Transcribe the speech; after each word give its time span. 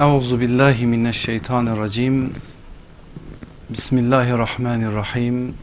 Euzu 0.00 0.40
billahi 0.40 0.86
mineşşeytanirracim. 0.86 2.32
Bismillahirrahmanirrahim. 3.70 5.54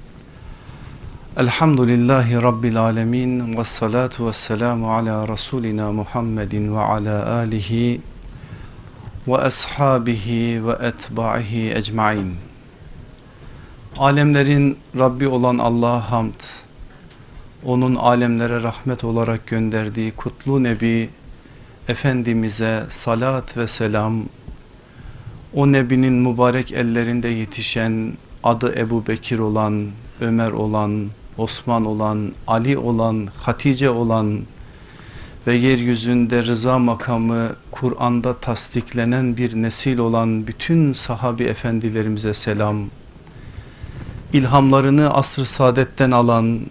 Elhamdülillahi 1.37 2.41
rabbil 2.41 2.81
alamin 2.81 3.57
ve 3.57 3.63
salatu 3.63 4.27
vesselamu 4.27 4.95
ala 4.95 5.27
rasulina 5.27 5.91
Muhammedin 5.91 6.75
ve 6.75 6.79
ala 6.79 7.35
alihi 7.35 8.01
ve 9.27 9.37
ashabihi 9.37 10.67
ve 10.67 10.71
etba'ihi 10.71 11.71
ecmaîn. 11.71 12.35
Alemlerin 13.97 14.77
Rabbi 14.97 15.27
olan 15.27 15.57
Allah'a 15.57 16.11
hamd. 16.11 16.41
Onun 17.65 17.95
alemlere 17.95 18.63
rahmet 18.63 19.03
olarak 19.03 19.47
gönderdiği 19.47 20.11
kutlu 20.11 20.63
nebi 20.63 21.09
Efendimiz'e 21.87 22.83
salat 22.89 23.57
ve 23.57 23.67
selam, 23.67 24.23
o 25.53 25.71
Nebinin 25.71 26.13
mübarek 26.13 26.71
ellerinde 26.71 27.27
yetişen 27.27 28.13
adı 28.43 28.79
Ebu 28.79 29.07
Bekir 29.07 29.39
olan, 29.39 29.87
Ömer 30.21 30.51
olan, 30.51 31.07
Osman 31.37 31.85
olan, 31.85 32.31
Ali 32.47 32.77
olan, 32.77 33.27
Hatice 33.41 33.89
olan 33.89 34.41
ve 35.47 35.55
yeryüzünde 35.55 36.43
rıza 36.43 36.79
makamı 36.79 37.55
Kur'an'da 37.71 38.33
tasdiklenen 38.33 39.37
bir 39.37 39.55
nesil 39.55 39.97
olan 39.97 40.47
bütün 40.47 40.93
sahabi 40.93 41.43
efendilerimize 41.43 42.33
selam. 42.33 42.89
İlhamlarını 44.33 45.13
asr-ı 45.13 45.45
saadetten 45.45 46.11
alan, 46.11 46.61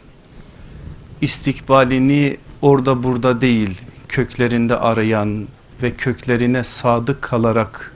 istikbalini 1.20 2.36
orada 2.62 3.02
burada 3.02 3.40
değil 3.40 3.80
köklerinde 4.08 4.76
arayan 4.76 5.48
ve 5.82 5.90
köklerine 5.90 6.64
sadık 6.64 7.22
kalarak 7.22 7.92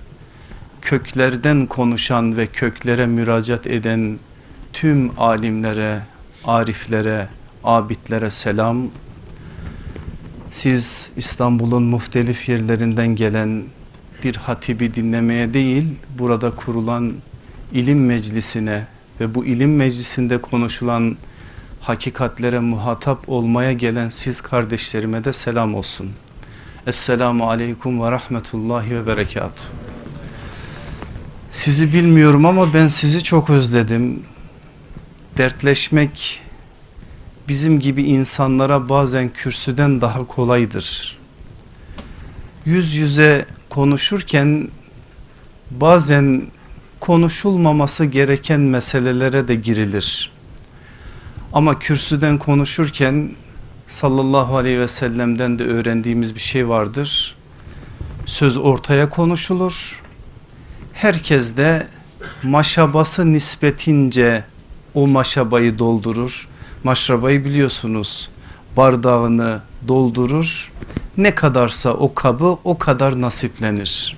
köklerden 0.82 1.66
konuşan 1.66 2.37
ve 2.37 2.46
köklere 2.46 3.06
müracaat 3.06 3.66
eden 3.66 4.18
tüm 4.73 5.21
alimlere, 5.21 6.01
ariflere, 6.45 7.29
abidlere 7.65 8.30
selam. 8.30 8.90
Siz 10.51 11.12
İstanbul'un 11.16 11.82
muhtelif 11.82 12.49
yerlerinden 12.49 13.09
gelen 13.09 13.62
bir 14.24 14.37
hatibi 14.37 14.95
dinlemeye 14.95 15.54
değil 15.54 15.96
burada 16.18 16.54
kurulan 16.54 17.15
ilim 17.73 18.06
meclisine 18.06 18.87
ve 19.21 19.34
bu 19.34 19.45
ilim 19.45 19.77
meclisinde 19.77 20.40
konuşulan 20.40 21.16
hakikatlere 21.80 22.59
muhatap 22.59 23.28
olmaya 23.28 23.73
gelen 23.73 24.09
siz 24.09 24.40
kardeşlerime 24.40 25.24
de 25.24 25.32
selam 25.32 25.74
olsun. 25.74 26.10
Esselamu 26.87 27.50
aleyküm 27.50 28.02
ve 28.02 28.10
rahmetullahi 28.10 28.96
ve 28.96 29.06
berekatuhu. 29.06 29.66
Sizi 31.50 31.92
bilmiyorum 31.92 32.46
ama 32.46 32.74
ben 32.74 32.88
sizi 32.88 33.22
çok 33.22 33.50
özledim. 33.50 34.22
Dertleşmek 35.38 36.42
bizim 37.48 37.80
gibi 37.80 38.02
insanlara 38.02 38.88
bazen 38.88 39.28
kürsüden 39.28 40.00
daha 40.00 40.26
kolaydır. 40.26 41.18
Yüz 42.65 42.94
yüze 42.94 43.46
konuşurken 43.68 44.68
bazen 45.70 46.42
konuşulmaması 47.00 48.04
gereken 48.04 48.60
meselelere 48.60 49.48
de 49.48 49.54
girilir. 49.54 50.30
Ama 51.52 51.79
kürsüden 51.79 52.38
konuşurken 52.38 53.30
sallallahu 53.88 54.56
aleyhi 54.56 54.80
ve 54.80 54.88
sellem'den 54.88 55.59
de 55.59 55.65
öğrendiğimiz 55.65 56.34
bir 56.34 56.40
şey 56.40 56.68
vardır. 56.68 57.37
Söz 58.26 58.56
ortaya 58.56 59.09
konuşulur. 59.09 60.02
Herkes 60.93 61.56
de 61.56 61.87
maşabası 62.43 63.32
nispetince 63.32 64.44
o 64.94 65.06
maşabayı 65.06 65.78
doldurur. 65.78 66.48
Maşrabayı 66.84 67.44
biliyorsunuz 67.44 68.31
bardağını 68.77 69.62
doldurur. 69.88 70.72
Ne 71.17 71.34
kadarsa 71.34 71.94
o 71.94 72.15
kabı 72.15 72.56
o 72.65 72.78
kadar 72.78 73.21
nasiplenir. 73.21 74.17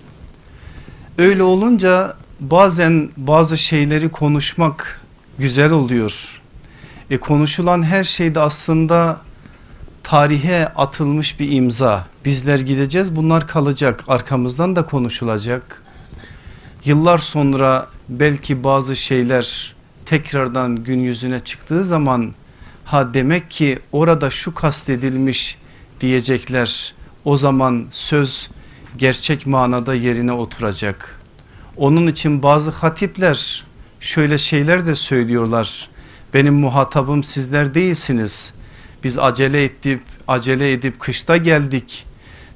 Öyle 1.19 1.43
olunca 1.43 2.17
bazen 2.41 3.11
bazı 3.17 3.57
şeyleri 3.57 4.09
konuşmak 4.09 5.01
güzel 5.39 5.71
oluyor 5.71 6.42
e, 7.13 7.19
konuşulan 7.19 7.83
her 7.83 8.05
şeyde 8.05 8.41
aslında 8.41 9.21
tarihe 10.03 10.67
atılmış 10.67 11.41
bir 11.41 11.53
imza. 11.53 12.07
Bizler 12.25 12.59
gideceğiz 12.59 13.17
bunlar 13.17 13.47
kalacak 13.47 14.05
arkamızdan 14.09 14.77
da 14.77 14.85
konuşulacak. 14.85 15.83
Yıllar 16.85 17.19
sonra 17.19 17.87
belki 18.09 18.65
bazı 18.65 18.97
şeyler 18.97 19.75
tekrardan 20.07 20.77
gün 20.77 20.99
yüzüne 20.99 21.41
çıktığı 21.41 21.85
zaman 21.85 22.35
ha 22.85 23.15
demek 23.15 23.51
ki 23.51 23.79
orada 23.93 24.31
şu 24.31 24.55
kastedilmiş 24.55 25.59
diyecekler. 26.01 26.95
O 27.25 27.37
zaman 27.37 27.87
söz 27.91 28.51
gerçek 28.97 29.47
manada 29.47 29.95
yerine 29.95 30.33
oturacak. 30.33 31.21
Onun 31.77 32.07
için 32.07 32.43
bazı 32.43 32.71
hatipler 32.71 33.65
şöyle 34.01 34.39
şeyler 34.39 34.87
de 34.87 34.95
söylüyorlar. 34.95 35.92
Benim 36.35 36.55
muhatabım 36.55 37.23
sizler 37.23 37.75
değilsiniz. 37.75 38.55
Biz 39.05 39.19
acele 39.19 39.65
edip 39.65 40.03
acele 40.29 40.73
edip 40.73 41.01
kışta 41.01 41.37
geldik. 41.37 42.07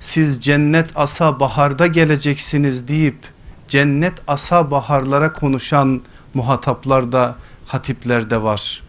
Siz 0.00 0.40
cennet 0.40 0.90
asa 0.94 1.40
baharda 1.40 1.86
geleceksiniz 1.86 2.88
deyip 2.88 3.16
cennet 3.68 4.12
asa 4.28 4.70
baharlara 4.70 5.32
konuşan 5.32 6.02
muhataplar 6.34 7.12
da 7.12 7.36
hatipler 7.66 8.30
de 8.30 8.42
var. 8.42 8.82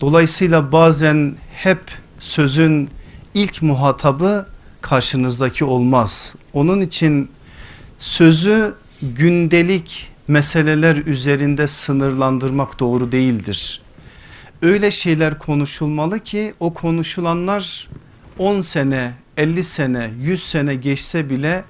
Dolayısıyla 0.00 0.72
bazen 0.72 1.36
hep 1.54 1.80
sözün 2.20 2.90
ilk 3.34 3.62
muhatabı 3.62 4.46
karşınızdaki 4.80 5.64
olmaz. 5.64 6.34
Onun 6.52 6.80
için 6.80 7.30
sözü 7.98 8.74
gündelik 9.02 10.08
meseleler 10.28 10.96
üzerinde 10.96 11.66
sınırlandırmak 11.66 12.80
doğru 12.80 13.12
değildir 13.12 13.81
öyle 14.62 14.90
şeyler 14.90 15.38
konuşulmalı 15.38 16.20
ki 16.20 16.54
o 16.60 16.74
konuşulanlar 16.74 17.88
10 18.38 18.60
sene 18.60 19.12
50 19.36 19.64
sene 19.64 20.10
100 20.20 20.42
sene 20.42 20.74
geçse 20.74 21.30
bile 21.30 21.64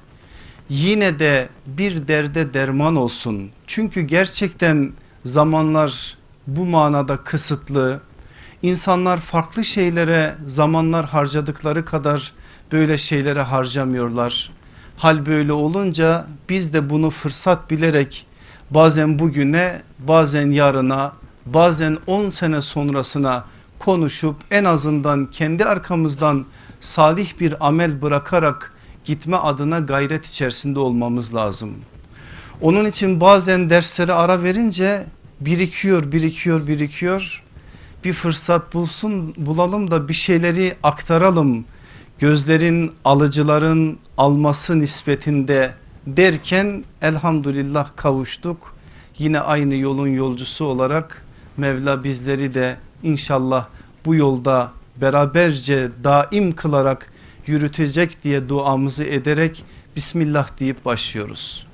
yine 0.69 1.19
de 1.19 1.49
bir 1.67 2.09
derde 2.09 2.55
derman 2.55 2.97
olsun. 2.97 3.51
Çünkü 3.67 4.01
gerçekten 4.01 4.93
zamanlar 5.25 6.19
bu 6.47 6.65
manada 6.65 7.17
kısıtlı. 7.17 8.01
İnsanlar 8.63 9.19
farklı 9.19 9.65
şeylere 9.65 10.35
zamanlar 10.47 11.07
harcadıkları 11.07 11.85
kadar 11.85 12.33
böyle 12.73 12.99
şeylere 12.99 13.43
harcamıyorlar. 13.43 14.51
Hal 14.97 15.27
böyle 15.27 15.53
olunca 15.53 16.27
biz 16.49 16.75
de 16.75 16.91
bunu 16.91 17.11
fırsat 17.11 17.71
bilerek 17.71 18.27
bazen 18.71 19.19
bugüne 19.19 19.83
bazen 19.99 20.51
yarına 20.51 21.13
bazen 21.47 21.99
10 22.07 22.31
sene 22.31 22.63
sonrasına 22.63 23.45
konuşup 23.79 24.37
en 24.51 24.65
azından 24.65 25.27
kendi 25.27 25.65
arkamızdan 25.65 26.47
salih 26.81 27.41
bir 27.41 27.67
amel 27.67 28.03
bırakarak 28.03 28.73
gitme 29.05 29.37
adına 29.37 29.79
gayret 29.79 30.27
içerisinde 30.27 30.79
olmamız 30.79 31.35
lazım. 31.35 31.75
Onun 32.61 32.85
için 32.85 33.21
bazen 33.21 33.71
derslere 33.71 34.13
ara 34.13 34.43
verince 34.43 35.07
birikiyor 35.41 36.13
birikiyor 36.13 36.67
birikiyor. 36.67 37.43
Bir 38.05 38.13
fırsat 38.13 38.75
bulsun 38.75 39.35
bulalım 39.37 39.91
da 39.91 40.09
bir 40.09 40.15
şeyleri 40.15 40.77
aktaralım. 40.83 41.65
Gözlerin 42.19 42.93
alıcıların 43.05 43.99
alması 44.19 44.81
nispetinde 44.81 45.75
derken 46.07 46.85
elhamdülillah 47.03 47.89
kavuştuk. 47.97 48.75
Yine 49.19 49.41
aynı 49.41 49.75
yolun 49.75 50.09
yolcusu 50.09 50.65
olarak 50.65 51.25
Mevla 51.57 52.05
bizleri 52.05 52.55
de 52.55 52.77
inşallah 53.03 53.67
bu 54.05 54.15
yolda 54.15 54.73
beraberce 54.97 55.91
daim 56.05 56.53
kılarak 56.53 57.13
yürütecek 57.47 58.25
diye 58.25 58.49
duamızı 58.49 59.05
ederek 59.05 59.65
Bismillah 59.97 60.61
deyip 60.61 60.85
başlıyoruz. 60.85 61.67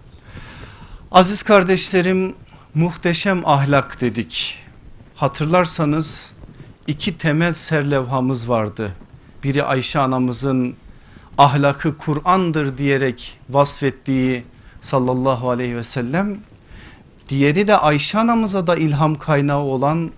Aziz 1.12 1.42
kardeşlerim 1.42 2.34
muhteşem 2.74 3.42
ahlak 3.46 4.00
dedik. 4.00 4.58
Hatırlarsanız 5.14 6.32
iki 6.86 7.18
temel 7.18 7.54
serlevhamız 7.54 8.48
vardı. 8.48 8.92
Biri 9.44 9.64
Ayşe 9.64 9.98
anamızın 9.98 10.74
ahlakı 11.38 11.96
Kur'an'dır 11.96 12.78
diyerek 12.78 13.40
vasfettiği 13.50 14.44
sallallahu 14.80 15.50
aleyhi 15.50 15.76
ve 15.76 15.82
sellem 15.84 16.38
Diğeri 17.28 17.66
de 17.66 17.76
Ayşe 17.76 18.18
anamıza 18.18 18.66
da 18.66 18.76
ilham 18.76 19.14
kaynağı 19.14 19.60
olan 19.60 20.10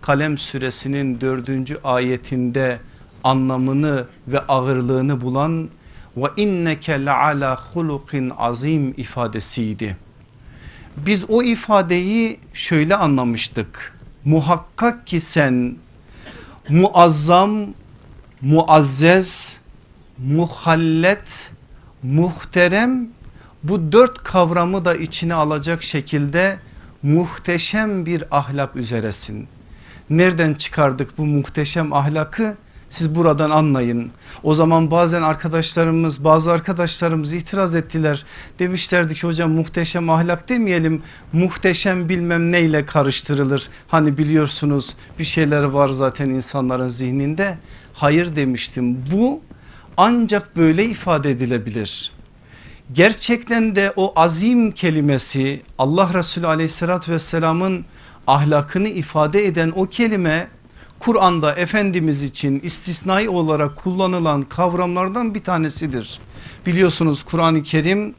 Kalem 0.00 0.38
suresinin 0.38 1.20
dördüncü 1.20 1.78
ayetinde 1.84 2.80
anlamını 3.24 4.06
ve 4.28 4.40
ağırlığını 4.40 5.20
bulan 5.20 5.68
ve 6.16 6.26
inneke 6.36 7.06
leala 7.06 7.56
hulukin 7.56 8.32
azim 8.38 8.94
ifadesiydi. 8.96 9.96
Biz 10.96 11.24
o 11.28 11.42
ifadeyi 11.42 12.40
şöyle 12.52 12.96
anlamıştık. 12.96 13.98
Muhakkak 14.24 15.06
ki 15.06 15.20
sen 15.20 15.76
muazzam, 16.68 17.66
muazzez, 18.42 19.60
muhallet, 20.18 21.52
muhterem 22.02 23.08
bu 23.62 23.92
dört 23.92 24.22
kavramı 24.22 24.84
da 24.84 24.94
içine 24.94 25.34
alacak 25.34 25.82
şekilde 25.82 26.58
muhteşem 27.02 28.06
bir 28.06 28.24
ahlak 28.30 28.76
üzeresin. 28.76 29.48
Nereden 30.10 30.54
çıkardık 30.54 31.18
bu 31.18 31.26
muhteşem 31.26 31.92
ahlakı? 31.92 32.56
Siz 32.88 33.14
buradan 33.14 33.50
anlayın. 33.50 34.10
O 34.42 34.54
zaman 34.54 34.90
bazen 34.90 35.22
arkadaşlarımız 35.22 36.24
bazı 36.24 36.52
arkadaşlarımız 36.52 37.32
itiraz 37.32 37.74
ettiler. 37.74 38.24
Demişlerdi 38.58 39.14
ki 39.14 39.26
hocam 39.26 39.50
muhteşem 39.50 40.10
ahlak 40.10 40.48
demeyelim 40.48 41.02
muhteşem 41.32 42.08
bilmem 42.08 42.52
neyle 42.52 42.86
karıştırılır. 42.86 43.68
Hani 43.88 44.18
biliyorsunuz 44.18 44.96
bir 45.18 45.24
şeyler 45.24 45.62
var 45.62 45.88
zaten 45.88 46.30
insanların 46.30 46.88
zihninde. 46.88 47.58
Hayır 47.92 48.36
demiştim 48.36 49.04
bu 49.12 49.40
ancak 49.96 50.56
böyle 50.56 50.84
ifade 50.84 51.30
edilebilir. 51.30 52.17
Gerçekten 52.92 53.76
de 53.76 53.92
o 53.96 54.12
azim 54.16 54.72
kelimesi 54.72 55.62
Allah 55.78 56.10
Resulü 56.14 56.46
aleyhissalatü 56.46 57.12
vesselamın 57.12 57.84
ahlakını 58.26 58.88
ifade 58.88 59.46
eden 59.46 59.72
o 59.76 59.86
kelime 59.86 60.48
Kur'an'da 60.98 61.54
Efendimiz 61.54 62.22
için 62.22 62.60
istisnai 62.60 63.28
olarak 63.28 63.76
kullanılan 63.76 64.42
kavramlardan 64.42 65.34
bir 65.34 65.40
tanesidir. 65.40 66.20
Biliyorsunuz 66.66 67.22
Kur'an-ı 67.22 67.62
Kerim 67.62 68.14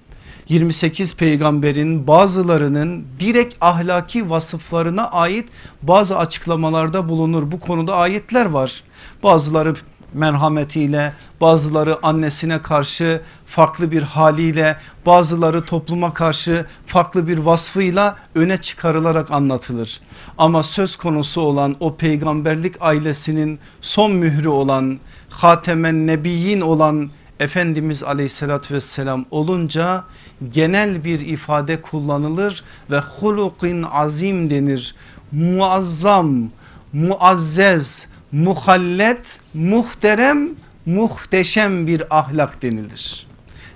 28 0.50 1.16
peygamberin 1.16 2.08
bazılarının 2.08 3.06
direkt 3.20 3.56
ahlaki 3.62 4.30
vasıflarına 4.30 5.10
ait 5.10 5.50
bazı 5.82 6.18
açıklamalarda 6.18 7.10
bulunur. 7.10 7.52
Bu 7.52 7.60
konuda 7.60 7.96
ayetler 7.96 8.46
var. 8.46 8.84
Bazıları 9.24 9.76
merhametiyle 10.14 11.14
bazıları 11.42 12.06
annesine 12.06 12.62
karşı 12.62 13.22
farklı 13.46 13.92
bir 13.92 14.04
haliyle 14.04 14.78
bazıları 15.06 15.66
topluma 15.66 16.14
karşı 16.14 16.66
farklı 16.86 17.28
bir 17.28 17.38
vasfıyla 17.38 18.16
öne 18.36 18.58
çıkarılarak 18.58 19.32
anlatılır. 19.32 20.02
Ama 20.38 20.64
söz 20.64 20.96
konusu 20.96 21.42
olan 21.42 21.76
o 21.80 21.96
peygamberlik 21.96 22.76
ailesinin 22.80 23.60
son 23.82 24.12
mührü 24.12 24.48
olan 24.48 25.00
Hatemen 25.30 26.08
Nebiyyin 26.08 26.62
olan 26.62 27.12
Efendimiz 27.40 28.04
aleyhissalatü 28.04 28.74
vesselam 28.74 29.26
olunca 29.32 30.04
genel 30.52 31.04
bir 31.04 31.20
ifade 31.20 31.82
kullanılır 31.82 32.64
ve 32.92 33.00
hulukin 33.00 33.84
azim 33.84 34.50
denir. 34.50 34.96
Muazzam, 35.32 36.50
muazzez, 36.94 38.08
muhallet, 38.32 39.40
muhterem, 39.54 40.50
muhteşem 40.86 41.88
bir 41.88 42.18
ahlak 42.18 42.62
denilir. 42.62 43.28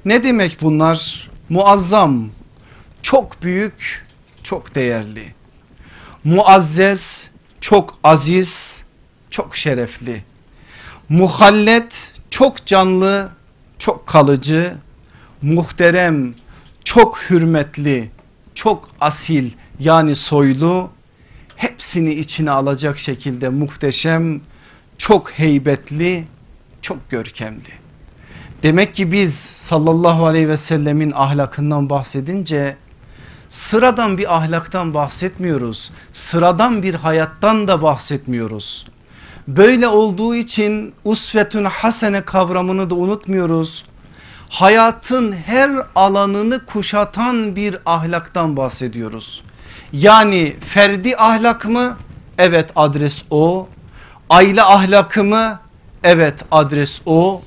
Ne 0.06 0.24
demek 0.24 0.58
bunlar? 0.62 1.30
Muazzam, 1.50 2.30
çok 3.02 3.44
büyük, 3.44 4.06
çok 4.44 4.76
değerli. 4.76 5.34
Muazzez, 6.24 7.30
çok 7.62 7.98
aziz, 8.04 8.84
çok 9.30 9.56
şerefli. 9.56 10.24
Muhallet, 11.10 12.14
çok 12.30 12.66
canlı, 12.66 13.30
çok 13.80 14.08
kalıcı. 14.08 14.74
Muhterem, 15.42 16.34
çok 16.84 17.20
hürmetli, 17.30 18.12
çok 18.56 18.90
asil 19.02 19.52
yani 19.80 20.16
soylu 20.16 20.90
hepsini 21.64 22.14
içine 22.14 22.52
alacak 22.52 23.00
şekilde 23.00 23.50
muhteşem, 23.50 24.42
çok 24.98 25.32
heybetli, 25.32 26.24
çok 26.82 27.10
görkemli. 27.10 27.70
Demek 28.64 28.96
ki 28.96 29.12
biz 29.12 29.36
sallallahu 29.40 30.26
aleyhi 30.26 30.50
ve 30.50 30.58
sellemin 30.58 31.12
ahlakından 31.16 31.90
bahsedince 31.90 32.78
sıradan 33.50 34.18
bir 34.18 34.36
ahlaktan 34.36 34.94
bahsetmiyoruz. 34.94 35.92
Sıradan 36.14 36.84
bir 36.84 36.96
hayattan 36.96 37.68
da 37.68 37.82
bahsetmiyoruz. 37.82 38.86
Böyle 39.48 39.88
olduğu 39.88 40.36
için 40.36 40.94
usvetün 41.04 41.66
hasene 41.66 42.22
kavramını 42.22 42.90
da 42.90 42.96
unutmuyoruz. 42.96 43.86
Hayatın 44.50 45.32
her 45.32 45.72
alanını 45.96 46.66
kuşatan 46.66 47.56
bir 47.56 47.78
ahlaktan 47.86 48.58
bahsediyoruz. 48.58 49.44
Yani 49.94 50.56
ferdi 50.60 51.18
ahlak 51.18 51.66
mı? 51.66 51.98
Evet 52.38 52.70
adres 52.76 53.24
o. 53.30 53.68
Aile 54.30 54.64
ahlakı 54.64 55.24
mı? 55.24 55.60
Evet 56.04 56.46
adres 56.52 57.02
o. 57.06 57.42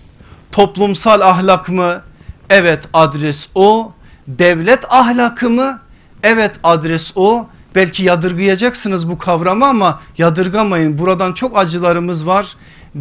Toplumsal 0.53 1.21
ahlak 1.21 1.69
mı? 1.69 2.03
Evet 2.51 2.89
adres 2.93 3.49
o. 3.55 3.93
Devlet 4.29 4.93
ahlakı 4.93 5.51
mı? 5.51 5.81
Evet 6.23 6.53
adres 6.65 7.13
o. 7.17 7.47
Belki 7.75 8.03
yadırgayacaksınız 8.03 9.11
bu 9.11 9.19
kavramı 9.19 9.67
ama 9.67 10.01
yadırgamayın. 10.19 10.99
Buradan 10.99 11.33
çok 11.33 11.59
acılarımız 11.59 12.27
var. 12.27 12.57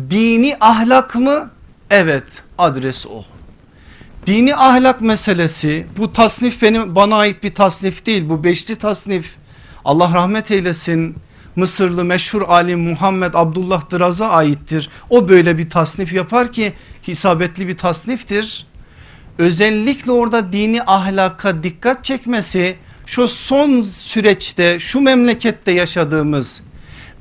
Dini 0.09 0.57
ahlak 0.59 1.15
mı? 1.15 1.49
Evet 1.89 2.43
adres 2.57 3.05
o. 3.05 3.34
Dini 4.25 4.55
ahlak 4.55 5.01
meselesi 5.01 5.87
bu 5.97 6.11
tasnif 6.11 6.61
benim 6.61 6.95
bana 6.95 7.15
ait 7.15 7.43
bir 7.43 7.53
tasnif 7.53 8.05
değil 8.05 8.29
bu 8.29 8.43
beşli 8.43 8.75
tasnif. 8.75 9.35
Allah 9.85 10.11
rahmet 10.13 10.51
eylesin 10.51 11.15
Mısırlı 11.55 12.05
meşhur 12.05 12.41
alim 12.41 12.79
Muhammed 12.79 13.33
Abdullah 13.33 13.91
Dıraz'a 13.91 14.29
aittir. 14.29 14.89
O 15.09 15.27
böyle 15.29 15.57
bir 15.57 15.69
tasnif 15.69 16.13
yapar 16.13 16.51
ki 16.51 16.73
hisabetli 17.07 17.67
bir 17.67 17.77
tasniftir. 17.77 18.65
Özellikle 19.37 20.11
orada 20.11 20.53
dini 20.53 20.83
ahlaka 20.83 21.63
dikkat 21.63 22.03
çekmesi 22.03 22.75
şu 23.05 23.27
son 23.27 23.81
süreçte 23.81 24.79
şu 24.79 25.01
memlekette 25.01 25.71
yaşadığımız 25.71 26.63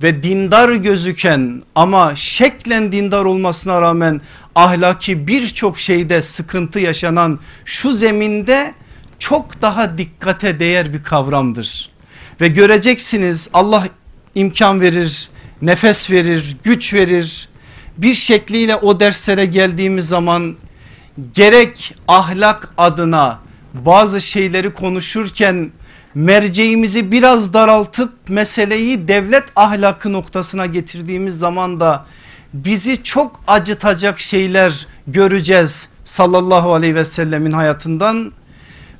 ve 0.02 0.22
dindar 0.22 0.72
gözüken 0.72 1.62
ama 1.74 2.16
şeklen 2.16 2.92
dindar 2.92 3.24
olmasına 3.24 3.82
rağmen 3.82 4.20
ahlaki 4.54 5.26
birçok 5.26 5.78
şeyde 5.78 6.22
sıkıntı 6.22 6.80
yaşanan 6.80 7.40
şu 7.64 7.92
zeminde 7.92 8.74
çok 9.18 9.62
daha 9.62 9.98
dikkate 9.98 10.60
değer 10.60 10.92
bir 10.92 11.02
kavramdır. 11.02 11.90
Ve 12.40 12.48
göreceksiniz 12.48 13.50
Allah 13.52 13.84
imkan 14.34 14.80
verir, 14.80 15.28
nefes 15.62 16.10
verir, 16.10 16.56
güç 16.64 16.94
verir. 16.94 17.48
Bir 17.98 18.12
şekliyle 18.12 18.76
o 18.76 19.00
derslere 19.00 19.46
geldiğimiz 19.46 20.08
zaman 20.08 20.56
gerek 21.34 21.94
ahlak 22.08 22.72
adına 22.78 23.38
bazı 23.74 24.20
şeyleri 24.20 24.72
konuşurken 24.72 25.72
merceğimizi 26.14 27.12
biraz 27.12 27.54
daraltıp 27.54 28.12
meseleyi 28.28 29.08
devlet 29.08 29.44
ahlakı 29.56 30.12
noktasına 30.12 30.66
getirdiğimiz 30.66 31.38
zaman 31.38 31.80
da 31.80 32.06
bizi 32.54 33.02
çok 33.02 33.40
acıtacak 33.46 34.20
şeyler 34.20 34.86
göreceğiz 35.06 35.88
sallallahu 36.04 36.74
aleyhi 36.74 36.94
ve 36.94 37.04
sellemin 37.04 37.52
hayatından. 37.52 38.32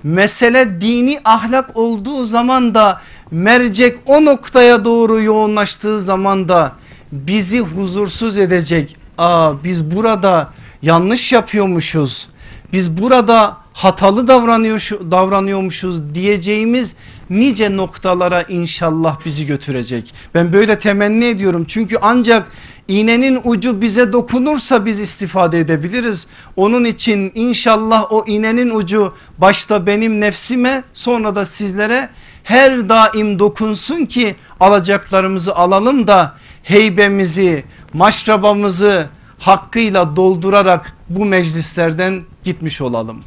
Mesele 0.02 0.80
dini 0.80 1.20
ahlak 1.24 1.76
olduğu 1.76 2.24
zaman 2.24 2.74
da 2.74 3.00
mercek 3.30 3.98
o 4.06 4.24
noktaya 4.24 4.84
doğru 4.84 5.22
yoğunlaştığı 5.22 6.00
zaman 6.00 6.48
da 6.48 6.72
bizi 7.12 7.60
huzursuz 7.60 8.38
edecek. 8.38 8.96
Aa 9.18 9.64
biz 9.64 9.90
burada 9.90 10.50
yanlış 10.82 11.32
yapıyormuşuz. 11.32 12.28
Biz 12.72 13.02
burada 13.02 13.56
hatalı 13.72 14.26
davranıyor, 14.26 14.90
davranıyormuşuz 15.10 16.14
diyeceğimiz 16.14 16.96
nice 17.30 17.76
noktalara 17.76 18.42
inşallah 18.42 19.24
bizi 19.24 19.46
götürecek. 19.46 20.14
Ben 20.34 20.52
böyle 20.52 20.78
temenni 20.78 21.24
ediyorum 21.24 21.64
çünkü 21.68 21.96
ancak 22.02 22.52
iğnenin 22.88 23.40
ucu 23.44 23.80
bize 23.80 24.12
dokunursa 24.12 24.86
biz 24.86 25.00
istifade 25.00 25.60
edebiliriz. 25.60 26.26
Onun 26.56 26.84
için 26.84 27.32
inşallah 27.34 28.12
o 28.12 28.24
iğnenin 28.26 28.70
ucu 28.70 29.14
başta 29.38 29.86
benim 29.86 30.20
nefsime 30.20 30.82
sonra 30.92 31.34
da 31.34 31.44
sizlere 31.44 32.08
her 32.44 32.88
daim 32.88 33.38
dokunsun 33.38 34.06
ki 34.06 34.36
alacaklarımızı 34.60 35.54
alalım 35.56 36.06
da 36.06 36.34
heybemizi 36.62 37.64
maşrabamızı 37.92 39.08
hakkıyla 39.38 40.16
doldurarak 40.16 40.96
bu 41.08 41.24
meclislerden 41.24 42.22
gitmiş 42.42 42.80
olalım. 42.80 43.22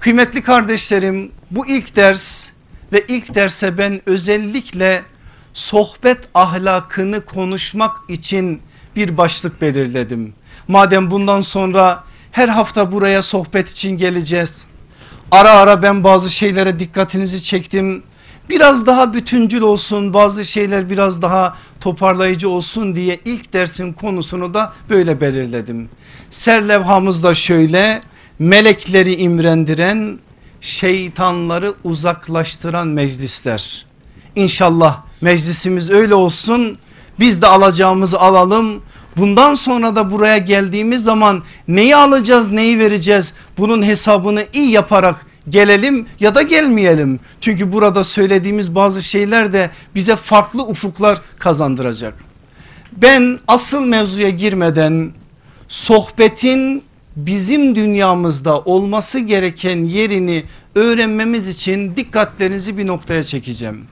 Kıymetli 0.00 0.42
kardeşlerim 0.42 1.32
bu 1.50 1.66
ilk 1.66 1.96
ders 1.96 2.50
ve 2.92 3.04
ilk 3.08 3.34
derse 3.34 3.78
ben 3.78 4.00
özellikle 4.06 5.02
sohbet 5.54 6.28
ahlakını 6.34 7.24
konuşmak 7.24 7.96
için 8.08 8.62
bir 8.96 9.16
başlık 9.16 9.60
belirledim. 9.60 10.34
Madem 10.68 11.10
bundan 11.10 11.40
sonra 11.40 12.04
Her 12.32 12.48
hafta 12.48 12.92
buraya 12.92 13.22
sohbet 13.22 13.68
için 13.68 13.96
geleceğiz. 13.96 14.66
Ara 15.30 15.50
ara 15.50 15.82
ben 15.82 16.04
bazı 16.04 16.30
şeylere 16.30 16.78
dikkatinizi 16.78 17.42
çektim. 17.42 18.02
Biraz 18.50 18.86
daha 18.86 19.14
bütüncül 19.14 19.60
olsun 19.60 20.14
bazı 20.14 20.44
şeyler 20.44 20.90
biraz 20.90 21.22
daha 21.22 21.56
toparlayıcı 21.80 22.48
olsun 22.48 22.94
diye 22.94 23.20
ilk 23.24 23.52
dersin 23.52 23.92
konusunu 23.92 24.54
da 24.54 24.72
böyle 24.90 25.20
belirledim. 25.20 25.88
Serlevhamız 26.30 27.22
da 27.22 27.34
şöyle 27.34 28.00
melekleri 28.38 29.14
imrendiren 29.16 30.18
şeytanları 30.60 31.74
uzaklaştıran 31.84 32.88
meclisler. 32.88 33.86
İnşallah 34.36 35.02
meclisimiz 35.20 35.90
öyle 35.90 36.14
olsun 36.14 36.78
biz 37.20 37.42
de 37.42 37.46
alacağımızı 37.46 38.20
alalım. 38.20 38.82
Bundan 39.16 39.54
sonra 39.54 39.96
da 39.96 40.10
buraya 40.10 40.38
geldiğimiz 40.38 41.04
zaman 41.04 41.42
neyi 41.68 41.96
alacağız 41.96 42.50
neyi 42.50 42.78
vereceğiz 42.78 43.34
bunun 43.58 43.82
hesabını 43.82 44.44
iyi 44.52 44.70
yaparak 44.70 45.26
gelelim 45.48 46.06
ya 46.20 46.34
da 46.34 46.42
gelmeyelim. 46.42 47.20
Çünkü 47.40 47.72
burada 47.72 48.04
söylediğimiz 48.04 48.74
bazı 48.74 49.02
şeyler 49.02 49.52
de 49.52 49.70
bize 49.94 50.16
farklı 50.16 50.62
ufuklar 50.62 51.20
kazandıracak. 51.38 52.14
Ben 52.92 53.38
asıl 53.48 53.84
mevzuya 53.84 54.28
girmeden 54.28 55.12
sohbetin 55.68 56.82
bizim 57.26 57.74
dünyamızda 57.74 58.60
olması 58.60 59.18
gereken 59.18 59.84
yerini 59.84 60.44
öğrenmemiz 60.74 61.48
için 61.48 61.96
dikkatlerinizi 61.96 62.78
bir 62.78 62.86
noktaya 62.86 63.22
çekeceğim. 63.22 63.86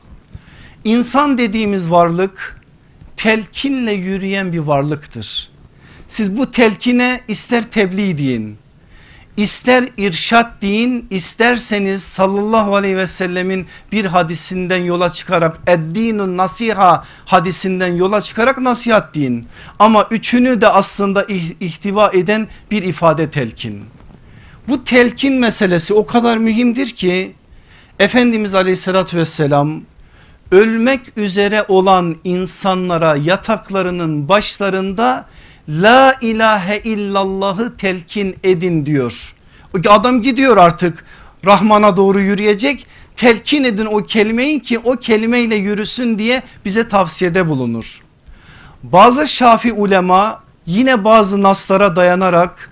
İnsan 0.85 1.38
dediğimiz 1.38 1.90
varlık 1.90 2.61
telkinle 3.16 3.92
yürüyen 3.92 4.52
bir 4.52 4.59
varlıktır. 4.59 5.49
Siz 6.06 6.37
bu 6.37 6.50
telkine 6.50 7.21
ister 7.28 7.71
tebliğ 7.71 8.18
deyin, 8.18 8.59
ister 9.37 9.85
irşat 9.97 10.62
deyin, 10.62 11.07
isterseniz 11.11 12.02
sallallahu 12.02 12.76
aleyhi 12.76 12.97
ve 12.97 13.07
sellemin 13.07 13.66
bir 13.93 14.05
hadisinden 14.05 14.85
yola 14.85 15.11
çıkarak 15.11 15.59
eddinun 15.66 16.37
nasiha 16.37 17.05
hadisinden 17.25 17.95
yola 17.95 18.21
çıkarak 18.21 18.59
nasihat 18.59 19.14
deyin. 19.14 19.47
Ama 19.78 20.07
üçünü 20.11 20.61
de 20.61 20.69
aslında 20.69 21.25
ihtiva 21.61 22.11
eden 22.12 22.49
bir 22.71 22.83
ifade 22.83 23.31
telkin. 23.31 23.85
Bu 24.69 24.85
telkin 24.85 25.35
meselesi 25.35 25.95
o 25.95 26.07
kadar 26.07 26.37
mühimdir 26.37 26.87
ki 26.87 27.35
Efendimiz 27.99 28.55
aleyhissalatü 28.55 29.16
vesselam 29.16 29.83
ölmek 30.52 31.00
üzere 31.19 31.64
olan 31.69 32.16
insanlara 32.25 33.16
yataklarının 33.16 34.28
başlarında 34.28 35.26
la 35.68 36.14
ilahe 36.20 36.78
illallahı 36.78 37.76
telkin 37.76 38.37
edin 38.44 38.87
diyor. 38.87 39.35
Adam 39.88 40.23
gidiyor 40.23 40.56
artık 40.56 41.04
Rahman'a 41.44 41.96
doğru 41.96 42.20
yürüyecek 42.20 42.87
telkin 43.16 43.64
edin 43.64 43.87
o 43.87 44.02
kelimeyi 44.02 44.62
ki 44.62 44.78
o 44.78 44.92
kelimeyle 44.92 45.54
yürüsün 45.54 46.18
diye 46.18 46.42
bize 46.64 46.88
tavsiyede 46.88 47.49
bulunur. 47.49 48.02
Bazı 48.82 49.28
şafi 49.28 49.73
ulema 49.73 50.42
yine 50.66 51.04
bazı 51.04 51.42
naslara 51.42 51.96
dayanarak 51.96 52.70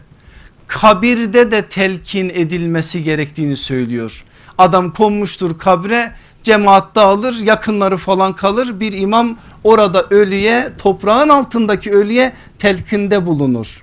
kabirde 0.66 1.50
de 1.50 1.62
telkin 1.62 2.28
edilmesi 2.28 3.02
gerektiğini 3.02 3.56
söylüyor. 3.56 4.24
Adam 4.58 4.92
konmuştur 4.92 5.58
kabre 5.58 6.12
cemaat 6.44 6.94
dağılır 6.94 7.40
yakınları 7.40 7.96
falan 7.96 8.32
kalır 8.32 8.80
bir 8.80 8.92
imam 8.92 9.38
orada 9.64 10.06
ölüye 10.10 10.70
toprağın 10.78 11.28
altındaki 11.28 11.92
ölüye 11.92 12.32
telkinde 12.58 13.26
bulunur. 13.26 13.82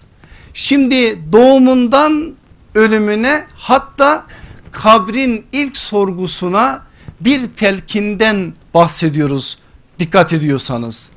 Şimdi 0.54 1.20
doğumundan 1.34 2.34
ölümüne 2.76 3.46
hatta 3.56 4.26
kabrin 4.72 5.46
ilk 5.52 5.78
sorgusuna 5.78 6.82
bir 7.22 7.46
telkinden 7.46 8.54
bahsediyoruz 8.74 9.58
dikkat 10.00 10.34
ediyorsanız. 10.34 11.12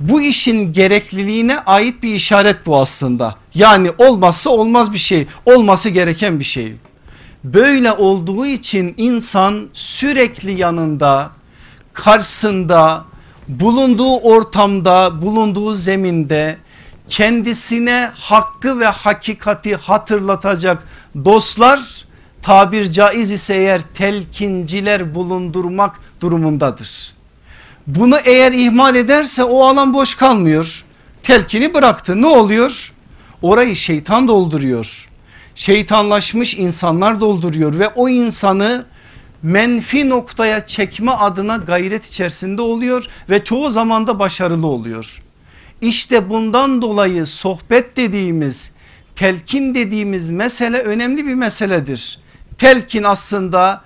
Bu 0.00 0.20
işin 0.20 0.72
gerekliliğine 0.72 1.58
ait 1.58 2.02
bir 2.02 2.14
işaret 2.14 2.66
bu 2.66 2.80
aslında. 2.80 3.34
Yani 3.54 3.90
olmazsa 3.98 4.50
olmaz 4.50 4.92
bir 4.92 4.98
şey 4.98 5.26
olması 5.46 5.88
gereken 5.88 6.38
bir 6.38 6.44
şey. 6.44 6.76
Böyle 7.44 7.92
olduğu 7.92 8.46
için 8.46 8.94
insan 8.96 9.68
sürekli 9.72 10.52
yanında 10.52 11.30
karşısında 11.92 13.04
bulunduğu 13.48 14.16
ortamda 14.16 15.22
bulunduğu 15.22 15.74
zeminde 15.74 16.56
kendisine 17.08 18.10
hakkı 18.14 18.80
ve 18.80 18.86
hakikati 18.86 19.76
hatırlatacak 19.76 20.84
dostlar 21.24 22.06
tabir 22.42 22.90
caiz 22.90 23.32
ise 23.32 23.54
eğer 23.54 23.80
telkinciler 23.94 25.14
bulundurmak 25.14 26.00
durumundadır. 26.20 27.12
Bunu 27.86 28.16
eğer 28.24 28.52
ihmal 28.52 28.96
ederse 28.96 29.44
o 29.44 29.64
alan 29.64 29.94
boş 29.94 30.14
kalmıyor. 30.14 30.84
Telkini 31.22 31.74
bıraktı 31.74 32.22
ne 32.22 32.26
oluyor? 32.26 32.92
Orayı 33.42 33.76
şeytan 33.76 34.28
dolduruyor 34.28 35.09
şeytanlaşmış 35.60 36.54
insanlar 36.54 37.20
dolduruyor 37.20 37.78
ve 37.78 37.88
o 37.88 38.08
insanı 38.08 38.84
menfi 39.42 40.08
noktaya 40.08 40.66
çekme 40.66 41.12
adına 41.12 41.56
gayret 41.56 42.06
içerisinde 42.06 42.62
oluyor 42.62 43.06
ve 43.30 43.44
çoğu 43.44 43.70
zaman 43.70 44.06
da 44.06 44.18
başarılı 44.18 44.66
oluyor. 44.66 45.22
İşte 45.80 46.30
bundan 46.30 46.82
dolayı 46.82 47.26
sohbet 47.26 47.96
dediğimiz 47.96 48.70
telkin 49.16 49.74
dediğimiz 49.74 50.30
mesele 50.30 50.78
önemli 50.78 51.26
bir 51.26 51.34
meseledir. 51.34 52.18
Telkin 52.58 53.02
aslında 53.02 53.82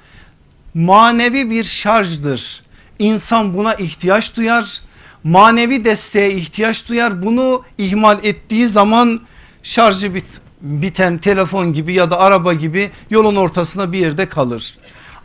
manevi 0.75 1.51
bir 1.51 1.65
şarjdır. 1.65 2.63
İnsan 2.99 3.55
buna 3.55 3.75
ihtiyaç 3.75 4.37
duyar. 4.37 4.81
Manevi 5.25 5.85
desteğe 5.85 6.31
ihtiyaç 6.31 6.89
duyar. 6.89 7.23
Bunu 7.23 7.63
ihmal 7.79 8.25
ettiği 8.25 8.67
zaman 8.67 9.21
şarjı 9.63 10.15
bit 10.15 10.44
biten 10.65 11.19
telefon 11.19 11.73
gibi 11.73 11.95
ya 11.95 12.11
da 12.11 12.19
araba 12.19 12.53
gibi 12.53 12.91
yolun 13.11 13.37
ortasına 13.37 13.93
bir 13.93 13.99
yerde 13.99 14.29
kalır. 14.29 14.79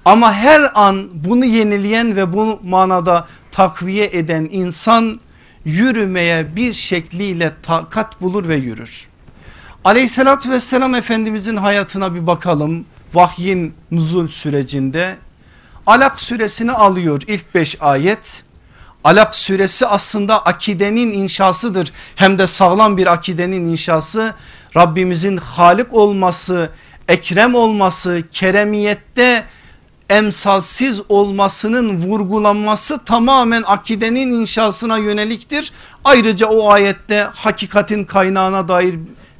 Ama 0.05 0.33
her 0.33 0.61
an 0.73 1.09
bunu 1.13 1.45
yenileyen 1.45 2.15
ve 2.15 2.33
bu 2.33 2.59
manada 2.63 3.27
takviye 3.51 4.09
eden 4.13 4.47
insan 4.51 5.19
yürümeye 5.65 6.55
bir 6.55 6.73
şekliyle 6.73 7.53
takat 7.63 8.21
bulur 8.21 8.47
ve 8.47 8.55
yürür. 8.55 9.07
Aleyhissalatü 9.83 10.51
vesselam 10.51 10.95
Efendimizin 10.95 11.57
hayatına 11.57 12.15
bir 12.15 12.27
bakalım 12.27 12.85
vahyin 13.13 13.73
nuzul 13.91 14.27
sürecinde. 14.27 15.17
Alak 15.87 16.21
suresini 16.21 16.71
alıyor 16.71 17.21
ilk 17.27 17.55
beş 17.55 17.81
ayet. 17.81 18.43
Alak 19.03 19.35
suresi 19.35 19.87
aslında 19.87 20.45
akidenin 20.45 21.09
inşasıdır 21.09 21.91
hem 22.15 22.37
de 22.37 22.47
sağlam 22.47 22.97
bir 22.97 23.13
akidenin 23.13 23.65
inşası 23.65 24.33
Rabbimizin 24.75 25.37
Halik 25.37 25.93
olması, 25.93 26.69
Ekrem 27.07 27.55
olması, 27.55 28.23
keremiyette 28.31 29.45
emsalsiz 30.09 31.01
olmasının 31.09 31.97
vurgulanması 31.97 33.05
tamamen 33.05 33.63
akidenin 33.65 34.31
inşasına 34.31 34.97
yöneliktir. 34.97 35.71
Ayrıca 36.03 36.47
o 36.47 36.69
ayette 36.69 37.27
hakikatin 37.33 38.03
kaynağına 38.03 38.67
dair 38.67 38.95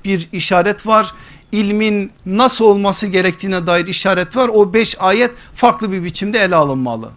bir 0.06 0.30
işaret 0.32 0.88
var. 0.88 1.14
İlmin 1.52 2.12
nasıl 2.26 2.66
olması 2.66 3.08
gerektiğine 3.08 3.68
dair 3.68 3.88
işaret 3.88 4.38
var. 4.38 4.50
O 4.54 4.74
beş 4.74 4.96
ayet 5.00 5.32
farklı 5.56 5.92
bir 5.92 6.04
biçimde 6.04 6.40
ele 6.40 6.56
alınmalı. 6.56 7.10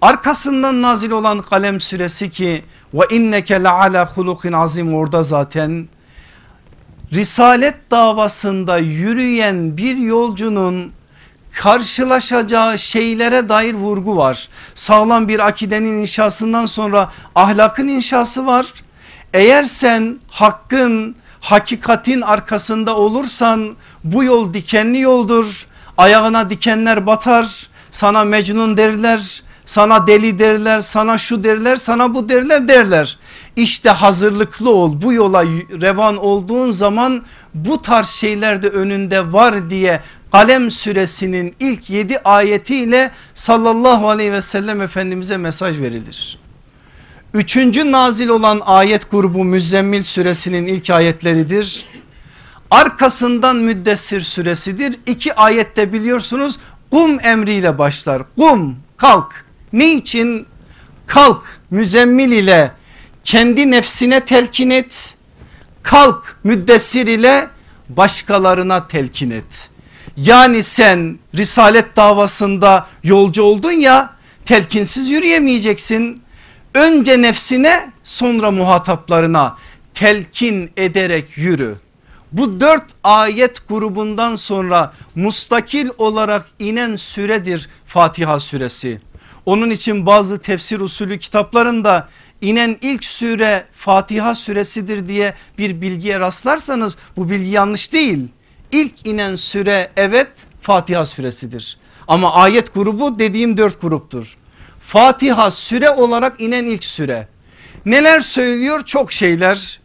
Arkasından 0.00 0.82
nazil 0.82 1.10
olan 1.10 1.38
kalem 1.38 1.80
süresi 1.80 2.30
ki 2.30 2.64
ve 2.94 3.02
inneke 3.10 3.62
la 3.62 3.72
ala 3.72 4.06
hulukin 4.06 4.52
azim 4.52 4.94
orada 4.94 5.22
zaten 5.22 5.88
risalet 7.12 7.90
davasında 7.90 8.78
yürüyen 8.78 9.76
bir 9.76 9.96
yolcunun 9.96 10.92
karşılaşacağı 11.52 12.78
şeylere 12.78 13.48
dair 13.48 13.74
vurgu 13.74 14.16
var. 14.16 14.48
Sağlam 14.74 15.28
bir 15.28 15.46
akidenin 15.46 16.00
inşasından 16.00 16.66
sonra 16.66 17.12
ahlakın 17.34 17.88
inşası 17.88 18.46
var. 18.46 18.72
Eğer 19.34 19.64
sen 19.64 20.18
hakkın 20.30 21.16
hakikatin 21.40 22.20
arkasında 22.20 22.96
olursan 22.96 23.76
bu 24.04 24.24
yol 24.24 24.54
dikenli 24.54 25.00
yoldur. 25.00 25.66
Ayağına 25.98 26.50
dikenler 26.50 27.06
batar 27.06 27.68
sana 27.90 28.24
mecnun 28.24 28.76
derler 28.76 29.42
sana 29.66 30.06
deli 30.06 30.38
derler 30.38 30.80
sana 30.80 31.18
şu 31.18 31.44
derler 31.44 31.76
sana 31.76 32.14
bu 32.14 32.28
derler 32.28 32.68
derler. 32.68 33.18
İşte 33.56 33.90
hazırlıklı 33.90 34.70
ol 34.70 35.02
bu 35.02 35.12
yola 35.12 35.42
revan 35.80 36.16
olduğun 36.16 36.70
zaman 36.70 37.22
bu 37.54 37.82
tarz 37.82 38.08
şeyler 38.08 38.62
de 38.62 38.68
önünde 38.68 39.32
var 39.32 39.70
diye 39.70 40.00
Kalem 40.36 40.70
suresinin 40.70 41.54
ilk 41.60 41.90
7 41.90 42.18
ayetiyle 42.18 43.10
sallallahu 43.34 44.08
aleyhi 44.08 44.32
ve 44.32 44.40
sellem 44.40 44.80
efendimize 44.80 45.36
mesaj 45.36 45.80
verilir. 45.80 46.38
Üçüncü 47.34 47.92
nazil 47.92 48.28
olan 48.28 48.60
ayet 48.66 49.10
grubu 49.10 49.44
Müzzemmil 49.44 50.02
suresinin 50.02 50.66
ilk 50.66 50.90
ayetleridir. 50.90 51.86
Arkasından 52.70 53.56
Müddessir 53.56 54.20
suresidir. 54.20 54.96
İki 55.06 55.34
ayette 55.34 55.92
biliyorsunuz 55.92 56.58
kum 56.90 57.18
emriyle 57.20 57.78
başlar. 57.78 58.22
Kum 58.38 58.76
kalk. 58.96 59.44
Ne 59.72 59.92
için? 59.92 60.46
Kalk 61.06 61.44
müzemmil 61.70 62.30
ile 62.32 62.72
kendi 63.26 63.70
nefsine 63.70 64.20
telkin 64.24 64.70
et. 64.70 65.14
Kalk 65.82 66.36
müddessir 66.44 67.06
ile 67.06 67.48
başkalarına 67.88 68.86
telkin 68.86 69.30
et. 69.30 69.70
Yani 70.16 70.62
sen 70.62 71.18
risalet 71.34 71.96
davasında 71.96 72.86
yolcu 73.04 73.42
oldun 73.42 73.72
ya 73.72 74.14
telkinsiz 74.44 75.10
yürüyemeyeceksin. 75.10 76.22
Önce 76.74 77.22
nefsine 77.22 77.90
sonra 78.04 78.50
muhataplarına 78.50 79.56
telkin 79.94 80.70
ederek 80.76 81.38
yürü. 81.38 81.76
Bu 82.32 82.60
dört 82.60 82.86
ayet 83.04 83.68
grubundan 83.68 84.34
sonra 84.34 84.92
mustakil 85.14 85.88
olarak 85.98 86.46
inen 86.58 86.96
süredir 86.96 87.68
Fatiha 87.86 88.40
suresi. 88.40 89.00
Onun 89.46 89.70
için 89.70 90.06
bazı 90.06 90.38
tefsir 90.38 90.80
usulü 90.80 91.18
kitaplarında 91.18 92.08
inen 92.40 92.76
ilk 92.80 93.04
süre 93.04 93.66
Fatiha 93.72 94.34
suresidir 94.34 95.08
diye 95.08 95.34
bir 95.58 95.80
bilgiye 95.80 96.20
rastlarsanız 96.20 96.96
bu 97.16 97.30
bilgi 97.30 97.50
yanlış 97.50 97.92
değil. 97.92 98.28
İlk 98.72 99.06
inen 99.06 99.36
süre 99.36 99.90
evet 99.96 100.46
Fatiha 100.60 101.06
suresidir. 101.06 101.78
Ama 102.08 102.32
ayet 102.32 102.74
grubu 102.74 103.18
dediğim 103.18 103.56
dört 103.56 103.80
gruptur. 103.80 104.36
Fatiha 104.80 105.50
süre 105.50 105.90
olarak 105.90 106.40
inen 106.40 106.64
ilk 106.64 106.84
süre. 106.84 107.28
Neler 107.86 108.20
söylüyor? 108.20 108.84
Çok 108.84 109.12
şeyler 109.12 109.80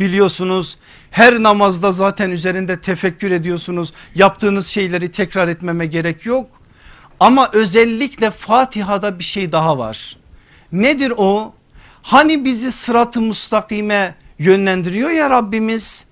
biliyorsunuz. 0.00 0.76
Her 1.10 1.42
namazda 1.42 1.92
zaten 1.92 2.30
üzerinde 2.30 2.80
tefekkür 2.80 3.30
ediyorsunuz. 3.30 3.92
Yaptığınız 4.14 4.66
şeyleri 4.66 5.10
tekrar 5.10 5.48
etmeme 5.48 5.86
gerek 5.86 6.26
yok. 6.26 6.50
Ama 7.20 7.50
özellikle 7.52 8.30
Fatiha'da 8.30 9.18
bir 9.18 9.24
şey 9.24 9.52
daha 9.52 9.78
var. 9.78 10.16
Nedir 10.72 11.12
o? 11.16 11.54
Hani 12.02 12.44
bizi 12.44 12.72
sıratı 12.72 13.20
mustakime 13.20 14.14
yönlendiriyor 14.38 15.10
ya 15.10 15.30
Rabbimiz. 15.30 16.06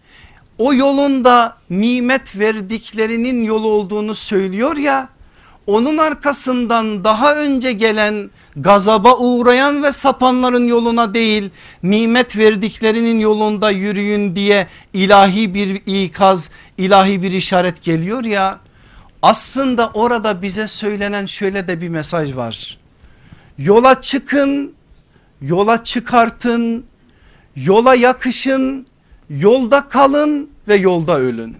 O 0.59 0.75
yolun 0.75 1.25
da 1.25 1.57
nimet 1.71 2.39
verdiklerinin 2.39 3.43
yolu 3.43 3.69
olduğunu 3.69 4.15
söylüyor 4.15 4.77
ya. 4.77 5.09
Onun 5.67 5.99
arkasından 5.99 7.05
daha 7.05 7.35
önce 7.35 7.73
gelen 7.73 8.31
gazaba 8.57 9.17
uğrayan 9.17 9.83
ve 9.83 9.93
sapanların 9.93 10.67
yoluna 10.67 11.15
değil 11.15 11.51
nimet 11.83 12.37
verdiklerinin 12.37 13.21
yolunda 13.21 13.71
yürüyün 13.71 14.37
diye 14.37 14.67
ilahi 14.93 15.55
bir 15.55 15.83
ikaz 15.87 16.51
ilahi 16.79 17.23
bir 17.23 17.33
işaret 17.33 17.83
geliyor 17.83 18.25
ya 18.25 18.59
aslında 19.23 19.91
orada 19.95 20.43
bize 20.43 20.67
söylenen 20.67 21.27
şöyle 21.27 21.69
de 21.69 21.81
bir 21.81 21.89
mesaj 21.89 22.37
var 22.37 22.79
yola 23.59 24.01
çıkın 24.01 24.75
yola 25.43 25.85
çıkartın 25.85 26.85
yola 27.57 27.95
yakışın 27.95 28.87
yolda 29.31 29.89
kalın 29.89 30.51
ve 30.69 30.77
yolda 30.77 31.19
ölün 31.19 31.57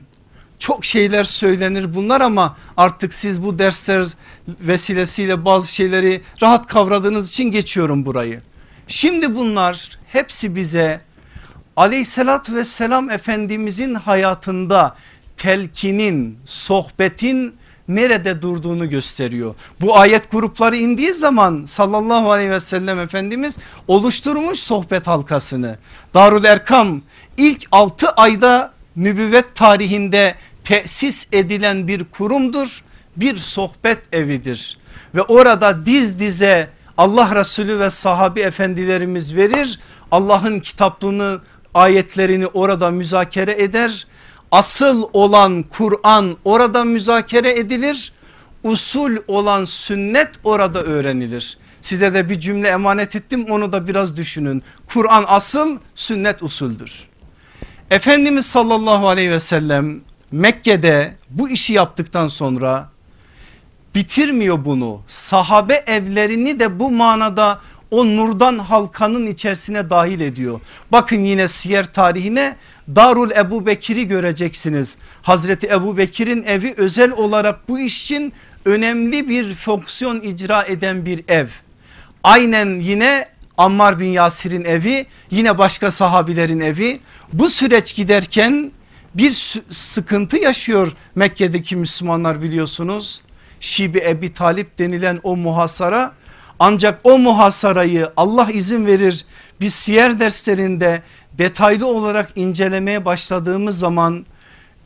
çok 0.61 0.85
şeyler 0.85 1.25
söylenir 1.25 1.95
bunlar 1.95 2.21
ama 2.21 2.57
artık 2.77 3.15
siz 3.15 3.43
bu 3.43 3.59
dersler 3.59 4.07
vesilesiyle 4.49 5.45
bazı 5.45 5.75
şeyleri 5.75 6.23
rahat 6.43 6.67
kavradığınız 6.67 7.31
için 7.31 7.45
geçiyorum 7.45 8.07
burayı. 8.07 8.41
Şimdi 8.89 9.35
bunlar 9.35 9.99
hepsi 10.07 10.57
bize 10.57 11.01
aleyhissalatü 11.77 12.55
vesselam 12.55 13.11
efendimizin 13.11 13.95
hayatında 13.95 14.97
telkinin, 15.37 16.39
sohbetin 16.45 17.55
nerede 17.97 18.43
durduğunu 18.43 18.91
gösteriyor. 18.91 19.55
Bu 19.81 19.97
ayet 19.97 20.31
grupları 20.31 20.77
indiği 20.77 21.13
zaman 21.15 21.65
sallallahu 21.67 22.33
aleyhi 22.33 22.51
ve 22.51 22.61
sellem 22.61 22.99
efendimiz 22.99 23.59
oluşturmuş 23.89 24.59
sohbet 24.59 25.07
halkasını. 25.07 25.79
Darul 26.15 26.45
Erkam 26.45 27.03
ilk 27.37 27.63
6 27.73 28.11
ayda 28.11 28.73
nübüvvet 28.97 29.55
tarihinde 29.55 30.35
tesis 30.65 31.29
edilen 31.33 31.89
bir 31.89 32.05
kurumdur 32.05 32.85
bir 33.17 33.37
sohbet 33.37 33.99
evidir 34.13 34.79
ve 35.15 35.23
orada 35.23 35.87
diz 35.87 36.21
dize 36.21 36.69
Allah 36.97 37.35
Resulü 37.35 37.79
ve 37.79 37.91
sahabi 37.91 38.41
efendilerimiz 38.41 39.37
verir 39.37 39.81
Allah'ın 40.11 40.61
kitaplığını 40.61 41.41
ayetlerini 41.75 42.47
orada 42.47 42.91
müzakere 42.91 43.63
eder 43.63 44.07
asıl 44.53 45.05
olan 45.13 45.63
Kur'an 45.63 46.37
orada 46.45 46.85
müzakere 46.85 47.51
edilir 47.51 48.13
usul 48.63 49.17
olan 49.29 49.65
sünnet 49.65 50.29
orada 50.45 50.83
öğrenilir 50.83 51.59
size 51.83 52.15
de 52.15 52.29
bir 52.29 52.41
cümle 52.41 52.69
emanet 52.69 53.17
ettim 53.17 53.47
onu 53.51 53.73
da 53.73 53.89
biraz 53.89 54.17
düşünün 54.17 54.63
Kur'an 54.87 55.25
asıl 55.29 55.79
sünnet 55.95 56.43
usuldür 56.43 57.09
Efendimiz 57.91 58.47
sallallahu 58.47 59.09
aleyhi 59.09 59.31
ve 59.31 59.41
sellem 59.41 60.01
Mekke'de 60.33 61.17
bu 61.31 61.51
işi 61.51 61.73
yaptıktan 61.73 62.29
sonra 62.29 62.89
bitirmiyor 63.95 64.65
bunu. 64.65 65.01
Sahabe 65.07 65.85
evlerini 65.87 66.61
de 66.61 66.81
bu 66.81 66.91
manada 66.91 67.61
o 67.91 68.07
nurdan 68.07 68.59
halkanın 68.59 69.27
içerisine 69.27 69.91
dahil 69.91 70.21
ediyor. 70.21 70.61
Bakın 70.93 71.25
yine 71.25 71.49
siyer 71.49 71.93
tarihine 71.93 72.57
Darul 72.97 73.31
Ebu 73.31 73.67
Bekir'i 73.67 74.07
göreceksiniz. 74.07 74.97
Hazreti 75.23 75.67
Ebu 75.67 75.97
Bekir'in 75.97 76.43
evi 76.43 76.75
özel 76.77 77.13
olarak 77.13 77.69
bu 77.69 77.81
iş 77.81 78.03
için 78.03 78.33
önemli 78.65 79.29
bir 79.29 79.55
fonksiyon 79.55 80.21
icra 80.21 80.63
eden 80.63 81.07
bir 81.07 81.25
ev. 81.29 81.47
Aynen 82.25 82.81
yine 82.81 83.29
Ammar 83.57 84.01
bin 84.01 84.07
Yasir'in 84.07 84.65
evi 84.65 85.07
yine 85.31 85.59
başka 85.59 85.91
sahabilerin 85.91 86.61
evi. 86.61 87.01
Bu 87.33 87.49
süreç 87.49 87.95
giderken 87.95 88.73
bir 89.15 89.63
sıkıntı 89.71 90.37
yaşıyor 90.37 90.93
Mekke'deki 91.15 91.77
Müslümanlar 91.77 92.43
biliyorsunuz. 92.43 93.21
Şibi 93.61 93.99
Ebi 93.99 94.33
Talip 94.33 94.79
denilen 94.79 95.21
o 95.23 95.37
muhasara 95.37 96.13
ancak 96.59 97.01
o 97.05 97.19
muhasarayı 97.19 98.13
Allah 98.17 98.51
izin 98.53 98.87
verir 98.87 99.25
biz 99.61 99.75
siyer 99.75 100.21
derslerinde 100.21 101.03
detaylı 101.39 101.87
olarak 101.87 102.31
incelemeye 102.37 103.05
başladığımız 103.05 103.79
zaman 103.79 104.27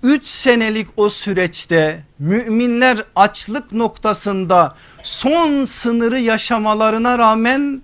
3 0.02 0.26
senelik 0.26 0.88
o 0.96 1.08
süreçte 1.08 2.04
müminler 2.18 2.98
açlık 3.16 3.72
noktasında 3.72 4.74
son 5.02 5.64
sınırı 5.64 6.18
yaşamalarına 6.18 7.18
rağmen 7.18 7.82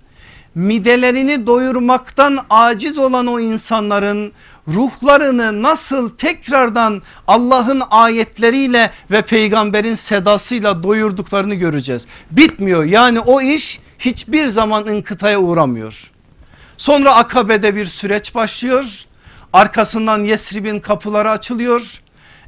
midelerini 0.55 1.47
doyurmaktan 1.47 2.37
aciz 2.49 2.97
olan 2.97 3.27
o 3.27 3.39
insanların 3.39 4.31
ruhlarını 4.67 5.61
nasıl 5.61 6.09
tekrardan 6.09 7.01
Allah'ın 7.27 7.81
ayetleriyle 7.91 8.91
ve 9.11 9.21
peygamberin 9.21 9.93
sedasıyla 9.93 10.83
doyurduklarını 10.83 11.55
göreceğiz. 11.55 12.07
Bitmiyor 12.31 12.83
yani 12.83 13.19
o 13.19 13.41
iş 13.41 13.79
hiçbir 13.99 14.47
zaman 14.47 14.87
inkıtaya 14.87 15.39
uğramıyor. 15.39 16.11
Sonra 16.81 17.15
Akabe'de 17.15 17.75
bir 17.75 17.85
süreç 17.85 18.35
başlıyor. 18.35 19.01
Arkasından 19.53 20.23
Yesrib'in 20.23 20.79
kapıları 20.79 21.31
açılıyor. 21.31 22.01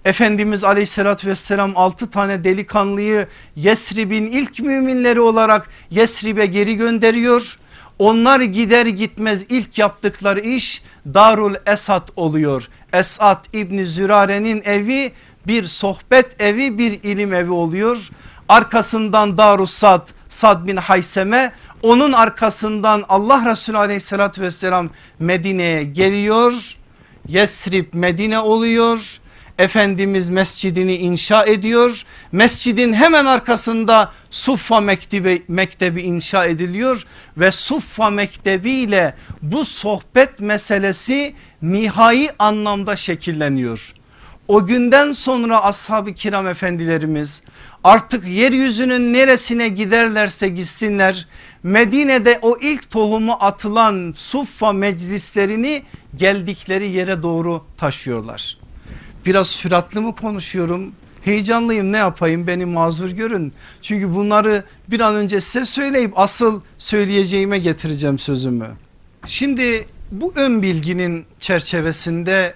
Efendimiz 0.05 0.63
aleyhissalatü 0.63 1.27
vesselam 1.27 1.71
6 1.75 2.09
tane 2.09 2.43
delikanlıyı 2.43 3.27
Yesrib'in 3.55 4.25
ilk 4.25 4.59
müminleri 4.59 5.19
olarak 5.19 5.69
Yesrib'e 5.91 6.45
geri 6.45 6.75
gönderiyor. 6.75 7.59
Onlar 7.99 8.41
gider 8.41 8.85
gitmez 8.85 9.45
ilk 9.49 9.77
yaptıkları 9.77 10.39
iş 10.39 10.81
Darul 11.13 11.55
Esad 11.65 12.07
oluyor. 12.15 12.67
Esad 12.93 13.45
İbni 13.53 13.85
Zürare'nin 13.85 14.61
evi 14.65 15.11
bir 15.47 15.63
sohbet 15.63 16.41
evi 16.41 16.77
bir 16.77 17.03
ilim 17.03 17.34
evi 17.34 17.51
oluyor. 17.51 18.10
Arkasından 18.49 19.38
Darus 19.38 19.71
Sad, 19.71 20.08
Sad 20.29 20.67
bin 20.67 20.75
Hayseme 20.75 21.51
onun 21.84 22.12
arkasından 22.12 23.03
Allah 23.10 23.49
Resulü 23.51 23.77
aleyhissalatü 23.77 24.41
vesselam 24.41 24.89
Medine'ye 25.19 25.84
geliyor. 25.84 26.77
Yesrib 27.27 27.93
Medine 27.93 28.39
oluyor. 28.39 29.19
Efendimiz 29.58 30.29
mescidini 30.29 30.95
inşa 30.95 31.45
ediyor. 31.45 32.03
Mescidin 32.32 32.93
hemen 32.93 33.25
arkasında 33.25 34.12
Suffa 34.32 34.82
Mektebi, 34.82 35.43
Mektebi 35.47 36.01
inşa 36.01 36.45
ediliyor 36.45 37.03
ve 37.38 37.51
Suffa 37.51 38.10
Mektebi 38.10 38.71
ile 38.71 39.15
bu 39.41 39.65
sohbet 39.65 40.39
meselesi 40.39 41.36
nihai 41.62 42.29
anlamda 42.39 42.95
şekilleniyor. 42.95 43.93
O 44.47 44.65
günden 44.65 45.12
sonra 45.12 45.63
ashab-ı 45.63 46.13
kiram 46.13 46.47
efendilerimiz 46.47 47.41
artık 47.84 48.27
yeryüzünün 48.27 49.13
neresine 49.13 49.67
giderlerse 49.67 50.49
gitsinler 50.49 51.27
Medine'de 51.63 52.39
o 52.41 52.58
ilk 52.62 52.91
tohumu 52.91 53.34
atılan 53.39 54.13
suffa 54.15 54.71
meclislerini 54.71 55.84
geldikleri 56.15 56.91
yere 56.91 57.23
doğru 57.23 57.63
taşıyorlar. 57.77 58.58
Biraz 59.25 59.47
süratli 59.47 59.99
mi 59.99 60.15
konuşuyorum? 60.15 60.91
Heyecanlıyım 61.21 61.91
ne 61.91 61.97
yapayım 61.97 62.47
beni 62.47 62.65
mazur 62.65 63.10
görün. 63.10 63.53
Çünkü 63.82 64.15
bunları 64.15 64.63
bir 64.88 64.99
an 64.99 65.15
önce 65.15 65.39
size 65.39 65.65
söyleyip 65.65 66.19
asıl 66.19 66.62
söyleyeceğime 66.77 67.60
getireceğim 67.60 68.19
sözümü. 68.19 68.67
Şimdi 69.25 69.88
bu 70.12 70.34
ön 70.36 70.62
bilginin 70.62 71.25
çerçevesinde 71.39 72.53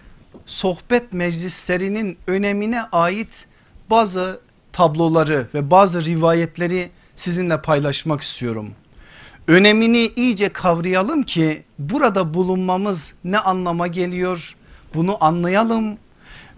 sohbet 0.47 1.13
meclislerinin 1.13 2.17
önemine 2.27 2.83
ait 2.83 3.45
bazı 3.89 4.39
tabloları 4.73 5.47
ve 5.53 5.71
bazı 5.71 6.05
rivayetleri 6.05 6.89
sizinle 7.15 7.61
paylaşmak 7.61 8.21
istiyorum. 8.21 8.71
Önemini 9.47 10.09
iyice 10.15 10.49
kavrayalım 10.49 11.23
ki 11.23 11.63
burada 11.79 12.33
bulunmamız 12.33 13.13
ne 13.23 13.39
anlama 13.39 13.87
geliyor 13.87 14.55
bunu 14.93 15.23
anlayalım 15.23 15.97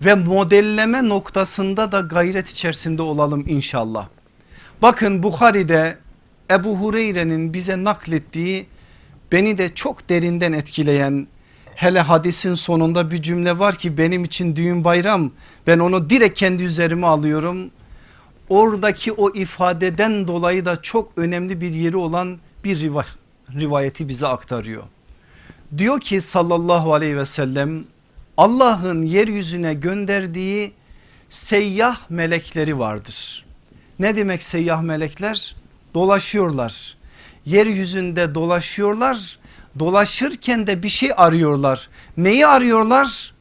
ve 0.01 0.15
modelleme 0.15 1.09
noktasında 1.09 1.91
da 1.91 1.99
gayret 1.99 2.49
içerisinde 2.49 3.01
olalım 3.01 3.45
inşallah. 3.47 4.07
Bakın 4.81 5.23
Bukhari'de 5.23 5.97
Ebu 6.51 6.77
Hureyre'nin 6.77 7.53
bize 7.53 7.83
naklettiği 7.83 8.65
beni 9.31 9.57
de 9.57 9.75
çok 9.75 10.09
derinden 10.09 10.53
etkileyen 10.53 11.27
hele 11.79 11.99
hadisin 11.99 12.53
sonunda 12.53 13.11
bir 13.11 13.21
cümle 13.21 13.59
var 13.59 13.75
ki 13.75 13.97
benim 13.97 14.23
için 14.23 14.55
düğün 14.55 14.83
bayram 14.83 15.31
ben 15.67 15.79
onu 15.79 16.09
direkt 16.09 16.39
kendi 16.39 16.63
üzerime 16.63 17.07
alıyorum. 17.07 17.71
Oradaki 18.49 19.11
o 19.11 19.35
ifadeden 19.35 20.27
dolayı 20.27 20.65
da 20.65 20.81
çok 20.81 21.11
önemli 21.17 21.61
bir 21.61 21.71
yeri 21.71 21.97
olan 21.97 22.39
bir 22.63 22.91
rivayeti 23.59 24.07
bize 24.07 24.27
aktarıyor. 24.27 24.83
Diyor 25.77 25.99
ki 25.99 26.21
sallallahu 26.21 26.93
aleyhi 26.93 27.17
ve 27.17 27.25
sellem 27.25 27.83
Allah'ın 28.37 29.01
yeryüzüne 29.01 29.73
gönderdiği 29.73 30.71
seyyah 31.29 32.09
melekleri 32.09 32.79
vardır. 32.79 33.45
Ne 33.99 34.15
demek 34.15 34.43
seyyah 34.43 34.81
melekler? 34.81 35.55
Dolaşıyorlar. 35.93 36.97
Yeryüzünde 37.45 38.35
dolaşıyorlar. 38.35 39.38
Dolaşırken 39.79 40.67
de 40.67 40.83
bir 40.83 40.89
şey 40.89 41.11
arıyorlar. 41.17 41.89
Neyi 42.17 42.47
arıyorlar? 42.47 43.33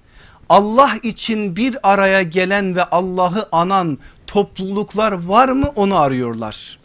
Allah 0.48 0.90
için 1.02 1.56
bir 1.56 1.76
araya 1.82 2.22
gelen 2.22 2.76
ve 2.76 2.84
Allah'ı 2.84 3.48
anan 3.52 3.98
topluluklar 4.26 5.12
var 5.12 5.48
mı 5.48 5.66
onu 5.76 5.98
arıyorlar. 5.98 6.78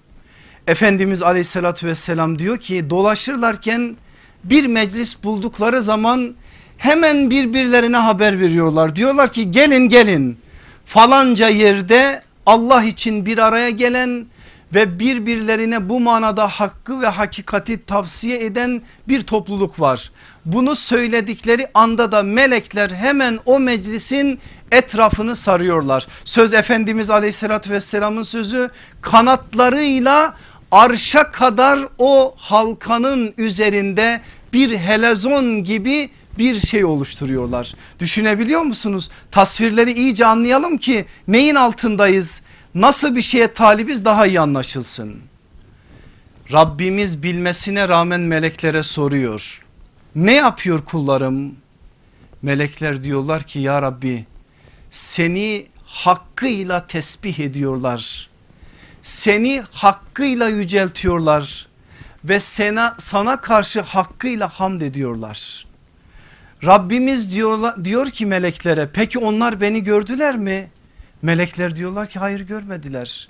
Efendimiz 0.68 1.24
aleyhissalatü 1.24 1.88
vesselam 1.88 2.40
diyor 2.40 2.58
ki 2.58 2.90
dolaşırlarken 2.90 3.98
bir 4.44 4.66
meclis 4.66 5.24
buldukları 5.24 5.82
zaman 5.82 6.36
hemen 6.78 7.30
birbirlerine 7.30 7.98
haber 7.98 8.40
veriyorlar. 8.40 8.96
Diyorlar 8.96 9.32
ki 9.32 9.52
gelin 9.52 9.90
gelin 9.90 10.38
falanca 10.86 11.50
yerde 11.50 12.22
Allah 12.46 12.84
için 12.84 13.26
bir 13.26 13.38
araya 13.38 13.70
gelen 13.70 14.26
ve 14.74 15.00
birbirlerine 15.00 15.90
bu 15.90 16.00
manada 16.00 16.48
hakkı 16.48 17.02
ve 17.02 17.08
hakikati 17.08 17.86
tavsiye 17.86 18.46
eden 18.46 18.82
bir 19.08 19.22
topluluk 19.22 19.80
var. 19.80 20.12
Bunu 20.46 20.76
söyledikleri 20.76 21.68
anda 21.74 22.12
da 22.12 22.24
melekler 22.24 22.90
hemen 22.90 23.40
o 23.46 23.60
meclisin 23.60 24.40
etrafını 24.72 25.36
sarıyorlar. 25.36 26.08
Söz 26.26 26.54
Efendimiz 26.54 27.10
aleyhissalatü 27.10 27.70
vesselamın 27.70 28.24
sözü 28.24 28.70
kanatlarıyla 29.02 30.36
arşa 30.72 31.32
kadar 31.32 31.80
o 31.98 32.34
halkanın 32.38 33.34
üzerinde 33.38 34.22
bir 34.54 34.78
helezon 34.78 35.64
gibi 35.64 36.10
bir 36.38 36.54
şey 36.54 36.86
oluşturuyorlar. 36.86 37.76
Düşünebiliyor 38.00 38.62
musunuz? 38.62 39.10
Tasvirleri 39.32 39.94
iyice 39.94 40.26
anlayalım 40.26 40.78
ki 40.78 41.06
neyin 41.28 41.56
altındayız? 41.56 42.42
Nasıl 42.76 43.16
bir 43.16 43.22
şeye 43.22 43.54
talibiz 43.54 44.06
daha 44.06 44.28
iyi 44.28 44.40
anlaşılsın. 44.40 45.22
Rabbimiz 46.52 47.24
bilmesine 47.24 47.90
rağmen 47.90 48.20
meleklere 48.20 48.84
soruyor. 48.84 49.66
Ne 50.16 50.34
yapıyor 50.34 50.86
kullarım? 50.86 51.56
Melekler 52.42 53.04
diyorlar 53.04 53.44
ki 53.44 53.60
ya 53.60 53.82
Rabbi 53.82 54.26
seni 54.92 55.68
hakkıyla 55.86 56.88
tesbih 56.88 57.40
ediyorlar. 57.40 58.30
Seni 59.02 59.64
hakkıyla 59.72 60.48
yüceltiyorlar 60.48 61.68
ve 62.24 62.40
sana, 62.40 62.96
sana 62.98 63.42
karşı 63.42 63.82
hakkıyla 63.82 64.48
hamd 64.48 64.82
ediyorlar. 64.82 65.66
Rabbimiz 66.66 67.36
diyor, 67.36 67.84
diyor 67.84 68.10
ki 68.10 68.26
meleklere 68.26 68.90
peki 68.94 69.20
onlar 69.20 69.62
beni 69.62 69.84
gördüler 69.84 70.38
mi? 70.38 70.70
Melekler 71.24 71.76
diyorlar 71.76 72.10
ki 72.10 72.20
hayır 72.20 72.40
görmediler. 72.40 73.30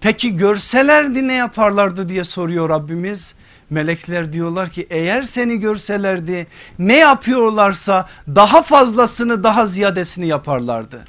Peki 0.00 0.36
görselerdi 0.36 1.28
ne 1.28 1.32
yaparlardı 1.32 2.08
diye 2.08 2.24
soruyor 2.24 2.68
Rabbimiz. 2.68 3.34
Melekler 3.70 4.32
diyorlar 4.32 4.70
ki 4.70 4.86
eğer 4.90 5.22
seni 5.22 5.56
görselerdi 5.60 6.46
ne 6.78 6.98
yapıyorlarsa 6.98 8.08
daha 8.28 8.62
fazlasını 8.62 9.44
daha 9.44 9.66
ziyadesini 9.66 10.26
yaparlardı. 10.26 11.04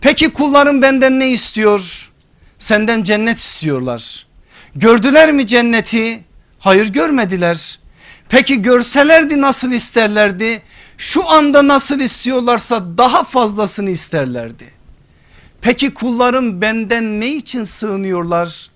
Peki 0.00 0.30
kullarım 0.30 0.82
benden 0.82 1.20
ne 1.20 1.30
istiyor? 1.30 2.10
Senden 2.58 3.02
cennet 3.02 3.38
istiyorlar. 3.38 4.26
Gördüler 4.74 5.32
mi 5.32 5.46
cenneti? 5.46 6.24
Hayır 6.58 6.86
görmediler. 6.86 7.78
Peki 8.28 8.62
görselerdi 8.62 9.40
nasıl 9.40 9.72
isterlerdi? 9.72 10.62
Şu 10.98 11.30
anda 11.30 11.68
nasıl 11.68 12.00
istiyorlarsa 12.00 12.98
daha 12.98 13.24
fazlasını 13.24 13.90
isterlerdi. 13.90 14.75
Peki 15.66 15.94
kullarım 15.94 16.60
benden 16.60 17.20
ne 17.20 17.28
için 17.28 17.64
sığınıyorlar? 17.64 18.70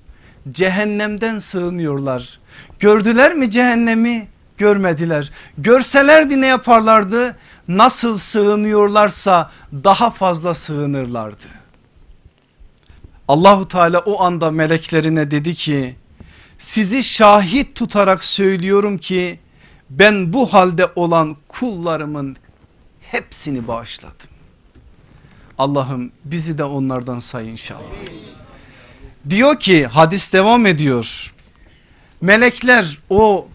Cehennemden 0.50 1.38
sığınıyorlar. 1.38 2.40
Gördüler 2.80 3.34
mi 3.34 3.50
cehennemi? 3.50 4.28
Görmediler. 4.58 5.32
Görselerdi 5.58 6.40
ne 6.40 6.46
yaparlardı? 6.46 7.36
Nasıl 7.68 8.16
sığınıyorlarsa 8.16 9.50
daha 9.72 10.10
fazla 10.10 10.54
sığınırlardı. 10.54 11.44
Allahu 13.28 13.68
Teala 13.68 13.98
o 13.98 14.22
anda 14.22 14.50
meleklerine 14.50 15.30
dedi 15.30 15.54
ki 15.54 15.96
sizi 16.58 17.04
şahit 17.04 17.74
tutarak 17.74 18.24
söylüyorum 18.24 18.98
ki 18.98 19.40
ben 19.90 20.32
bu 20.32 20.52
halde 20.52 20.86
olan 20.96 21.36
kullarımın 21.48 22.36
hepsini 23.00 23.68
bağışladım. 23.68 24.29
Allah'ım 25.60 26.12
bizi 26.24 26.58
de 26.58 26.64
onlardan 26.64 27.18
say 27.18 27.50
inşallah. 27.50 27.80
Diyor 29.28 29.60
ki 29.60 29.86
hadis 29.86 30.32
devam 30.32 30.66
ediyor. 30.66 31.34
Melekler 32.20 32.98
o 33.10 33.48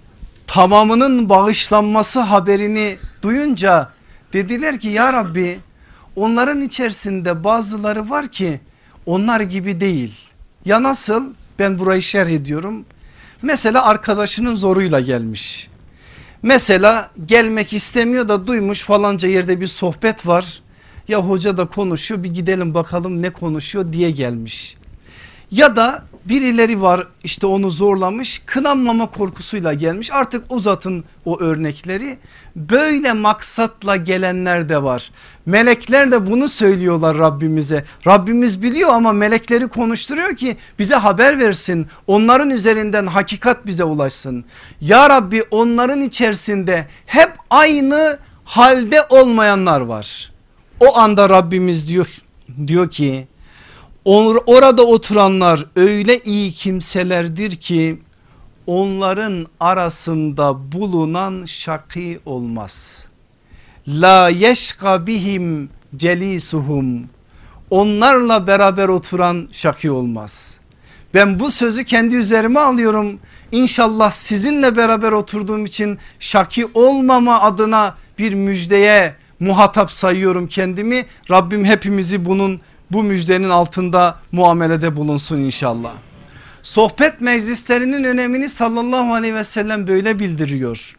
tamamının 0.47 1.29
bağışlanması 1.29 2.19
haberini 2.19 2.97
duyunca 3.21 3.89
dediler 4.33 4.79
ki 4.79 4.87
ya 4.87 5.13
Rabbi 5.13 5.59
onların 6.15 6.61
içerisinde 6.61 7.43
bazıları 7.43 8.09
var 8.09 8.27
ki 8.27 8.59
onlar 9.05 9.41
gibi 9.41 9.79
değil. 9.79 10.13
Ya 10.65 10.83
nasıl? 10.83 11.33
Ben 11.59 11.79
burayı 11.79 12.01
şerh 12.01 12.29
ediyorum. 12.29 12.85
Mesela 13.41 13.85
arkadaşının 13.85 14.55
zoruyla 14.55 14.99
gelmiş. 14.99 15.69
Mesela 16.43 17.11
gelmek 17.25 17.73
istemiyor 17.73 18.27
da 18.27 18.47
duymuş 18.47 18.81
falanca 18.81 19.29
yerde 19.29 19.61
bir 19.61 19.67
sohbet 19.67 20.27
var. 20.27 20.64
Ya 21.07 21.19
hoca 21.19 21.57
da 21.57 21.65
konuşuyor 21.65 22.23
bir 22.23 22.33
gidelim 22.33 22.73
bakalım 22.73 23.21
ne 23.21 23.29
konuşuyor 23.29 23.93
diye 23.93 24.11
gelmiş. 24.11 24.77
Ya 25.51 25.75
da 25.75 26.03
birileri 26.25 26.81
var 26.81 27.07
işte 27.23 27.47
onu 27.47 27.71
zorlamış 27.71 28.41
kınanmama 28.45 29.11
korkusuyla 29.11 29.73
gelmiş. 29.73 30.11
Artık 30.11 30.51
uzatın 30.51 31.03
o 31.25 31.39
örnekleri. 31.39 32.17
Böyle 32.55 33.13
maksatla 33.13 33.95
gelenler 33.95 34.69
de 34.69 34.83
var. 34.83 35.11
Melekler 35.45 36.11
de 36.11 36.31
bunu 36.31 36.47
söylüyorlar 36.47 37.17
Rabbimize. 37.17 37.85
Rabbimiz 38.07 38.63
biliyor 38.63 38.89
ama 38.89 39.13
melekleri 39.13 39.67
konuşturuyor 39.67 40.35
ki 40.35 40.57
bize 40.79 40.95
haber 40.95 41.39
versin. 41.39 41.87
Onların 42.07 42.49
üzerinden 42.49 43.05
hakikat 43.05 43.65
bize 43.65 43.83
ulaşsın. 43.83 44.45
Ya 44.81 45.09
Rabbi 45.09 45.43
onların 45.51 46.01
içerisinde 46.01 46.87
hep 47.05 47.31
aynı 47.49 48.17
halde 48.45 49.01
olmayanlar 49.09 49.81
var 49.81 50.34
o 50.79 50.97
anda 50.97 51.29
Rabbimiz 51.29 51.89
diyor, 51.89 52.07
diyor 52.67 52.91
ki 52.91 53.27
orada 54.45 54.83
oturanlar 54.83 55.65
öyle 55.75 56.19
iyi 56.19 56.51
kimselerdir 56.51 57.51
ki 57.51 57.99
onların 58.67 59.47
arasında 59.59 60.71
bulunan 60.71 61.45
şaki 61.45 62.19
olmaz. 62.25 63.07
La 63.87 64.29
yeşka 64.29 65.07
bihim 65.07 65.69
celisuhum 65.95 67.03
onlarla 67.69 68.47
beraber 68.47 68.87
oturan 68.87 69.49
şaki 69.51 69.91
olmaz. 69.91 70.59
Ben 71.13 71.39
bu 71.39 71.51
sözü 71.51 71.85
kendi 71.85 72.15
üzerime 72.15 72.59
alıyorum. 72.59 73.19
İnşallah 73.51 74.11
sizinle 74.11 74.77
beraber 74.77 75.11
oturduğum 75.11 75.65
için 75.65 75.97
şaki 76.19 76.67
olmama 76.73 77.41
adına 77.41 77.95
bir 78.19 78.33
müjdeye 78.33 79.15
muhatap 79.39 79.91
sayıyorum 79.91 80.47
kendimi. 80.47 81.05
Rabbim 81.31 81.65
hepimizi 81.65 82.25
bunun 82.25 82.61
bu 82.91 83.03
müjdenin 83.03 83.49
altında 83.49 84.19
muamelede 84.31 84.95
bulunsun 84.95 85.39
inşallah. 85.39 85.93
Sohbet 86.63 87.21
meclislerinin 87.21 88.03
önemini 88.03 88.49
sallallahu 88.49 89.13
aleyhi 89.13 89.35
ve 89.35 89.43
sellem 89.43 89.87
böyle 89.87 90.19
bildiriyor. 90.19 90.95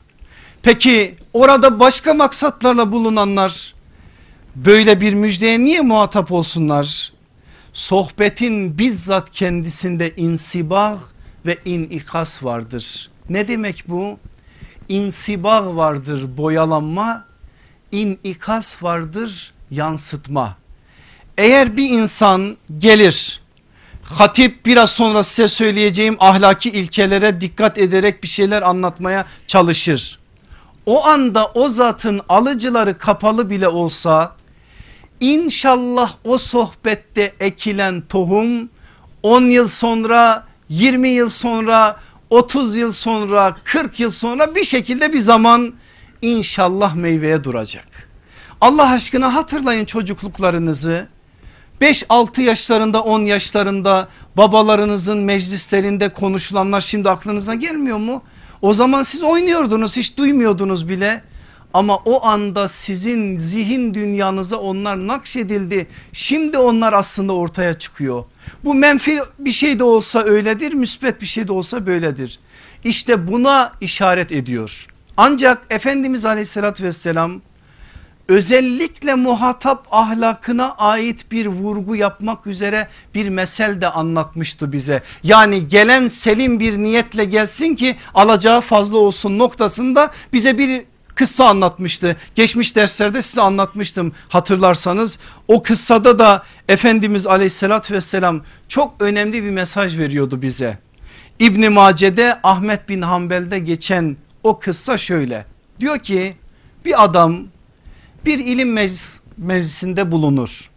Peki 0.62 1.14
orada 1.33 1.81
başka 1.81 2.14
maksatlarla 2.14 2.92
bulunanlar 2.92 3.75
böyle 4.57 5.01
bir 5.01 5.12
müjdeye 5.14 5.61
niye 5.61 5.81
muhatap 5.81 6.33
olsunlar? 6.33 7.12
Sohbetin 7.72 8.79
bizzat 8.79 9.31
kendisinde 9.31 10.14
insibah 10.16 10.99
ve 11.46 11.57
inikas 11.64 12.44
vardır. 12.44 13.11
Ne 13.31 13.49
demek 13.49 13.85
bu? 13.88 14.18
İnsibah 14.88 15.77
vardır 15.77 16.37
boyalanma, 16.37 17.25
inikas 18.01 18.83
vardır 18.83 19.53
yansıtma. 19.71 20.57
Eğer 21.39 21.77
bir 21.77 21.89
insan 21.89 22.57
gelir 22.79 23.41
hatip 24.03 24.67
biraz 24.67 24.91
sonra 24.91 25.23
size 25.23 25.49
söyleyeceğim 25.49 26.17
ahlaki 26.19 26.71
ilkelere 26.71 27.41
dikkat 27.41 27.79
ederek 27.79 28.23
bir 28.23 28.29
şeyler 28.29 28.63
anlatmaya 28.63 29.27
çalışır. 29.47 30.19
O 30.87 31.05
anda 31.05 31.47
o 31.47 31.69
zatın 31.69 32.21
alıcıları 32.29 32.99
kapalı 32.99 33.51
bile 33.51 33.69
olsa 33.69 34.37
İnşallah 35.21 36.13
o 36.25 36.39
sohbette 36.39 37.33
ekilen 37.41 38.01
tohum 38.01 38.69
10 39.23 39.43
yıl 39.43 39.69
sonra 39.69 40.47
20 40.69 41.09
yıl 41.09 41.29
sonra 41.29 42.01
30 42.31 42.77
yıl 42.77 42.93
sonra 42.93 43.57
40 43.65 44.01
yıl 44.01 44.11
sonra 44.11 44.55
bir 44.55 44.65
şekilde 44.65 45.13
bir 45.13 45.19
zaman 45.19 45.75
inşallah 46.22 46.94
meyveye 46.94 47.44
duracak. 47.44 48.09
Allah 48.61 48.90
aşkına 48.90 49.35
hatırlayın 49.35 49.85
çocukluklarınızı 49.85 51.09
5-6 51.81 52.42
yaşlarında 52.42 53.02
10 53.02 53.20
yaşlarında 53.20 54.09
babalarınızın 54.37 55.18
meclislerinde 55.18 56.12
konuşulanlar 56.12 56.81
şimdi 56.81 57.11
aklınıza 57.11 57.55
gelmiyor 57.55 57.98
mu? 57.98 58.22
O 58.62 58.72
zaman 58.72 59.02
siz 59.02 59.22
oynuyordunuz 59.22 59.96
hiç 59.96 60.16
duymuyordunuz 60.16 60.88
bile. 60.88 61.22
Ama 61.74 61.96
o 61.96 62.26
anda 62.26 62.68
sizin 62.68 63.38
zihin 63.38 63.94
dünyanıza 63.94 64.57
onlar 64.57 65.07
nakşedildi. 65.07 65.87
Şimdi 66.12 66.59
onlar 66.59 66.92
aslında 66.92 67.33
ortaya 67.33 67.74
çıkıyor. 67.74 68.24
Bu 68.64 68.74
menfi 68.74 69.18
bir 69.38 69.52
şey 69.52 69.79
de 69.79 69.85
olsa 69.85 70.22
öyledir, 70.22 70.72
müsbet 70.72 71.20
bir 71.20 71.26
şey 71.26 71.48
de 71.48 71.52
olsa 71.52 71.87
böyledir. 71.87 72.38
İşte 72.85 73.29
buna 73.29 73.72
işaret 73.81 74.33
ediyor. 74.33 74.87
Ancak 75.16 75.66
Efendimiz 75.70 76.26
aleyhissalatü 76.26 76.85
vesselam 76.85 77.40
özellikle 78.29 79.14
muhatap 79.14 79.87
ahlakına 79.90 80.72
ait 80.72 81.33
bir 81.33 81.46
vurgu 81.46 81.96
yapmak 81.96 82.46
üzere 82.46 82.88
bir 83.14 83.29
mesel 83.29 83.81
de 83.81 83.88
anlatmıştı 83.88 84.72
bize. 84.72 85.02
Yani 85.22 85.68
gelen 85.68 86.09
selim 86.09 86.61
bir 86.61 86.79
niyetle 86.79 87.24
gelsin 87.24 87.74
ki 87.74 87.96
alacağı 88.14 88.61
fazla 88.61 88.98
olsun 88.98 89.38
noktasında 89.38 90.11
bize 90.33 90.59
bir 90.59 90.85
kıssa 91.14 91.48
anlatmıştı. 91.48 92.16
Geçmiş 92.35 92.76
derslerde 92.76 93.22
size 93.22 93.42
anlatmıştım 93.42 94.12
hatırlarsanız. 94.29 95.18
O 95.48 95.62
kıssada 95.62 96.18
da 96.18 96.42
Efendimiz 96.68 97.26
aleyhissalatü 97.26 97.94
vesselam 97.94 98.42
çok 98.68 98.94
önemli 99.02 99.44
bir 99.44 99.50
mesaj 99.50 99.98
veriyordu 99.98 100.42
bize. 100.42 100.79
İbn 101.38 101.72
Mace'de 101.72 102.38
Ahmet 102.42 102.88
bin 102.88 103.02
Hanbel'de 103.02 103.59
geçen 103.59 104.16
o 104.47 104.59
kıssa 104.59 104.97
şöyle. 104.97 105.47
Diyor 105.81 105.99
ki 105.99 106.37
bir 106.85 107.05
adam 107.05 107.39
bir 108.25 108.39
ilim 108.39 108.73
meclis, 108.73 109.19
meclisinde 109.37 110.13
bulunur. 110.13 110.71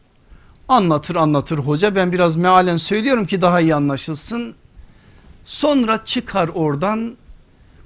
Anlatır 0.67 1.15
anlatır 1.15 1.57
hoca 1.57 1.95
ben 1.95 2.11
biraz 2.11 2.35
mealen 2.35 2.77
söylüyorum 2.77 3.25
ki 3.25 3.41
daha 3.41 3.61
iyi 3.61 3.75
anlaşılsın. 3.75 4.55
Sonra 5.45 6.03
çıkar 6.03 6.47
oradan 6.47 7.17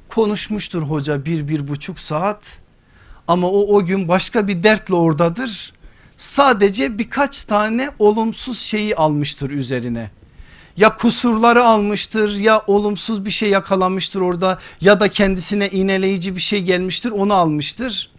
konuşmuştur 0.09 0.81
hoca 0.81 1.25
bir 1.25 1.47
bir 1.47 1.67
buçuk 1.67 1.99
saat 1.99 2.59
ama 3.27 3.47
o 3.47 3.75
o 3.75 3.85
gün 3.85 4.07
başka 4.07 4.47
bir 4.47 4.63
dertle 4.63 4.95
oradadır. 4.95 5.73
Sadece 6.17 6.97
birkaç 6.97 7.43
tane 7.43 7.89
olumsuz 7.99 8.59
şeyi 8.59 8.95
almıştır 8.95 9.49
üzerine. 9.49 10.11
Ya 10.77 10.95
kusurları 10.95 11.63
almıştır 11.63 12.39
ya 12.39 12.61
olumsuz 12.67 13.25
bir 13.25 13.29
şey 13.29 13.49
yakalamıştır 13.49 14.21
orada 14.21 14.59
ya 14.81 14.99
da 14.99 15.07
kendisine 15.07 15.69
iğneleyici 15.69 16.35
bir 16.35 16.41
şey 16.41 16.61
gelmiştir 16.61 17.11
onu 17.11 17.33
almıştır. 17.33 18.11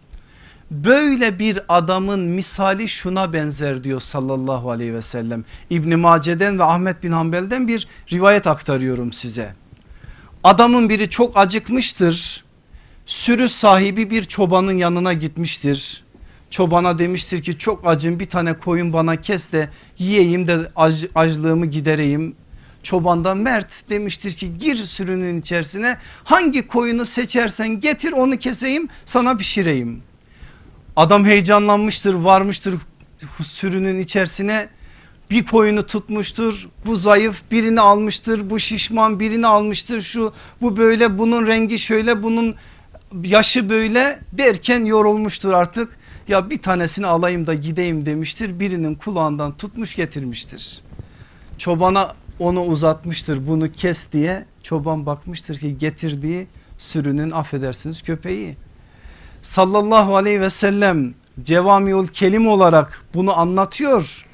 Böyle 0.70 1.38
bir 1.38 1.60
adamın 1.68 2.20
misali 2.20 2.88
şuna 2.88 3.32
benzer 3.32 3.84
diyor 3.84 4.00
sallallahu 4.00 4.70
aleyhi 4.70 4.94
ve 4.94 5.02
sellem. 5.02 5.44
İbn 5.70 5.98
Mace'den 5.98 6.58
ve 6.58 6.64
Ahmet 6.64 7.02
bin 7.02 7.12
Hanbel'den 7.12 7.68
bir 7.68 7.88
rivayet 8.12 8.46
aktarıyorum 8.46 9.12
size. 9.12 9.54
Adamın 10.44 10.88
biri 10.88 11.10
çok 11.10 11.36
acıkmıştır. 11.36 12.44
Sürü 13.06 13.48
sahibi 13.48 14.10
bir 14.10 14.24
çobanın 14.24 14.76
yanına 14.76 15.12
gitmiştir. 15.12 16.04
Çobana 16.50 16.98
demiştir 16.98 17.42
ki 17.42 17.58
çok 17.58 17.86
acım 17.86 18.20
bir 18.20 18.24
tane 18.24 18.58
koyun 18.58 18.92
bana 18.92 19.16
kes 19.16 19.52
de 19.52 19.68
yiyeyim 19.98 20.46
de 20.46 20.58
ac 20.76 21.04
acılığımı 21.14 21.66
gidereyim. 21.66 22.36
Çobandan 22.84 23.38
Mert 23.38 23.90
demiştir 23.90 24.32
ki 24.32 24.58
gir 24.58 24.76
sürünün 24.76 25.38
içerisine. 25.38 25.98
Hangi 26.24 26.66
koyunu 26.66 27.04
seçersen 27.04 27.80
getir 27.80 28.12
onu 28.12 28.38
keseyim 28.38 28.88
sana 29.06 29.36
pişireyim. 29.36 30.02
Adam 30.96 31.24
heyecanlanmıştır 31.24 32.14
varmıştır 32.14 32.74
sürünün 33.42 33.98
içerisine. 33.98 34.68
Bir 35.30 35.46
koyunu 35.46 35.86
tutmuştur 35.86 36.68
bu 36.86 36.96
zayıf 36.96 37.42
birini 37.50 37.80
almıştır 37.80 38.50
bu 38.50 38.60
şişman 38.60 39.20
birini 39.20 39.46
almıştır 39.46 40.00
şu 40.00 40.32
bu 40.60 40.76
böyle 40.76 41.18
bunun 41.18 41.46
rengi 41.46 41.78
şöyle 41.78 42.22
bunun 42.22 42.54
yaşı 43.22 43.70
böyle 43.70 44.18
derken 44.32 44.84
yorulmuştur 44.84 45.52
artık. 45.52 45.96
Ya 46.28 46.50
bir 46.50 46.62
tanesini 46.62 47.06
alayım 47.06 47.46
da 47.46 47.54
gideyim 47.54 48.06
demiştir 48.06 48.60
birinin 48.60 48.94
kulağından 48.94 49.52
tutmuş 49.56 49.94
getirmiştir. 49.94 50.80
Çobana 51.58 52.14
onu 52.38 52.60
uzatmıştır 52.62 53.46
bunu 53.46 53.72
kes 53.72 54.12
diye 54.12 54.44
çoban 54.62 55.06
bakmıştır 55.06 55.58
ki 55.58 55.78
getirdiği 55.78 56.46
sürünün 56.78 57.30
affedersiniz 57.30 58.02
köpeği 58.02 58.56
sallallahu 59.42 60.16
aleyhi 60.16 60.40
ve 60.40 60.50
sellem 60.50 61.14
cevamiul 61.42 62.06
kelim 62.06 62.48
olarak 62.48 63.04
bunu 63.14 63.38
anlatıyor 63.38 64.26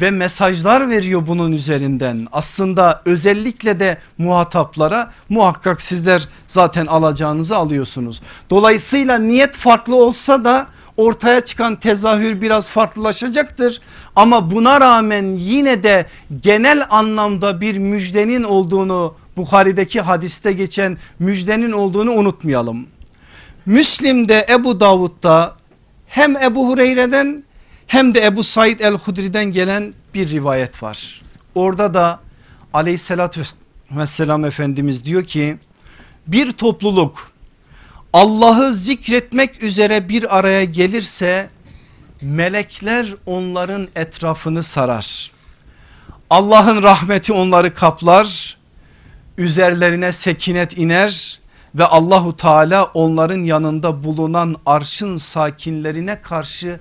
ve 0.00 0.10
mesajlar 0.10 0.90
veriyor 0.90 1.26
bunun 1.26 1.52
üzerinden. 1.52 2.26
Aslında 2.32 3.02
özellikle 3.04 3.80
de 3.80 3.98
muhataplara 4.18 5.12
muhakkak 5.28 5.82
sizler 5.82 6.28
zaten 6.46 6.86
alacağınızı 6.86 7.56
alıyorsunuz. 7.56 8.22
Dolayısıyla 8.50 9.18
niyet 9.18 9.56
farklı 9.56 9.96
olsa 9.96 10.44
da 10.44 10.66
ortaya 10.96 11.40
çıkan 11.40 11.76
tezahür 11.76 12.40
biraz 12.40 12.68
farklılaşacaktır. 12.68 13.80
Ama 14.16 14.50
buna 14.50 14.80
rağmen 14.80 15.24
yine 15.36 15.82
de 15.82 16.06
genel 16.40 16.86
anlamda 16.90 17.60
bir 17.60 17.78
müjdenin 17.78 18.42
olduğunu 18.42 19.14
Bukhari'deki 19.36 20.00
hadiste 20.00 20.52
geçen 20.52 20.96
müjdenin 21.18 21.72
olduğunu 21.72 22.12
unutmayalım. 22.12 22.86
Müslim'de 23.66 24.46
Ebu 24.50 24.80
Davud'da 24.80 25.56
hem 26.06 26.36
Ebu 26.36 26.68
Hureyre'den 26.68 27.44
hem 27.86 28.14
de 28.14 28.24
Ebu 28.24 28.42
Said 28.42 28.80
el-Hudri'den 28.80 29.44
gelen 29.44 29.94
bir 30.14 30.30
rivayet 30.30 30.82
var. 30.82 31.22
Orada 31.54 31.94
da 31.94 32.20
aleyhissalatü 32.72 33.42
vesselam 33.90 34.44
Efendimiz 34.44 35.04
diyor 35.04 35.24
ki 35.24 35.56
bir 36.26 36.52
topluluk 36.52 37.33
Allah'ı 38.14 38.72
zikretmek 38.74 39.62
üzere 39.62 40.08
bir 40.08 40.38
araya 40.38 40.64
gelirse 40.64 41.50
melekler 42.20 43.14
onların 43.26 43.88
etrafını 43.96 44.62
sarar. 44.62 45.30
Allah'ın 46.30 46.82
rahmeti 46.82 47.32
onları 47.32 47.74
kaplar, 47.74 48.58
üzerlerine 49.38 50.12
sekinet 50.12 50.78
iner 50.78 51.40
ve 51.74 51.84
Allahu 51.84 52.36
Teala 52.36 52.84
onların 52.84 53.40
yanında 53.40 54.04
bulunan 54.04 54.56
arşın 54.66 55.16
sakinlerine 55.16 56.22
karşı 56.22 56.80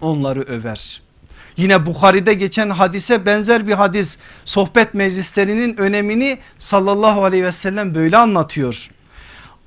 onları 0.00 0.42
över. 0.42 1.02
Yine 1.56 1.86
Bukhari'de 1.86 2.34
geçen 2.34 2.70
hadise 2.70 3.26
benzer 3.26 3.66
bir 3.66 3.74
hadis 3.74 4.18
sohbet 4.44 4.94
meclislerinin 4.94 5.76
önemini 5.76 6.38
sallallahu 6.58 7.24
aleyhi 7.24 7.44
ve 7.44 7.52
sellem 7.52 7.94
böyle 7.94 8.16
anlatıyor. 8.16 8.90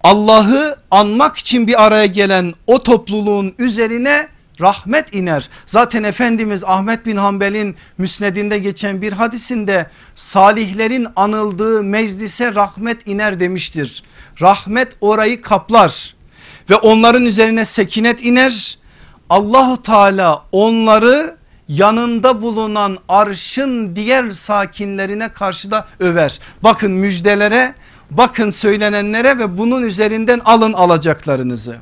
Allah'ı 0.04 0.76
anmak 0.92 1.38
için 1.38 1.68
bir 1.68 1.86
araya 1.86 2.06
gelen 2.06 2.54
o 2.68 2.84
topluluğun 2.84 3.54
üzerine 3.60 4.28
rahmet 4.62 5.16
iner. 5.16 5.50
Zaten 5.66 6.04
Efendimiz 6.04 6.63
Ahmet 6.63 7.06
bin 7.06 7.18
Hanbel'in 7.18 7.76
müsnedinde 7.98 8.60
geçen 8.60 9.02
bir 9.02 9.13
hadisinde 9.13 9.88
salihlerin 10.16 11.08
anıldığı 11.16 11.84
meclise 11.84 12.56
rahmet 12.56 13.08
iner 13.08 13.39
demiştir. 13.39 14.04
Rahmet 14.42 14.88
orayı 15.02 15.42
kaplar 15.42 16.16
ve 16.70 16.76
onların 16.76 17.26
üzerine 17.26 17.66
sekinet 17.66 18.26
iner 18.26 18.78
Allahu 19.30 19.82
Teala 19.82 20.46
onları 20.52 21.38
yanında 21.68 22.42
bulunan 22.42 22.98
arşın 23.10 23.96
diğer 23.96 24.30
sakinlerine 24.30 25.30
karşı 25.30 25.72
da 25.72 25.88
över. 26.00 26.39
Bakın 26.63 26.92
müjdelere 26.92 27.76
bakın 28.17 28.49
söylenenlere 28.49 29.39
ve 29.39 29.58
bunun 29.58 29.84
üzerinden 29.84 30.41
alın 30.45 30.73
alacaklarınızı. 30.73 31.78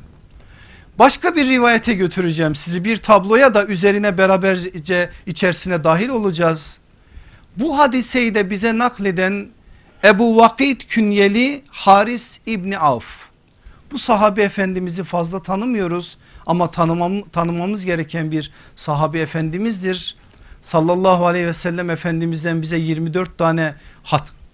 Başka 0.98 1.36
bir 1.36 1.48
rivayete 1.48 1.94
götüreceğim 1.94 2.54
sizi 2.54 2.84
bir 2.84 2.96
tabloya 2.96 3.54
da 3.54 3.66
üzerine 3.66 4.18
beraberce 4.18 5.10
içerisine 5.26 5.84
dahil 5.84 6.08
olacağız. 6.08 6.78
Bu 7.56 7.78
hadiseyi 7.78 8.34
de 8.34 8.50
bize 8.50 8.78
nakleden 8.78 9.48
Ebu 10.04 10.36
Vakid 10.36 10.80
künyeli 10.80 11.62
Haris 11.68 12.40
İbni 12.46 12.78
Avf. 12.78 13.04
Bu 13.92 13.98
sahabe 13.98 14.42
efendimizi 14.42 15.04
fazla 15.04 15.42
tanımıyoruz 15.42 16.18
ama 16.46 16.70
tanımam, 16.70 17.22
tanımamız 17.22 17.84
gereken 17.84 18.30
bir 18.30 18.52
sahabe 18.76 19.20
efendimizdir. 19.20 20.16
Sallallahu 20.62 21.26
aleyhi 21.26 21.46
ve 21.46 21.52
sellem 21.52 21.90
efendimizden 21.90 22.62
bize 22.62 22.76
24 22.76 23.38
tane 23.38 23.74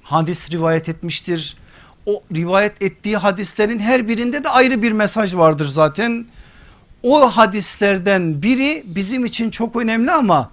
hadis 0.03 0.51
rivayet 0.53 0.89
etmiştir. 0.89 1.57
O 2.09 2.23
rivayet 2.35 2.83
ettiği 2.83 3.17
hadislerin 3.17 3.79
her 3.79 4.09
birinde 4.09 4.45
de 4.45 4.49
ayrı 4.49 4.83
bir 4.83 4.93
mesaj 4.93 5.35
vardır 5.37 5.69
zaten. 5.69 6.27
O 7.03 7.31
hadislerden 7.31 8.43
biri 8.43 8.83
bizim 8.87 9.25
için 9.25 9.51
çok 9.51 9.77
önemli 9.77 10.11
ama 10.13 10.51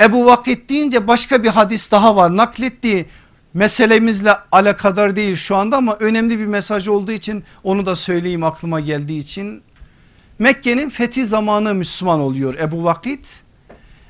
Ebu 0.00 0.26
Vakit 0.26 0.70
deyince 0.70 1.08
başka 1.08 1.42
bir 1.42 1.48
hadis 1.48 1.92
daha 1.92 2.16
var 2.16 2.36
naklettiği 2.36 3.06
meselemizle 3.54 4.32
alakadar 4.52 5.16
değil 5.16 5.36
şu 5.36 5.56
anda 5.56 5.76
ama 5.76 5.96
önemli 6.00 6.38
bir 6.38 6.46
mesaj 6.46 6.88
olduğu 6.88 7.12
için 7.12 7.44
onu 7.64 7.86
da 7.86 7.96
söyleyeyim 7.96 8.44
aklıma 8.44 8.80
geldiği 8.80 9.18
için. 9.18 9.62
Mekke'nin 10.38 10.90
fethi 10.90 11.26
zamanı 11.26 11.74
Müslüman 11.74 12.20
oluyor 12.20 12.54
Ebu 12.54 12.84
Vakit. 12.84 13.42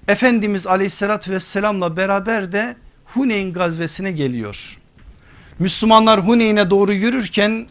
Efendimiz 0.08 0.66
aleyhissalatü 0.66 1.30
vesselamla 1.30 1.96
beraber 1.96 2.52
de 2.52 2.76
Huneyn 3.04 3.52
gazvesine 3.52 4.12
geliyor. 4.12 4.78
Müslümanlar 5.58 6.26
Huneyn'e 6.26 6.70
doğru 6.70 6.92
yürürken 6.92 7.66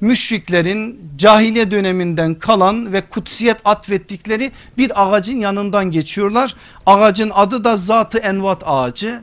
müşriklerin 0.00 1.10
cahiliye 1.16 1.70
döneminden 1.70 2.34
kalan 2.34 2.92
ve 2.92 3.00
kutsiyet 3.00 3.56
atfettikleri 3.64 4.52
bir 4.78 4.92
ağacın 4.94 5.36
yanından 5.36 5.90
geçiyorlar. 5.90 6.54
Ağacın 6.86 7.30
adı 7.34 7.64
da 7.64 7.76
Zatı 7.76 8.18
Envat 8.18 8.62
ağacı. 8.66 9.22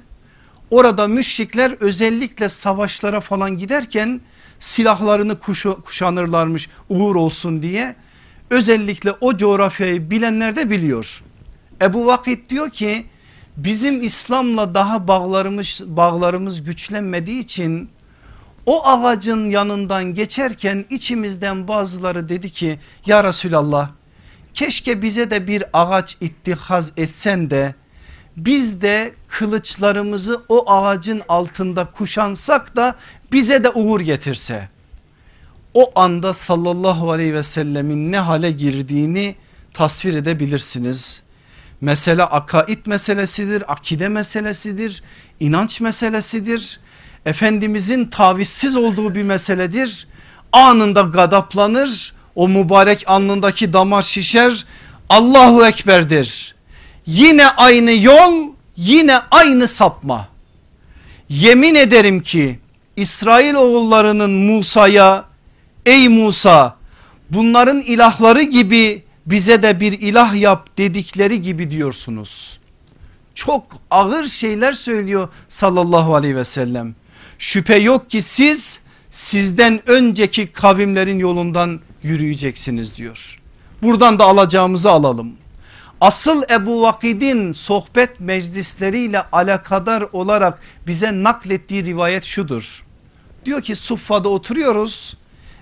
Orada 0.71 1.07
müşrikler 1.07 1.71
özellikle 1.79 2.49
savaşlara 2.49 3.19
falan 3.19 3.57
giderken 3.57 4.21
silahlarını 4.59 5.39
kuşanırlarmış 5.83 6.69
uğur 6.89 7.15
olsun 7.15 7.61
diye. 7.61 7.95
Özellikle 8.49 9.11
o 9.21 9.37
coğrafyayı 9.37 10.09
bilenler 10.09 10.55
de 10.55 10.69
biliyor. 10.69 11.23
Ebu 11.81 12.05
Vakit 12.05 12.49
diyor 12.49 12.69
ki 12.69 13.05
bizim 13.57 14.01
İslam'la 14.01 14.73
daha 14.75 15.07
bağlarımız, 15.07 15.83
bağlarımız 15.85 16.63
güçlenmediği 16.63 17.39
için 17.39 17.89
o 18.65 18.87
ağacın 18.87 19.49
yanından 19.49 20.03
geçerken 20.03 20.85
içimizden 20.89 21.67
bazıları 21.67 22.29
dedi 22.29 22.49
ki 22.49 22.79
ya 23.05 23.23
Resulallah 23.23 23.89
keşke 24.53 25.01
bize 25.01 25.29
de 25.29 25.47
bir 25.47 25.63
ağaç 25.73 26.17
ittihaz 26.21 26.93
etsen 26.97 27.49
de 27.49 27.75
biz 28.37 28.81
de 28.81 29.13
kılıçlarımızı 29.27 30.41
o 30.49 30.71
ağacın 30.71 31.21
altında 31.29 31.85
kuşansak 31.85 32.75
da 32.75 32.95
bize 33.31 33.63
de 33.63 33.69
uğur 33.69 34.01
getirse. 34.01 34.69
O 35.73 35.99
anda 35.99 36.33
sallallahu 36.33 37.11
aleyhi 37.11 37.33
ve 37.33 37.43
sellemin 37.43 38.11
ne 38.11 38.19
hale 38.19 38.51
girdiğini 38.51 39.35
tasvir 39.73 40.15
edebilirsiniz. 40.15 41.23
Mesele 41.81 42.23
akaid 42.23 42.85
meselesidir, 42.85 43.71
akide 43.71 44.09
meselesidir, 44.09 45.03
inanç 45.39 45.81
meselesidir. 45.81 46.79
Efendimizin 47.25 48.05
tavizsiz 48.05 48.77
olduğu 48.77 49.15
bir 49.15 49.23
meseledir. 49.23 50.07
Anında 50.51 51.01
gadaplanır 51.01 52.13
o 52.35 52.49
mübarek 52.49 53.03
alnındaki 53.07 53.73
damar 53.73 54.01
şişer 54.01 54.65
Allahu 55.09 55.65
Ekber'dir. 55.65 56.55
Yine 57.05 57.47
aynı 57.47 57.91
yol 57.91 58.53
yine 58.77 59.17
aynı 59.31 59.67
sapma. 59.67 60.27
Yemin 61.29 61.75
ederim 61.75 62.21
ki 62.21 62.59
İsrail 62.95 63.53
oğullarının 63.53 64.31
Musa'ya 64.31 65.25
ey 65.85 66.09
Musa 66.09 66.77
bunların 67.29 67.81
ilahları 67.81 68.41
gibi 68.41 69.03
bize 69.25 69.63
de 69.63 69.79
bir 69.79 69.91
ilah 69.91 70.35
yap 70.35 70.77
dedikleri 70.77 71.41
gibi 71.41 71.71
diyorsunuz. 71.71 72.59
Çok 73.33 73.63
ağır 73.91 74.25
şeyler 74.25 74.71
söylüyor 74.71 75.29
sallallahu 75.49 76.15
aleyhi 76.15 76.35
ve 76.35 76.43
sellem. 76.43 76.95
Şüphe 77.41 77.75
yok 77.75 78.09
ki 78.09 78.21
siz 78.21 78.81
sizden 79.09 79.89
önceki 79.89 80.47
kavimlerin 80.47 81.19
yolundan 81.19 81.79
yürüyeceksiniz 82.03 82.97
diyor. 82.97 83.39
Buradan 83.83 84.19
da 84.19 84.25
alacağımızı 84.25 84.91
alalım. 84.91 85.33
Asıl 86.01 86.43
Ebu 86.49 86.81
Vakid'in 86.81 87.53
sohbet 87.53 88.19
meclisleriyle 88.19 89.21
alakadar 89.31 90.01
olarak 90.11 90.59
bize 90.87 91.23
naklettiği 91.23 91.85
rivayet 91.85 92.23
şudur. 92.23 92.83
Diyor 93.45 93.61
ki 93.61 93.75
Suffa'da 93.75 94.29
oturuyoruz. 94.29 95.17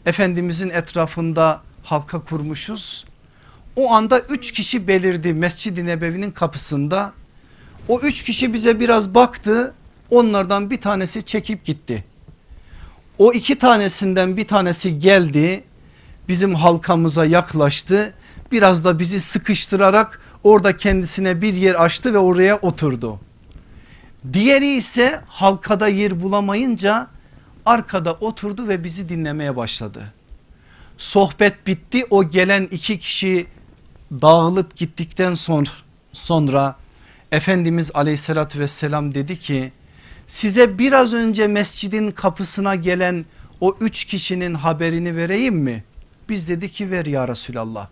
Efendimizin 0.05 0.69
etrafında 0.69 1.61
halka 1.83 2.19
kurmuşuz. 2.19 3.05
O 3.75 3.91
anda 3.91 4.19
üç 4.19 4.51
kişi 4.51 4.87
belirdi 4.87 5.33
Mescid-i 5.33 5.85
Nebevi'nin 5.85 6.31
kapısında. 6.31 7.13
O 7.87 7.99
üç 7.99 8.23
kişi 8.23 8.53
bize 8.53 8.79
biraz 8.79 9.15
baktı 9.15 9.73
Onlardan 10.11 10.69
bir 10.69 10.81
tanesi 10.81 11.23
çekip 11.23 11.65
gitti. 11.65 12.03
O 13.17 13.33
iki 13.33 13.57
tanesinden 13.57 14.37
bir 14.37 14.47
tanesi 14.47 14.99
geldi 14.99 15.63
bizim 16.27 16.55
halkamıza 16.55 17.25
yaklaştı. 17.25 18.13
Biraz 18.51 18.85
da 18.85 18.99
bizi 18.99 19.19
sıkıştırarak 19.19 20.21
orada 20.43 20.77
kendisine 20.77 21.41
bir 21.41 21.53
yer 21.53 21.75
açtı 21.75 22.13
ve 22.13 22.17
oraya 22.17 22.57
oturdu. 22.57 23.19
Diğeri 24.33 24.67
ise 24.67 25.21
halkada 25.27 25.87
yer 25.87 26.21
bulamayınca 26.21 27.07
arkada 27.65 28.13
oturdu 28.13 28.67
ve 28.67 28.83
bizi 28.83 29.09
dinlemeye 29.09 29.55
başladı. 29.55 30.13
Sohbet 30.97 31.67
bitti 31.67 32.05
o 32.09 32.29
gelen 32.29 32.63
iki 32.63 32.99
kişi 32.99 33.47
dağılıp 34.11 34.75
gittikten 34.75 35.33
sonra, 35.33 35.69
sonra 36.13 36.75
Efendimiz 37.31 37.91
aleyhissalatü 37.93 38.59
vesselam 38.59 39.13
dedi 39.13 39.39
ki 39.39 39.71
size 40.29 40.79
biraz 40.79 41.13
önce 41.13 41.47
mescidin 41.47 42.11
kapısına 42.11 42.75
gelen 42.75 43.25
o 43.61 43.77
üç 43.81 44.05
kişinin 44.05 44.53
haberini 44.53 45.15
vereyim 45.15 45.55
mi? 45.55 45.83
Biz 46.29 46.49
dedi 46.49 46.71
ki 46.71 46.91
ver 46.91 47.05
ya 47.05 47.27
Resulallah. 47.27 47.87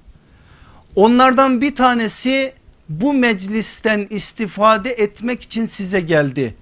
Onlardan 0.96 1.62
bir 1.62 1.76
tanesi 1.76 2.54
bu 2.90 3.14
meclisten 3.14 4.08
istifade 4.10 4.92
etmek 4.92 5.42
için 5.42 5.66
size 5.66 6.02
geldi. 6.02 6.56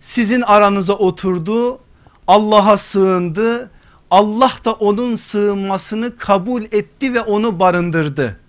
Sizin 0.00 0.42
aranıza 0.42 0.92
oturdu 0.92 1.80
Allah'a 2.26 2.76
sığındı 2.76 3.70
Allah 4.10 4.52
da 4.64 4.72
onun 4.72 5.16
sığınmasını 5.16 6.16
kabul 6.16 6.62
etti 6.62 7.14
ve 7.14 7.20
onu 7.20 7.60
barındırdı. 7.60 8.40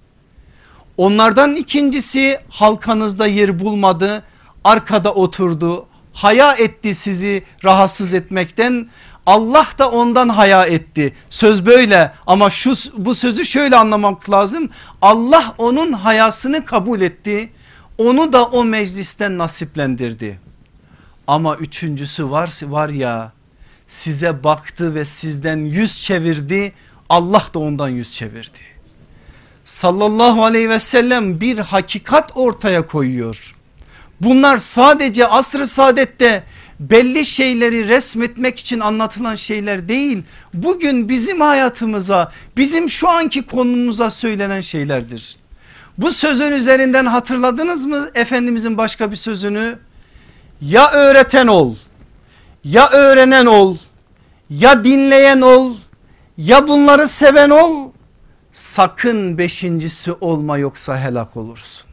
Onlardan 0.98 1.56
ikincisi 1.56 2.40
halkanızda 2.50 3.28
yer 3.28 3.60
bulmadı 3.60 4.24
arkada 4.64 5.14
oturdu 5.14 5.88
haya 6.16 6.54
etti 6.54 6.94
sizi 6.94 7.44
rahatsız 7.64 8.14
etmekten. 8.14 8.90
Allah 9.26 9.68
da 9.80 9.90
ondan 9.90 10.30
haya 10.30 10.66
etti. 10.66 11.14
Söz 11.30 11.66
böyle 11.66 12.14
ama 12.28 12.50
şu 12.50 12.74
bu 12.98 13.14
sözü 13.14 13.46
şöyle 13.46 13.76
anlamak 13.76 14.30
lazım. 14.30 14.70
Allah 15.02 15.56
onun 15.58 15.94
hayasını 15.94 16.66
kabul 16.66 17.02
etti. 17.02 17.50
Onu 17.98 18.34
da 18.34 18.46
o 18.46 18.64
meclisten 18.64 19.38
nasiplendirdi. 19.38 20.40
Ama 21.28 21.56
üçüncüsü 21.56 22.32
var, 22.32 22.60
var 22.64 22.90
ya 22.90 23.32
size 23.88 24.44
baktı 24.44 24.96
ve 24.96 25.06
sizden 25.06 25.58
yüz 25.58 26.04
çevirdi. 26.04 26.74
Allah 27.10 27.44
da 27.54 27.60
ondan 27.60 27.90
yüz 27.90 28.16
çevirdi. 28.16 28.60
Sallallahu 29.66 30.46
aleyhi 30.46 30.70
ve 30.70 30.80
sellem 30.80 31.42
bir 31.42 31.58
hakikat 31.58 32.32
ortaya 32.36 32.88
koyuyor. 32.88 33.56
Bunlar 34.22 34.58
sadece 34.58 35.28
asr-ı 35.28 35.68
saadette 35.68 36.44
belli 36.80 37.26
şeyleri 37.26 37.88
resmetmek 37.88 38.60
için 38.60 38.80
anlatılan 38.80 39.36
şeyler 39.36 39.88
değil. 39.88 40.24
Bugün 40.54 41.10
bizim 41.10 41.42
hayatımıza 41.42 42.32
bizim 42.58 42.90
şu 42.90 43.10
anki 43.10 43.42
konumuza 43.42 44.10
söylenen 44.10 44.62
şeylerdir. 44.62 45.38
Bu 45.98 46.12
sözün 46.12 46.52
üzerinden 46.52 47.06
hatırladınız 47.06 47.86
mı 47.86 48.10
Efendimizin 48.16 48.78
başka 48.78 49.12
bir 49.12 49.16
sözünü? 49.16 49.80
Ya 50.62 50.92
öğreten 50.92 51.48
ol 51.48 51.76
ya 52.64 52.90
öğrenen 52.90 53.46
ol 53.46 53.78
ya 54.50 54.84
dinleyen 54.84 55.42
ol 55.42 55.76
ya 56.38 56.68
bunları 56.68 57.08
seven 57.08 57.50
ol 57.50 57.92
sakın 58.52 59.38
beşincisi 59.38 60.14
olma 60.14 60.58
yoksa 60.58 61.00
helak 61.00 61.38
olursun. 61.38 61.85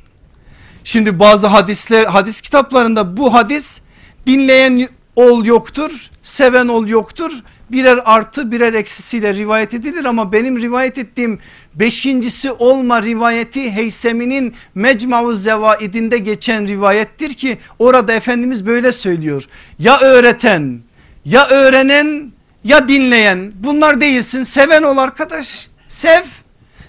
Şimdi 0.84 1.18
bazı 1.18 1.46
hadisler 1.46 2.04
hadis 2.04 2.40
kitaplarında 2.40 3.16
bu 3.16 3.34
hadis 3.34 3.82
dinleyen 4.26 4.88
ol 5.16 5.44
yoktur 5.44 6.10
seven 6.22 6.68
ol 6.68 6.86
yoktur. 6.86 7.32
Birer 7.70 8.00
artı 8.04 8.52
birer 8.52 8.74
eksisiyle 8.74 9.34
rivayet 9.34 9.74
edilir 9.74 10.04
ama 10.04 10.32
benim 10.32 10.62
rivayet 10.62 10.98
ettiğim 10.98 11.38
beşincisi 11.74 12.52
olma 12.52 13.02
rivayeti 13.02 13.72
Heysemi'nin 13.72 14.54
Mecmu 14.74 15.34
Zevaidinde 15.34 16.18
geçen 16.18 16.68
rivayettir 16.68 17.34
ki 17.34 17.58
orada 17.78 18.12
Efendimiz 18.12 18.66
böyle 18.66 18.92
söylüyor. 18.92 19.44
Ya 19.78 20.00
öğreten 20.00 20.80
ya 21.24 21.48
öğrenen 21.48 22.32
ya 22.64 22.88
dinleyen. 22.88 23.52
Bunlar 23.54 24.00
değilsin 24.00 24.42
seven 24.42 24.82
ol 24.82 24.96
arkadaş 24.96 25.68
sev. 25.88 26.22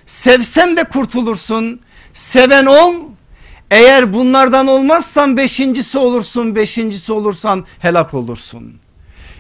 Sevsen 0.06 0.78
de 0.78 0.84
kurtulursun 0.84 1.80
seven 2.14 2.66
ol 2.66 2.94
eğer 3.74 4.14
bunlardan 4.14 4.68
olmazsan 4.68 5.38
beşincisi 5.38 5.98
olursun 5.98 6.56
beşincisi 6.56 7.14
olursan 7.14 7.66
helak 7.80 8.14
olursun. 8.14 8.74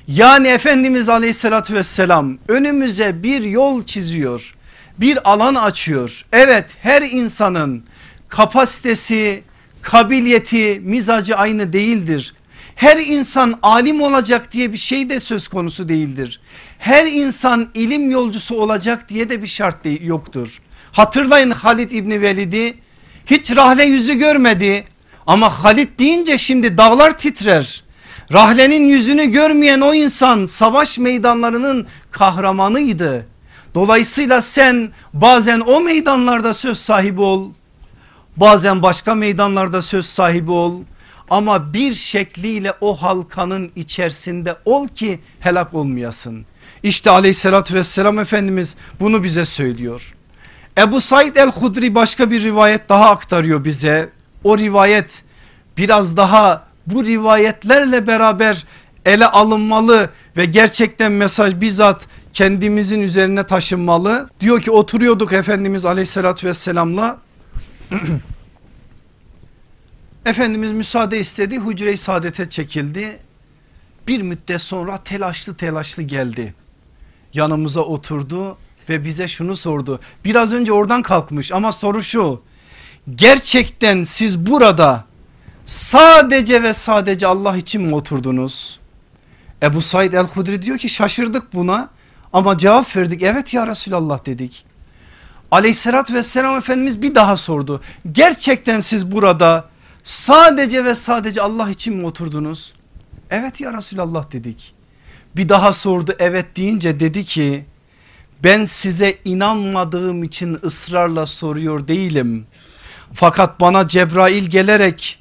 Yani 0.07 0.47
Efendimiz 0.47 1.09
aleyhissalatü 1.09 1.73
vesselam 1.73 2.37
önümüze 2.47 3.23
bir 3.23 3.43
yol 3.43 3.83
çiziyor. 3.83 4.55
Bir 4.97 5.31
alan 5.31 5.55
açıyor. 5.55 6.25
Evet 6.31 6.65
her 6.81 7.01
insanın 7.01 7.83
kapasitesi, 8.27 9.43
kabiliyeti, 9.81 10.81
mizacı 10.83 11.35
aynı 11.35 11.73
değildir. 11.73 12.33
Her 12.75 12.97
insan 12.97 13.59
alim 13.61 14.01
olacak 14.01 14.51
diye 14.51 14.73
bir 14.73 14.77
şey 14.77 15.09
de 15.09 15.19
söz 15.19 15.47
konusu 15.47 15.89
değildir. 15.89 16.41
Her 16.77 17.05
insan 17.05 17.69
ilim 17.73 18.11
yolcusu 18.11 18.55
olacak 18.55 19.09
diye 19.09 19.29
de 19.29 19.41
bir 19.41 19.47
şart 19.47 19.77
yoktur. 20.01 20.61
Hatırlayın 20.91 21.51
Halid 21.51 21.91
İbni 21.91 22.21
Velid'i 22.21 22.82
hiç 23.25 23.55
rahle 23.55 23.83
yüzü 23.83 24.13
görmedi 24.13 24.85
ama 25.27 25.49
Halid 25.63 25.99
deyince 25.99 26.37
şimdi 26.37 26.77
dağlar 26.77 27.17
titrer. 27.17 27.83
Rahle'nin 28.33 28.87
yüzünü 28.87 29.25
görmeyen 29.25 29.81
o 29.81 29.93
insan 29.93 30.45
savaş 30.45 30.99
meydanlarının 30.99 31.87
kahramanıydı. 32.11 33.25
Dolayısıyla 33.75 34.41
sen 34.41 34.91
bazen 35.13 35.59
o 35.59 35.81
meydanlarda 35.81 36.53
söz 36.53 36.77
sahibi 36.77 37.21
ol. 37.21 37.49
Bazen 38.37 38.83
başka 38.83 39.15
meydanlarda 39.15 39.81
söz 39.81 40.05
sahibi 40.05 40.51
ol. 40.51 40.81
Ama 41.29 41.73
bir 41.73 41.93
şekliyle 41.93 42.73
o 42.81 42.95
halkanın 43.01 43.71
içerisinde 43.75 44.55
ol 44.65 44.87
ki 44.87 45.19
helak 45.39 45.73
olmayasın. 45.73 46.45
İşte 46.83 47.09
aleyhissalatü 47.09 47.75
vesselam 47.75 48.19
Efendimiz 48.19 48.75
bunu 48.99 49.23
bize 49.23 49.45
söylüyor. 49.45 50.13
Ebu 50.77 51.01
Said 51.01 51.35
el-Hudri 51.35 51.95
başka 51.95 52.31
bir 52.31 52.43
rivayet 52.43 52.89
daha 52.89 53.09
aktarıyor 53.09 53.65
bize. 53.65 54.09
O 54.43 54.57
rivayet 54.57 55.23
biraz 55.77 56.17
daha 56.17 56.67
bu 56.87 57.05
rivayetlerle 57.05 58.07
beraber 58.07 58.65
ele 59.05 59.27
alınmalı 59.27 60.09
ve 60.37 60.45
gerçekten 60.45 61.11
mesaj 61.11 61.61
bizzat 61.61 62.07
kendimizin 62.33 63.01
üzerine 63.01 63.45
taşınmalı. 63.45 64.29
Diyor 64.39 64.61
ki 64.61 64.71
oturuyorduk 64.71 65.33
Efendimiz 65.33 65.85
aleyhissalatü 65.85 66.47
vesselamla. 66.47 67.17
Efendimiz 70.25 70.71
müsaade 70.71 71.19
istedi 71.19 71.59
hücre-i 71.59 71.97
saadete 71.97 72.49
çekildi. 72.49 73.19
Bir 74.07 74.21
müddet 74.21 74.61
sonra 74.61 74.97
telaşlı 74.97 75.55
telaşlı 75.55 76.03
geldi. 76.03 76.53
Yanımıza 77.33 77.81
oturdu 77.81 78.57
ve 78.89 79.05
bize 79.05 79.27
şunu 79.27 79.55
sordu. 79.55 79.99
Biraz 80.25 80.53
önce 80.53 80.71
oradan 80.71 81.01
kalkmış 81.01 81.51
ama 81.51 81.71
soru 81.71 82.03
şu. 82.03 82.41
Gerçekten 83.15 84.03
siz 84.03 84.45
burada 84.45 85.05
sadece 85.65 86.63
ve 86.63 86.73
sadece 86.73 87.27
Allah 87.27 87.57
için 87.57 87.81
mi 87.81 87.95
oturdunuz? 87.95 88.79
Ebu 89.63 89.81
Said 89.81 90.13
el-Hudri 90.13 90.61
diyor 90.61 90.77
ki 90.77 90.89
şaşırdık 90.89 91.53
buna 91.53 91.89
ama 92.33 92.57
cevap 92.57 92.95
verdik 92.95 93.23
evet 93.23 93.53
ya 93.53 93.67
Resulallah 93.67 94.25
dedik. 94.25 94.65
Aleyhissalatü 95.51 96.13
vesselam 96.13 96.57
Efendimiz 96.57 97.01
bir 97.01 97.15
daha 97.15 97.37
sordu. 97.37 97.81
Gerçekten 98.11 98.79
siz 98.79 99.11
burada 99.11 99.69
sadece 100.03 100.85
ve 100.85 100.95
sadece 100.95 101.41
Allah 101.41 101.69
için 101.69 101.95
mi 101.95 102.05
oturdunuz? 102.05 102.73
Evet 103.29 103.61
ya 103.61 103.73
Resulallah 103.73 104.31
dedik. 104.31 104.73
Bir 105.35 105.49
daha 105.49 105.73
sordu 105.73 106.15
evet 106.19 106.57
deyince 106.57 106.99
dedi 106.99 107.25
ki 107.25 107.65
ben 108.43 108.65
size 108.65 109.17
inanmadığım 109.25 110.23
için 110.23 110.57
ısrarla 110.65 111.25
soruyor 111.25 111.87
değilim. 111.87 112.45
Fakat 113.13 113.59
bana 113.59 113.87
Cebrail 113.87 114.45
gelerek 114.45 115.19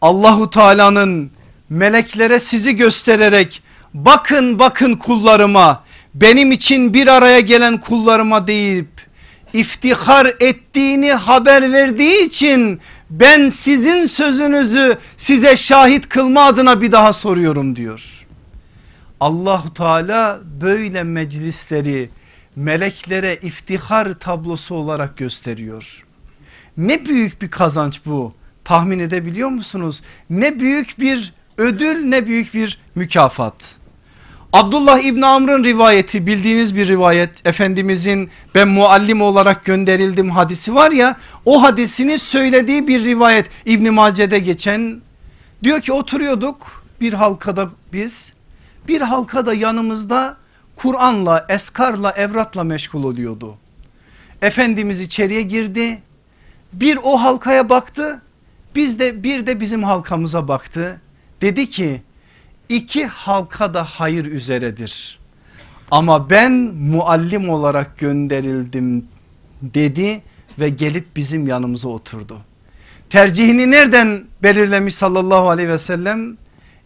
Allahu 0.00 0.50
Teala'nın 0.50 1.30
meleklere 1.70 2.40
sizi 2.40 2.76
göstererek 2.76 3.62
bakın 3.94 4.58
bakın 4.58 4.94
kullarıma 4.94 5.84
benim 6.14 6.52
için 6.52 6.94
bir 6.94 7.06
araya 7.06 7.40
gelen 7.40 7.80
kullarıma 7.80 8.46
deyip 8.46 8.88
iftihar 9.52 10.26
ettiğini 10.40 11.12
haber 11.12 11.72
verdiği 11.72 12.26
için 12.26 12.80
ben 13.10 13.48
sizin 13.48 14.06
sözünüzü 14.06 14.98
size 15.16 15.56
şahit 15.56 16.08
kılma 16.08 16.42
adına 16.42 16.80
bir 16.80 16.92
daha 16.92 17.12
soruyorum 17.12 17.76
diyor. 17.76 18.26
Allahu 19.20 19.74
Teala 19.74 20.40
böyle 20.60 21.02
meclisleri 21.02 22.10
meleklere 22.56 23.36
iftihar 23.42 24.12
tablosu 24.12 24.74
olarak 24.74 25.16
gösteriyor. 25.16 26.04
Ne 26.76 27.06
büyük 27.06 27.42
bir 27.42 27.50
kazanç 27.50 28.00
bu 28.06 28.34
tahmin 28.64 28.98
edebiliyor 28.98 29.48
musunuz? 29.48 30.02
Ne 30.30 30.60
büyük 30.60 31.00
bir 31.00 31.32
ödül 31.58 32.04
ne 32.04 32.26
büyük 32.26 32.54
bir 32.54 32.78
mükafat. 32.94 33.76
Abdullah 34.52 35.00
İbni 35.00 35.26
Amr'ın 35.26 35.64
rivayeti 35.64 36.26
bildiğiniz 36.26 36.76
bir 36.76 36.88
rivayet 36.88 37.46
Efendimizin 37.46 38.30
ben 38.54 38.68
muallim 38.68 39.22
olarak 39.22 39.64
gönderildim 39.64 40.30
hadisi 40.30 40.74
var 40.74 40.90
ya 40.90 41.16
o 41.44 41.62
hadisini 41.62 42.18
söylediği 42.18 42.88
bir 42.88 43.04
rivayet 43.04 43.46
İbni 43.66 43.90
Mace'de 43.90 44.38
geçen 44.38 45.00
diyor 45.62 45.80
ki 45.80 45.92
oturuyorduk 45.92 46.84
bir 47.00 47.12
halkada 47.12 47.70
biz 47.92 48.34
bir 48.88 49.00
halkada 49.00 49.54
yanımızda 49.54 50.36
Kur'an'la 50.76 51.46
eskarla 51.48 52.10
evratla 52.10 52.64
meşgul 52.64 53.04
oluyordu. 53.04 53.54
Efendimiz 54.42 55.00
içeriye 55.00 55.42
girdi 55.42 56.02
bir 56.72 56.98
o 57.02 57.16
halkaya 57.22 57.68
baktı 57.68 58.20
biz 58.74 58.98
de 58.98 59.22
bir 59.22 59.46
de 59.46 59.60
bizim 59.60 59.82
halkamıza 59.82 60.48
baktı. 60.48 61.00
Dedi 61.40 61.68
ki 61.68 62.02
iki 62.68 63.06
halka 63.06 63.74
da 63.74 63.84
hayır 63.84 64.26
üzeredir. 64.26 65.18
Ama 65.90 66.30
ben 66.30 66.52
muallim 66.78 67.48
olarak 67.50 67.98
gönderildim 67.98 69.06
dedi 69.62 70.22
ve 70.58 70.68
gelip 70.68 71.16
bizim 71.16 71.46
yanımıza 71.46 71.88
oturdu. 71.88 72.40
Tercihini 73.10 73.70
nereden 73.70 74.24
belirlemiş 74.42 74.94
sallallahu 74.94 75.48
aleyhi 75.48 75.68
ve 75.68 75.78
sellem? 75.78 76.36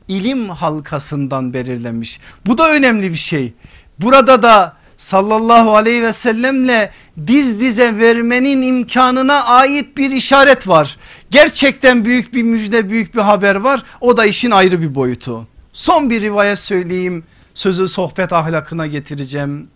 İlim 0.09 0.49
halkasından 0.49 1.55
belirlemiş. 1.55 2.21
Bu 2.47 2.59
da 2.59 2.73
önemli 2.73 3.11
bir 3.11 3.17
şey. 3.17 3.53
Burada 4.01 4.43
da 4.43 4.77
sallallahu 4.97 5.77
aleyhi 5.77 6.03
ve 6.03 6.13
sellemle 6.13 6.91
diz 7.27 7.61
dize 7.61 7.99
vermenin 7.99 8.63
imkanına 8.63 9.45
ait 9.45 9.97
bir 9.97 10.11
işaret 10.11 10.69
var. 10.69 10.97
Gerçekten 11.31 12.05
büyük 12.05 12.35
bir 12.35 12.43
müjde 12.43 12.91
büyük 12.91 13.15
bir 13.15 13.21
haber 13.21 13.55
var 13.55 13.83
o 14.01 14.17
da 14.17 14.27
işin 14.27 14.51
ayrı 14.51 14.83
bir 14.83 14.95
boyutu. 14.95 15.47
Son 15.73 16.11
bir 16.11 16.21
rivayet 16.21 16.59
söyleyeyim 16.59 17.25
sözü 17.55 17.89
sohbet 17.89 18.33
ahlakına 18.33 18.87
getireceğim. 18.87 19.69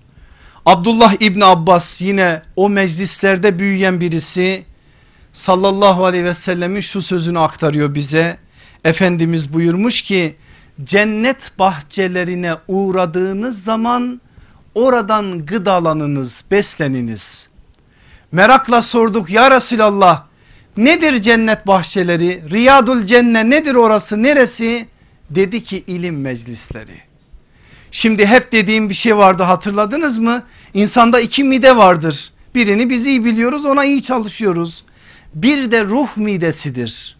Abdullah 0.67 1.15
İbni 1.21 1.45
Abbas 1.45 2.03
yine 2.03 2.43
o 2.57 2.69
meclislerde 2.69 3.59
büyüyen 3.59 4.01
birisi 4.01 4.65
sallallahu 5.33 6.05
aleyhi 6.05 6.25
ve 6.25 6.35
sellemin 6.35 6.81
şu 6.81 7.03
sözünü 7.03 7.39
aktarıyor 7.39 7.95
bize. 7.95 8.37
Efendimiz 8.85 9.53
buyurmuş 9.53 10.03
ki 10.03 10.37
cennet 10.85 11.59
bahçelerine 11.59 12.55
uğradığınız 12.69 13.65
zaman 13.65 14.21
oradan 14.75 15.47
gıdalanınız 15.47 16.45
besleniniz. 16.51 17.49
Merakla 18.33 18.83
sorduk 18.83 19.31
ya 19.31 19.51
Resulallah 19.51 20.25
nedir 20.77 21.19
cennet 21.19 21.67
bahçeleri 21.67 22.43
Riyadul 22.51 23.05
Cenne 23.05 23.51
nedir 23.51 23.75
orası 23.75 24.23
neresi 24.23 24.87
dedi 25.31 25.63
ki 25.63 25.85
ilim 25.87 26.21
meclisleri. 26.21 27.01
Şimdi 27.91 28.27
hep 28.27 28.53
dediğim 28.53 28.89
bir 28.89 28.95
şey 28.95 29.17
vardı 29.17 29.43
hatırladınız 29.43 30.19
mı? 30.19 30.43
İnsanda 30.75 31.21
iki 31.21 31.45
mide 31.45 31.77
vardır. 31.77 32.33
Birini 32.55 32.91
biz 32.91 33.07
iyi 33.07 33.25
biliyoruz 33.25 33.67
ona 33.67 33.85
iyi 33.85 34.03
çalışıyoruz. 34.03 34.85
Bir 35.35 35.71
de 35.71 35.85
ruh 35.85 36.17
midesidir. 36.17 37.17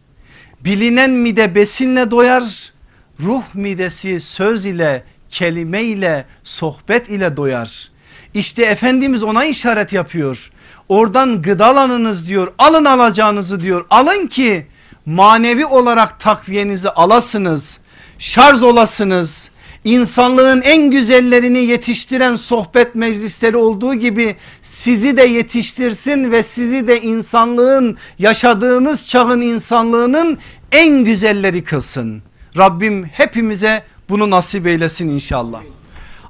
Bilinen 0.61 1.11
mide 1.11 1.55
besinle 1.55 2.11
doyar. 2.11 2.72
Ruh 3.21 3.43
midesi 3.55 4.21
söz 4.21 4.67
ile 4.67 5.05
kelime 5.29 5.83
ile 5.83 6.25
sohbet 6.45 7.09
ile 7.09 7.37
doyar. 7.37 7.91
İşte 8.35 8.63
Efendimiz 8.63 9.23
ona 9.23 9.45
işaret 9.45 9.93
yapıyor. 9.93 10.51
Oradan 10.89 11.43
gıdalanınız 11.43 12.29
diyor 12.29 12.53
alın 12.59 12.85
alacağınızı 12.85 13.61
diyor 13.61 13.87
alın 13.91 14.27
ki 14.27 14.67
manevi 15.07 15.67
olarak 15.67 16.21
takviyenizi 16.21 16.89
alasınız 16.89 17.81
şarj 18.19 18.63
olasınız 18.63 19.51
insanlığın 19.85 20.63
en 20.63 20.91
güzellerini 20.91 21.59
yetiştiren 21.59 22.35
sohbet 22.35 22.95
meclisleri 22.95 23.57
olduğu 23.57 23.95
gibi 23.95 24.37
sizi 24.63 25.17
de 25.17 25.23
yetiştirsin 25.23 26.31
ve 26.31 26.43
sizi 26.43 26.87
de 26.87 27.01
insanlığın 27.01 27.97
yaşadığınız 28.19 29.09
çağın 29.09 29.41
insanlığının 29.41 30.39
en 30.73 31.05
güzelleri 31.05 31.65
kılsın. 31.65 32.23
Rabbim 32.57 33.05
hepimize 33.05 33.85
bunu 34.09 34.31
nasip 34.31 34.67
eylesin 34.67 35.09
inşallah. 35.09 35.63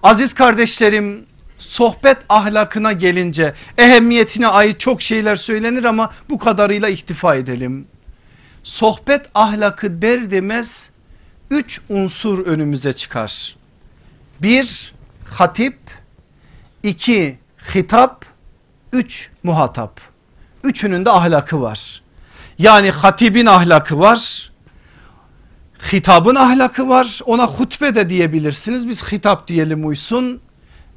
Aziz 0.02 0.34
kardeşlerim 0.34 1.26
sohbet 1.58 2.16
ahlakına 2.28 2.92
gelince 2.92 3.54
ehemmiyetine 3.78 4.48
ait 4.48 4.80
çok 4.80 5.02
şeyler 5.02 5.34
söylenir 5.34 5.84
ama 5.84 6.12
bu 6.30 6.38
kadarıyla 6.38 6.88
iktifa 6.88 7.34
edelim. 7.34 7.86
Sohbet 8.64 9.30
ahlakı 9.34 10.02
der 10.02 10.30
demez 10.30 10.90
üç 11.50 11.80
unsur 11.88 12.46
önümüze 12.46 12.92
çıkar. 12.92 13.56
Bir 14.42 14.94
hatip, 15.24 15.78
iki 16.82 17.38
hitap, 17.74 18.24
üç 18.92 19.30
muhatap. 19.42 20.00
Üçünün 20.64 21.04
de 21.04 21.10
ahlakı 21.10 21.60
var. 21.60 22.02
Yani 22.58 22.90
hatibin 22.90 23.46
ahlakı 23.46 23.98
var. 23.98 24.51
Hitabın 25.83 26.35
ahlakı 26.35 26.89
var 26.89 27.20
ona 27.26 27.47
hutbe 27.47 27.95
de 27.95 28.09
diyebilirsiniz 28.09 28.89
biz 28.89 29.12
hitap 29.12 29.49
diyelim 29.49 29.87
uysun. 29.87 30.41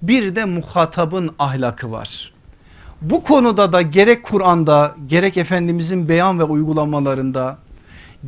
Bir 0.02 0.36
de 0.36 0.46
muhatabın 0.46 1.36
ahlakı 1.40 1.92
var. 1.92 2.34
Bu 3.02 3.24
konuda 3.24 3.74
da 3.74 3.82
gerek 3.82 4.24
Kur'an'da 4.24 4.96
gerek 5.08 5.38
Efendimizin 5.38 6.10
beyan 6.10 6.40
ve 6.40 6.44
uygulamalarında 6.44 7.58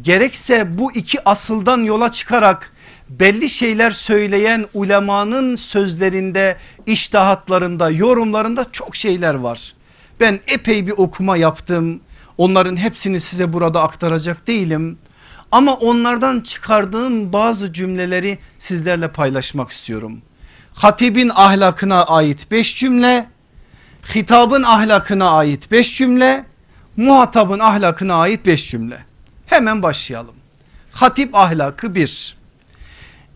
gerekse 0.01 0.77
bu 0.77 0.91
iki 0.91 1.29
asıldan 1.29 1.83
yola 1.83 2.11
çıkarak 2.11 2.71
belli 3.09 3.49
şeyler 3.49 3.91
söyleyen 3.91 4.65
ulemanın 4.73 5.55
sözlerinde, 5.55 6.57
iştahatlarında, 6.85 7.89
yorumlarında 7.89 8.65
çok 8.71 8.95
şeyler 8.95 9.35
var. 9.35 9.73
Ben 10.19 10.39
epey 10.47 10.87
bir 10.87 10.93
okuma 10.97 11.37
yaptım. 11.37 11.99
Onların 12.37 12.77
hepsini 12.77 13.19
size 13.19 13.53
burada 13.53 13.83
aktaracak 13.83 14.47
değilim. 14.47 14.97
Ama 15.51 15.73
onlardan 15.73 16.41
çıkardığım 16.41 17.33
bazı 17.33 17.73
cümleleri 17.73 18.39
sizlerle 18.59 19.11
paylaşmak 19.11 19.71
istiyorum. 19.71 20.21
Hatibin 20.73 21.31
ahlakına 21.35 22.03
ait 22.03 22.51
beş 22.51 22.75
cümle, 22.75 23.27
hitabın 24.15 24.63
ahlakına 24.63 25.29
ait 25.29 25.71
beş 25.71 25.97
cümle, 25.97 26.45
muhatabın 26.97 27.59
ahlakına 27.59 28.15
ait 28.15 28.45
beş 28.45 28.71
cümle. 28.71 29.05
Hemen 29.45 29.83
başlayalım. 29.83 30.35
Hatip 30.91 31.35
ahlakı 31.35 31.95
bir. 31.95 32.37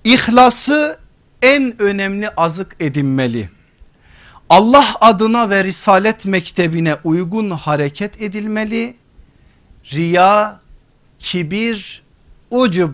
İhlası 0.04 1.00
en 1.42 1.82
önemli 1.82 2.30
azık 2.30 2.76
edinmeli. 2.80 3.50
Allah 4.50 4.96
adına 5.02 5.50
ve 5.50 5.64
risalet 5.64 6.26
mektebine 6.26 6.96
uygun 7.04 7.50
hareket 7.50 8.22
edilmeli. 8.22 8.96
Riya, 9.94 10.60
kibir, 11.22 12.04
ucub 12.52 12.94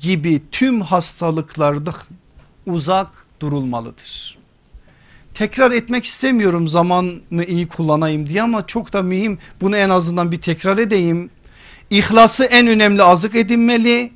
gibi 0.00 0.42
tüm 0.52 0.80
hastalıklardan 0.80 1.94
uzak 2.66 3.08
durulmalıdır. 3.40 4.38
Tekrar 5.34 5.70
etmek 5.70 6.04
istemiyorum 6.04 6.68
zamanı 6.68 7.44
iyi 7.46 7.68
kullanayım 7.68 8.26
diye 8.26 8.42
ama 8.42 8.66
çok 8.66 8.92
da 8.92 9.02
mühim 9.02 9.38
bunu 9.60 9.76
en 9.76 9.90
azından 9.90 10.32
bir 10.32 10.40
tekrar 10.40 10.78
edeyim. 10.78 11.30
İhlası 11.90 12.44
en 12.44 12.66
önemli 12.66 13.02
azık 13.02 13.34
edinmeli. 13.34 14.12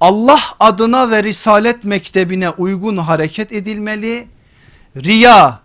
Allah 0.00 0.40
adına 0.60 1.10
ve 1.10 1.24
risalet 1.24 1.84
mektebine 1.84 2.50
uygun 2.50 2.96
hareket 2.96 3.52
edilmeli. 3.52 4.26
Riya, 4.96 5.60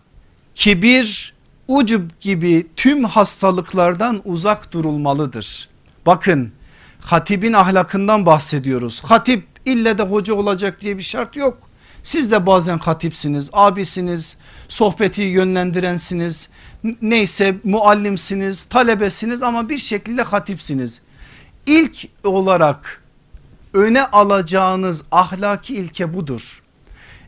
kibir, 0.55 1.34
ucub 1.68 2.01
gibi 2.22 2.68
tüm 2.76 3.03
hastalıklardan 3.03 4.22
uzak 4.26 4.72
durulmalıdır. 4.72 5.70
Bakın 6.05 6.51
hatibin 7.01 7.53
ahlakından 7.53 8.25
bahsediyoruz. 8.25 9.03
Hatip 9.03 9.47
ille 9.65 9.97
de 9.97 10.03
hoca 10.03 10.33
olacak 10.33 10.81
diye 10.81 10.97
bir 10.97 11.03
şart 11.03 11.35
yok. 11.35 11.57
Siz 12.03 12.31
de 12.31 12.45
bazen 12.45 12.77
hatipsiniz, 12.77 13.49
abisiniz, 13.53 14.37
sohbeti 14.67 15.21
yönlendirensiniz, 15.21 16.49
neyse 17.01 17.55
muallimsiniz, 17.63 18.63
talebesiniz 18.63 19.41
ama 19.41 19.69
bir 19.69 19.77
şekilde 19.77 20.21
hatipsiniz 20.21 21.01
ilk 21.65 22.07
olarak 22.23 23.03
öne 23.73 24.05
alacağınız 24.05 25.03
ahlaki 25.11 25.75
ilke 25.75 26.13
budur. 26.13 26.61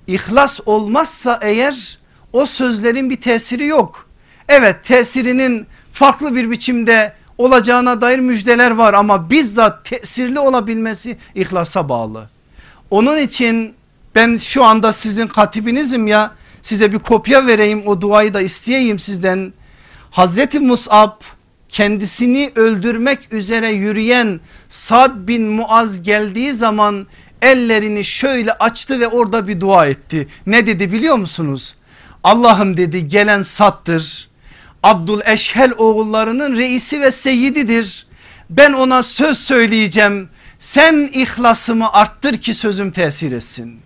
İhlas 0.07 0.59
olmazsa 0.65 1.39
eğer 1.41 1.99
o 2.33 2.45
sözlerin 2.45 3.09
bir 3.09 3.21
tesiri 3.21 3.65
yok. 3.65 4.07
Evet 4.47 4.83
tesirinin 4.83 5.67
farklı 5.91 6.35
bir 6.35 6.51
biçimde 6.51 7.13
olacağına 7.39 8.01
dair 8.01 8.19
müjdeler 8.19 8.71
var 8.71 8.93
ama 8.93 9.29
bizzat 9.29 9.85
tesirli 9.85 10.39
olabilmesi 10.39 11.17
ihlasa 11.35 11.89
bağlı. 11.89 12.29
Onun 12.91 13.17
için 13.17 13.73
ben 14.15 14.37
şu 14.37 14.63
anda 14.63 14.93
sizin 14.93 15.27
katibinizim 15.27 16.07
ya 16.07 16.31
size 16.61 16.91
bir 16.91 16.99
kopya 16.99 17.47
vereyim 17.47 17.83
o 17.85 18.01
duayı 18.01 18.33
da 18.33 18.41
isteyeyim 18.41 18.99
sizden. 18.99 19.53
Hazreti 20.11 20.59
Mus'ab 20.59 21.21
kendisini 21.69 22.51
öldürmek 22.55 23.33
üzere 23.33 23.71
yürüyen 23.71 24.39
Sad 24.69 25.11
bin 25.27 25.47
Muaz 25.47 26.03
geldiği 26.03 26.53
zaman 26.53 27.07
ellerini 27.41 28.03
şöyle 28.03 28.53
açtı 28.53 28.99
ve 28.99 29.07
orada 29.07 29.47
bir 29.47 29.61
dua 29.61 29.85
etti. 29.85 30.27
Ne 30.45 30.67
dedi 30.67 30.91
biliyor 30.91 31.15
musunuz? 31.15 31.75
Allah'ım 32.23 32.77
dedi 32.77 33.07
gelen 33.07 33.41
Sad'dır. 33.41 34.28
Abdul 34.83 35.21
Eşhel 35.25 35.71
oğullarının 35.77 36.55
reisi 36.55 37.01
ve 37.01 37.11
seyyididir. 37.11 38.07
Ben 38.49 38.73
ona 38.73 39.03
söz 39.03 39.37
söyleyeceğim. 39.37 40.29
Sen 40.59 41.09
ihlasımı 41.13 41.93
arttır 41.93 42.33
ki 42.33 42.53
sözüm 42.53 42.91
tesir 42.91 43.31
etsin. 43.31 43.79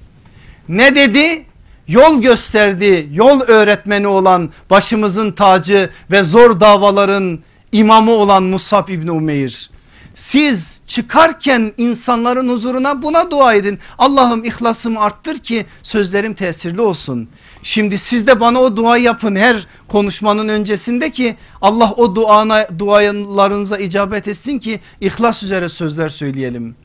Ne 0.70 0.96
dedi? 0.96 1.46
Yol 1.88 2.22
gösterdi, 2.22 3.10
yol 3.14 3.42
öğretmeni 3.42 4.08
olan 4.08 4.50
başımızın 4.70 5.32
tacı 5.32 5.90
ve 6.12 6.24
zor 6.24 6.60
davaların 6.60 7.40
imamı 7.72 8.12
olan 8.12 8.44
Musab 8.44 8.90
İbni 8.90 9.12
Umeyr. 9.12 9.70
Siz 10.14 10.82
çıkarken 10.88 11.74
insanların 11.78 12.50
huzuruna 12.50 13.02
buna 13.02 13.32
dua 13.32 13.54
edin. 13.54 13.80
Allah'ım 13.98 14.44
ihlasımı 14.44 15.00
arttır 15.00 15.38
ki 15.38 15.66
sözlerim 15.84 16.34
tesirli 16.34 16.82
olsun. 16.82 17.30
Şimdi 17.64 17.98
siz 17.98 18.28
de 18.28 18.40
bana 18.40 18.62
o 18.62 18.76
duayı 18.76 19.04
yapın 19.04 19.36
her 19.36 19.68
konuşmanın 19.88 20.48
öncesinde 20.48 21.12
ki 21.12 21.36
Allah 21.62 21.92
o 21.98 22.16
duana, 22.16 22.68
dualarınıza 22.80 23.78
icabet 23.78 24.28
etsin 24.28 24.60
ki 24.60 24.80
ihlas 25.02 25.44
üzere 25.44 25.70
sözler 25.70 26.10
söyleyelim. 26.10 26.76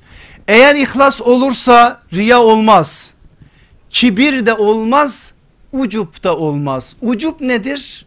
Eğer 0.49 0.75
ihlas 0.75 1.23
olursa 1.23 2.03
riya 2.13 2.43
olmaz. 2.43 3.15
Kibir 3.91 4.47
de 4.47 4.55
olmaz, 4.55 5.33
ucup 5.73 6.25
da 6.25 6.37
olmaz. 6.37 6.97
Ucup 7.03 7.41
nedir? 7.41 8.07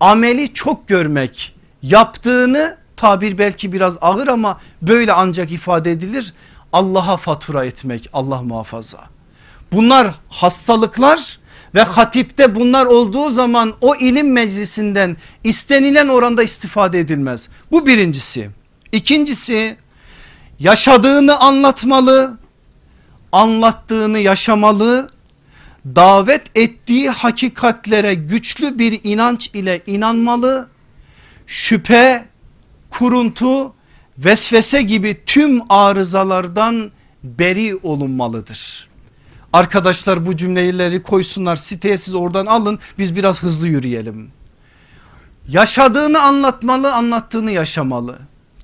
Ameli 0.00 0.52
çok 0.52 0.88
görmek 0.88 1.54
yaptığını 1.82 2.81
tabir 3.02 3.38
belki 3.38 3.72
biraz 3.72 3.98
ağır 4.00 4.28
ama 4.28 4.60
böyle 4.82 5.12
ancak 5.12 5.52
ifade 5.52 5.92
edilir. 5.92 6.34
Allah'a 6.72 7.16
fatura 7.16 7.64
etmek 7.64 8.10
Allah 8.12 8.42
muhafaza. 8.42 8.98
Bunlar 9.72 10.14
hastalıklar 10.28 11.38
ve 11.74 11.82
hatipte 11.82 12.54
bunlar 12.54 12.86
olduğu 12.86 13.30
zaman 13.30 13.72
o 13.80 13.94
ilim 13.94 14.32
meclisinden 14.32 15.16
istenilen 15.44 16.08
oranda 16.08 16.42
istifade 16.42 17.00
edilmez. 17.00 17.48
Bu 17.70 17.86
birincisi. 17.86 18.50
İkincisi 18.92 19.76
yaşadığını 20.58 21.40
anlatmalı, 21.40 22.38
anlattığını 23.32 24.18
yaşamalı, 24.18 25.10
davet 25.84 26.42
ettiği 26.54 27.10
hakikatlere 27.10 28.14
güçlü 28.14 28.78
bir 28.78 29.00
inanç 29.04 29.50
ile 29.54 29.82
inanmalı 29.86 30.68
şüphe, 31.46 32.31
kuruntu, 32.92 33.74
vesvese 34.18 34.82
gibi 34.82 35.24
tüm 35.26 35.60
arızalardan 35.68 36.90
beri 37.24 37.76
olunmalıdır. 37.82 38.88
Arkadaşlar 39.52 40.26
bu 40.26 40.36
cümleleri 40.36 41.02
koysunlar 41.02 41.56
siteye 41.56 41.96
siz 41.96 42.14
oradan 42.14 42.46
alın 42.46 42.78
biz 42.98 43.16
biraz 43.16 43.42
hızlı 43.42 43.68
yürüyelim. 43.68 44.30
Yaşadığını 45.48 46.22
anlatmalı 46.22 46.94
anlattığını 46.94 47.50
yaşamalı. 47.50 48.18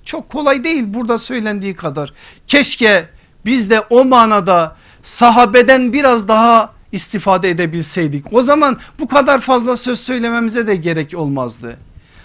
Çok 0.05 0.29
kolay 0.29 0.65
değil 0.65 0.85
burada 0.87 1.19
söylendiği 1.19 1.75
kadar. 1.75 2.13
Keşke 2.47 3.09
biz 3.45 3.71
de 3.71 3.81
o 3.81 4.05
manada 4.05 4.77
sahabeden 5.03 5.93
biraz 5.93 6.29
daha 6.29 6.73
istifade 6.93 7.51
edebilseydik 7.51 8.33
o 8.33 8.43
zaman 8.43 8.79
bu 8.99 9.09
kadar 9.09 9.41
fazla 9.41 9.77
söz 9.77 10.01
söylememize 10.01 10.67
de 10.67 10.77
gerek 10.77 11.15
olmazdı. 11.17 11.77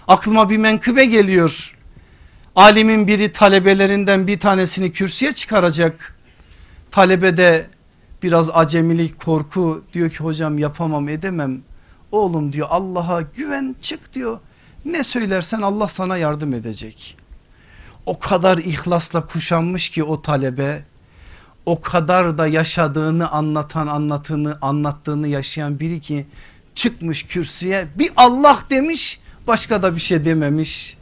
Aklıma 0.08 0.50
bir 0.50 0.58
menkıbe 0.58 1.06
geliyor. 1.06 1.76
Alimin 2.56 3.08
biri 3.08 3.32
talebelerinden 3.32 4.28
bir 4.28 4.40
tanesini 4.40 4.92
kürsüye 4.92 5.32
çıkaracak. 5.32 6.16
Talebe 6.92 7.38
de 7.38 7.68
biraz 8.24 8.50
acemilik 8.54 9.20
korku 9.20 9.84
diyor 9.94 10.10
ki 10.10 10.18
hocam 10.18 10.60
yapamam 10.60 11.10
edemem. 11.10 11.62
Oğlum 12.12 12.54
diyor 12.54 12.68
Allah'a 12.72 13.22
güven 13.22 13.76
çık 13.82 14.14
diyor. 14.14 14.40
Ne 14.86 15.04
söylersen 15.04 15.62
Allah 15.62 15.88
sana 15.88 16.18
yardım 16.18 16.54
edecek. 16.54 17.18
O 18.06 18.20
kadar 18.20 18.58
ihlasla 18.58 19.26
kuşanmış 19.26 19.90
ki 19.90 20.04
o 20.04 20.22
talebe 20.22 20.84
o 21.66 21.82
kadar 21.82 22.38
da 22.38 22.48
yaşadığını 22.48 23.32
anlatan 23.32 23.88
anlatını 23.88 24.58
anlattığını 24.62 25.28
yaşayan 25.28 25.80
biri 25.80 26.02
ki 26.02 26.28
çıkmış 26.76 27.24
kürsüye 27.24 27.88
bir 27.96 28.10
Allah 28.18 28.60
demiş 28.70 29.20
başka 29.48 29.84
da 29.84 29.96
bir 29.96 30.02
şey 30.02 30.26
dememiş. 30.26 30.98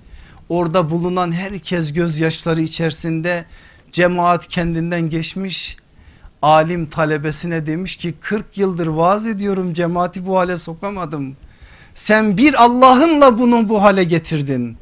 Orada 0.52 0.89
bulunan 0.89 1.32
herkes 1.32 1.93
gözyaşları 1.93 2.62
içerisinde 2.62 3.45
cemaat 3.91 4.47
kendinden 4.47 5.02
geçmiş. 5.02 5.78
Alim 6.41 6.86
talebesine 6.86 7.66
demiş 7.66 7.95
ki 7.95 8.14
40 8.22 8.58
yıldır 8.58 8.88
vaaz 8.88 9.28
ediyorum 9.28 9.74
cemaati 9.74 10.26
bu 10.26 10.38
hale 10.38 10.58
sokamadım. 10.58 11.36
Sen 11.93 12.38
bir 12.38 12.64
Allah'ınla 12.64 13.38
bunu 13.38 13.70
bu 13.70 13.84
hale 13.84 14.04
getirdin. 14.04 14.78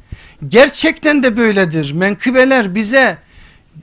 Gerçekten 0.48 1.22
de 1.22 1.36
böyledir. 1.36 1.92
Menkıbeler 1.92 2.74
bize 2.74 3.18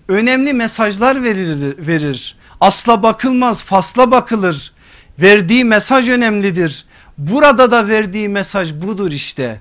önemli 0.07 0.53
mesajlar 0.53 1.23
verir, 1.23 1.87
verir. 1.87 2.35
Asla 2.61 3.03
bakılmaz 3.03 3.63
fasla 3.63 4.11
bakılır. 4.11 4.73
Verdiği 5.19 5.65
mesaj 5.65 6.09
önemlidir. 6.09 6.85
Burada 7.17 7.71
da 7.71 7.87
verdiği 7.87 8.29
mesaj 8.29 8.73
budur 8.73 9.11
işte. 9.11 9.59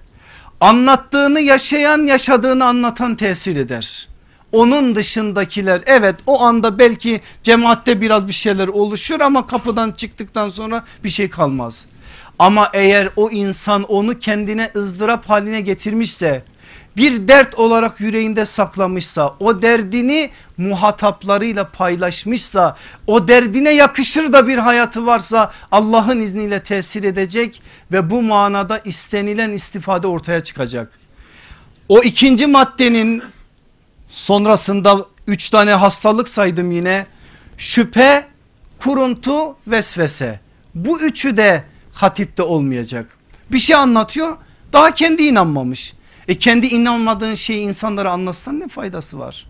Anlattığını 0.61 1.41
yaşayan 1.41 2.07
yaşadığını 2.07 2.65
anlatan 2.65 3.15
tesir 3.15 3.57
eder. 3.57 4.09
Onun 4.53 4.95
dışındakiler 4.95 5.83
evet 5.87 6.15
o 6.27 6.43
anda 6.43 6.79
belki 6.79 7.21
cemaatte 7.43 8.01
biraz 8.01 8.29
bir 8.29 8.33
şeyler 8.33 8.69
oluşur 8.69 9.21
ama 9.21 9.47
kapıdan 9.47 9.91
çıktıktan 9.91 10.49
sonra 10.49 10.85
bir 11.05 11.09
şey 11.09 11.31
kalmaz. 11.31 11.87
Ama 12.39 12.71
eğer 12.73 13.09
o 13.17 13.31
insan 13.31 13.83
onu 13.83 14.19
kendine 14.19 14.71
ızdırap 14.77 15.31
haline 15.31 15.61
getirmişse 15.61 16.45
bir 16.97 17.29
dert 17.29 17.55
olarak 17.55 18.01
yüreğinde 18.01 18.45
saklamışsa 18.45 19.35
o 19.41 19.63
derdini 19.63 20.31
muhataplarıyla 20.57 21.69
paylaşmışsa 21.69 22.77
o 23.07 23.29
derdine 23.29 23.71
yakışır 23.71 24.33
da 24.33 24.49
bir 24.49 24.59
hayatı 24.59 25.07
varsa 25.07 25.53
Allah'ın 25.73 26.21
izniyle 26.21 26.63
tesir 26.63 27.05
edecek 27.05 27.63
ve 27.93 28.11
bu 28.11 28.23
manada 28.23 28.79
istenilen 28.79 29.51
istifade 29.51 30.07
ortaya 30.07 30.43
çıkacak. 30.43 30.99
O 31.89 32.03
ikinci 32.03 32.47
maddenin 32.47 33.23
sonrasında 34.09 35.07
üç 35.27 35.51
tane 35.51 35.71
hastalık 35.71 36.29
saydım 36.29 36.71
yine 36.71 37.07
şüphe, 37.59 38.27
kuruntu, 38.79 39.57
vesvese 39.67 40.41
bu 40.75 41.01
üçü 41.01 41.37
de 41.37 41.65
hatipte 41.93 42.43
olmayacak. 42.43 43.19
Bir 43.53 43.59
şey 43.59 43.77
anlatıyor 43.77 44.37
daha 44.73 44.91
kendi 44.91 45.23
inanmamış. 45.23 45.96
E 46.29 46.35
kendi 46.35 46.67
inanmadığın 46.67 47.35
şeyi 47.35 47.61
insanlara 47.61 48.11
anlatsan 48.13 48.61
ne 48.61 48.69
faydası 48.69 49.19
var? 49.19 49.47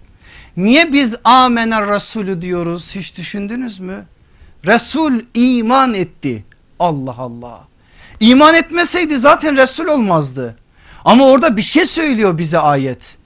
Niye 0.56 0.92
biz 0.92 1.16
amener 1.24 1.90
Resulü 1.90 2.40
diyoruz 2.40 2.94
hiç 2.94 3.18
düşündünüz 3.18 3.78
mü? 3.78 4.06
Resul 4.66 5.20
iman 5.34 5.94
etti. 5.94 6.44
Allah 6.78 7.14
Allah. 7.18 7.68
İman 8.20 8.54
etmeseydi 8.54 9.18
zaten 9.18 9.56
Resul 9.56 9.86
olmazdı. 9.86 10.56
Ama 11.04 11.26
orada 11.26 11.56
bir 11.56 11.62
şey 11.62 11.84
söylüyor 11.84 12.38
bize 12.38 12.58
ayet. 12.58 13.18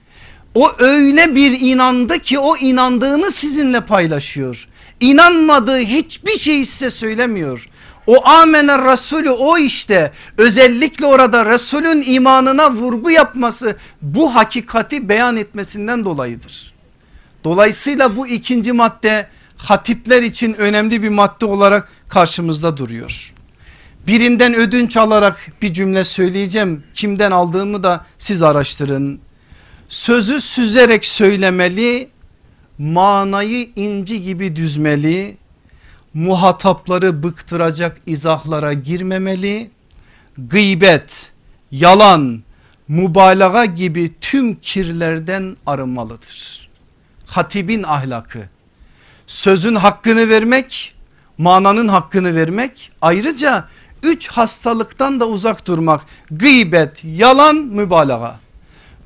O 0.54 0.70
öyle 0.78 1.34
bir 1.34 1.60
inandı 1.60 2.18
ki 2.18 2.38
o 2.38 2.56
inandığını 2.56 3.30
sizinle 3.30 3.80
paylaşıyor. 3.80 4.68
İnanmadığı 5.00 5.78
hiçbir 5.78 6.36
şey 6.38 6.64
size 6.64 6.90
söylemiyor. 6.90 7.68
O 8.10 8.26
amener 8.26 8.84
Resulü 8.84 9.30
o 9.30 9.58
işte 9.58 10.12
özellikle 10.38 11.06
orada 11.06 11.46
Resulün 11.46 12.02
imanına 12.06 12.72
vurgu 12.72 13.10
yapması 13.10 13.76
bu 14.02 14.34
hakikati 14.34 15.08
beyan 15.08 15.36
etmesinden 15.36 16.04
dolayıdır. 16.04 16.74
Dolayısıyla 17.44 18.16
bu 18.16 18.26
ikinci 18.26 18.72
madde 18.72 19.28
hatipler 19.56 20.22
için 20.22 20.54
önemli 20.54 21.02
bir 21.02 21.08
madde 21.08 21.46
olarak 21.46 21.88
karşımızda 22.08 22.76
duruyor. 22.76 23.34
Birinden 24.06 24.54
ödünç 24.54 24.96
alarak 24.96 25.52
bir 25.62 25.72
cümle 25.72 26.04
söyleyeceğim. 26.04 26.84
Kimden 26.94 27.30
aldığımı 27.30 27.82
da 27.82 28.06
siz 28.18 28.42
araştırın. 28.42 29.20
Sözü 29.88 30.40
süzerek 30.40 31.06
söylemeli, 31.06 32.08
manayı 32.78 33.68
inci 33.76 34.22
gibi 34.22 34.56
düzmeli, 34.56 35.36
muhatapları 36.14 37.22
bıktıracak 37.22 38.00
izahlara 38.06 38.72
girmemeli. 38.72 39.70
Gıybet, 40.38 41.32
yalan, 41.70 42.42
mübalağa 42.88 43.64
gibi 43.64 44.14
tüm 44.20 44.54
kirlerden 44.54 45.56
arınmalıdır. 45.66 46.68
Hatibin 47.26 47.82
ahlakı 47.82 48.48
sözün 49.30 49.74
hakkını 49.74 50.28
vermek, 50.28 50.94
mananın 51.38 51.88
hakkını 51.88 52.34
vermek 52.34 52.92
ayrıca 53.02 53.68
üç 54.02 54.28
hastalıktan 54.28 55.20
da 55.20 55.28
uzak 55.28 55.66
durmak. 55.66 56.00
Gıybet, 56.30 57.04
yalan, 57.04 57.56
mübalağa. 57.56 58.36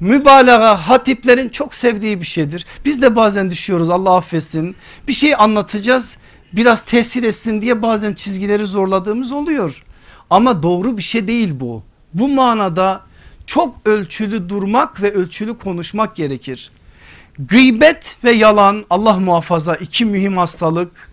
Mübalağa 0.01 0.89
hatiplerin 0.89 1.49
çok 1.49 1.75
sevdiği 1.75 2.21
bir 2.21 2.27
şeydir. 2.27 2.67
Biz 2.85 3.03
de 3.03 3.17
bazen 3.17 3.51
düşüyoruz 3.51 3.91
Allah 3.91 4.17
affetsin. 4.17 4.77
Bir 5.09 5.13
şey 5.13 5.35
anlatacağız 5.35 6.19
biraz 6.57 6.83
tesir 6.83 7.23
etsin 7.23 7.61
diye 7.61 7.83
bazen 7.83 8.13
çizgileri 8.13 8.67
zorladığımız 8.67 9.33
oluyor. 9.33 9.85
Ama 10.31 10.63
doğru 10.63 10.97
bir 10.97 11.03
şey 11.03 11.27
değil 11.27 11.51
bu. 11.61 11.83
Bu 12.15 12.29
manada 12.29 13.01
çok 13.47 13.89
ölçülü 13.89 14.49
durmak 14.49 15.03
ve 15.03 15.13
ölçülü 15.13 15.59
konuşmak 15.59 16.17
gerekir. 16.17 16.71
Gıybet 17.39 18.19
ve 18.25 18.33
yalan 18.33 18.85
Allah 18.91 19.19
muhafaza 19.19 19.75
iki 19.75 20.05
mühim 20.05 20.37
hastalık. 20.37 21.11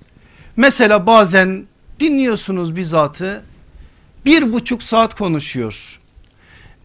Mesela 0.56 1.08
bazen 1.08 1.66
dinliyorsunuz 2.00 2.76
bir 2.76 2.84
zatı 2.84 3.44
bir 4.26 4.54
buçuk 4.54 4.84
saat 4.84 5.16
konuşuyor. 5.16 6.00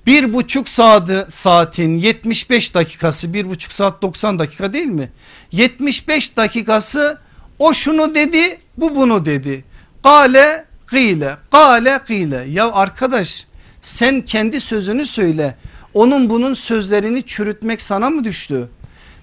Bir 0.06 0.32
buçuk 0.32 0.68
saat, 0.68 1.34
saatin 1.34 1.98
75 1.98 2.74
dakikası 2.74 3.34
bir 3.34 3.50
buçuk 3.50 3.72
saat 3.72 4.02
90 4.02 4.38
dakika 4.38 4.72
değil 4.72 4.86
mi? 4.86 5.10
75 5.52 6.36
dakikası 6.36 7.18
o 7.58 7.72
şunu 7.74 8.14
dedi 8.14 8.58
bu 8.76 8.94
bunu 8.94 9.24
dedi. 9.24 9.64
Kale 10.02 10.64
gıyle 10.86 11.36
kale 11.50 11.98
gıyle 12.06 12.46
ya 12.48 12.72
arkadaş 12.72 13.46
sen 13.80 14.20
kendi 14.20 14.60
sözünü 14.60 15.06
söyle. 15.06 15.56
Onun 15.94 16.30
bunun 16.30 16.52
sözlerini 16.54 17.22
çürütmek 17.22 17.82
sana 17.82 18.10
mı 18.10 18.24
düştü? 18.24 18.68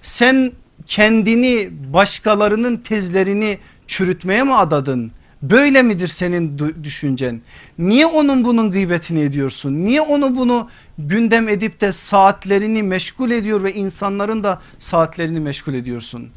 Sen 0.02 0.52
kendini 0.86 1.68
başkalarının 1.92 2.76
tezlerini 2.76 3.58
çürütmeye 3.86 4.42
mi 4.42 4.54
adadın? 4.54 5.12
Böyle 5.42 5.82
midir 5.82 6.08
senin 6.08 6.58
düşüncen? 6.82 7.40
Niye 7.78 8.06
onun 8.06 8.44
bunun 8.44 8.70
gıybetini 8.70 9.20
ediyorsun? 9.20 9.84
Niye 9.84 10.00
onu 10.00 10.36
bunu 10.36 10.68
gündem 10.98 11.48
edip 11.48 11.80
de 11.80 11.92
saatlerini 11.92 12.82
meşgul 12.82 13.30
ediyor 13.30 13.62
ve 13.62 13.74
insanların 13.74 14.42
da 14.42 14.62
saatlerini 14.78 15.40
meşgul 15.40 15.74
ediyorsun? 15.74 16.30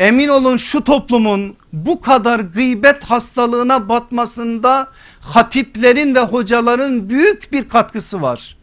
Emin 0.00 0.28
olun 0.28 0.56
şu 0.56 0.84
toplumun 0.84 1.56
bu 1.72 2.00
kadar 2.00 2.40
gıybet 2.40 3.04
hastalığına 3.04 3.88
batmasında 3.88 4.88
hatiplerin 5.20 6.14
ve 6.14 6.20
hocaların 6.20 7.10
büyük 7.10 7.52
bir 7.52 7.68
katkısı 7.68 8.22
var. 8.22 8.56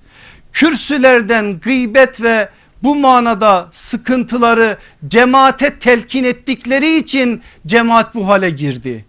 Kürsülerden 0.52 1.60
gıybet 1.60 2.22
ve 2.22 2.50
bu 2.84 2.96
manada 2.96 3.68
sıkıntıları 3.72 4.78
cemaate 5.08 5.80
telkin 5.80 6.24
ettikleri 6.24 6.98
için 6.98 7.42
cemaat 7.68 8.16
bu 8.16 8.28
hale 8.28 8.50
girdi. 8.50 9.06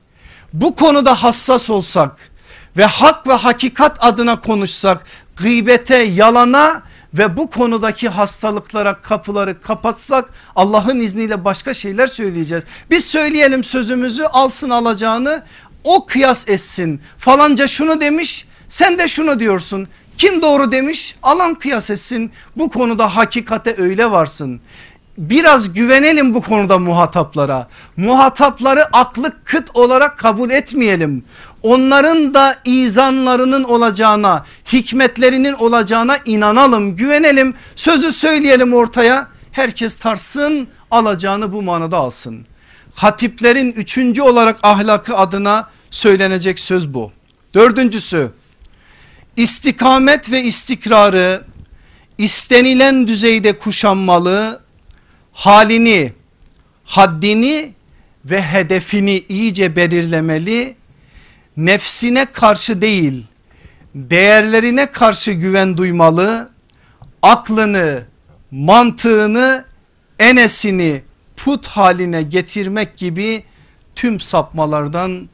Bu 0.52 0.74
konuda 0.74 1.22
hassas 1.22 1.70
olsak 1.70 2.30
ve 2.76 2.84
hak 2.84 3.28
ve 3.28 3.32
hakikat 3.32 4.04
adına 4.04 4.40
konuşsak 4.40 5.04
gıybete 5.36 5.96
yalana 5.96 6.82
ve 7.14 7.36
bu 7.36 7.50
konudaki 7.50 8.08
hastalıklara 8.08 9.00
kapıları 9.00 9.60
kapatsak 9.60 10.30
Allah'ın 10.56 11.00
izniyle 11.00 11.44
başka 11.44 11.74
şeyler 11.74 12.06
söyleyeceğiz. 12.06 12.64
Biz 12.90 13.04
söyleyelim 13.04 13.64
sözümüzü 13.64 14.24
alsın 14.24 14.70
alacağını 14.70 15.42
o 15.84 16.06
kıyas 16.06 16.48
etsin 16.48 17.00
falanca 17.18 17.66
şunu 17.66 18.00
demiş 18.00 18.46
sen 18.68 18.98
de 18.98 19.08
şunu 19.08 19.40
diyorsun. 19.40 19.88
Kim 20.18 20.42
doğru 20.42 20.72
demiş 20.72 21.16
alan 21.22 21.54
kıyas 21.54 21.90
etsin 21.90 22.32
bu 22.56 22.70
konuda 22.70 23.16
hakikate 23.16 23.74
öyle 23.78 24.10
varsın. 24.10 24.60
Biraz 25.18 25.72
güvenelim 25.72 26.34
bu 26.34 26.42
konuda 26.42 26.78
muhataplara. 26.78 27.68
Muhatapları 27.96 28.96
aklı 28.96 29.32
kıt 29.44 29.70
olarak 29.74 30.18
kabul 30.18 30.50
etmeyelim. 30.50 31.24
Onların 31.62 32.34
da 32.34 32.56
izanlarının 32.64 33.64
olacağına, 33.64 34.44
hikmetlerinin 34.72 35.52
olacağına 35.52 36.16
inanalım, 36.24 36.96
güvenelim, 36.96 37.54
sözü 37.76 38.12
söyleyelim 38.12 38.74
ortaya. 38.74 39.28
Herkes 39.52 39.94
tarsın, 39.94 40.68
alacağını 40.90 41.52
bu 41.52 41.62
manada 41.62 41.96
alsın. 41.96 42.46
Hatiplerin 42.94 43.72
üçüncü 43.72 44.22
olarak 44.22 44.58
ahlakı 44.62 45.16
adına 45.16 45.68
söylenecek 45.90 46.60
söz 46.60 46.94
bu. 46.94 47.12
Dördüncüsü 47.54 48.30
istikamet 49.36 50.30
ve 50.30 50.42
istikrarı 50.42 51.44
istenilen 52.18 53.08
düzeyde 53.08 53.58
kuşanmalı, 53.58 54.60
halini, 55.32 56.12
haddini 56.84 57.72
ve 58.24 58.42
hedefini 58.42 59.24
iyice 59.28 59.76
belirlemeli, 59.76 60.76
nefsine 61.58 62.24
karşı 62.24 62.80
değil 62.80 63.26
değerlerine 63.94 64.86
karşı 64.86 65.32
güven 65.32 65.76
duymalı, 65.76 66.50
aklını, 67.22 68.04
mantığını, 68.50 69.64
enesini 70.18 71.02
put 71.36 71.66
haline 71.66 72.22
getirmek 72.22 72.96
gibi 72.96 73.44
tüm 73.94 74.20
sapmalardan 74.20 75.28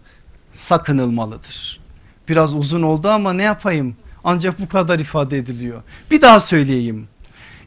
sakınılmalıdır. 0.53 1.81
Biraz 2.29 2.55
uzun 2.55 2.83
oldu 2.83 3.09
ama 3.09 3.33
ne 3.33 3.43
yapayım 3.43 3.97
ancak 4.25 4.61
bu 4.61 4.69
kadar 4.69 4.99
ifade 4.99 5.39
ediliyor. 5.39 5.83
Bir 6.11 6.21
daha 6.21 6.41
söyleyeyim. 6.41 7.09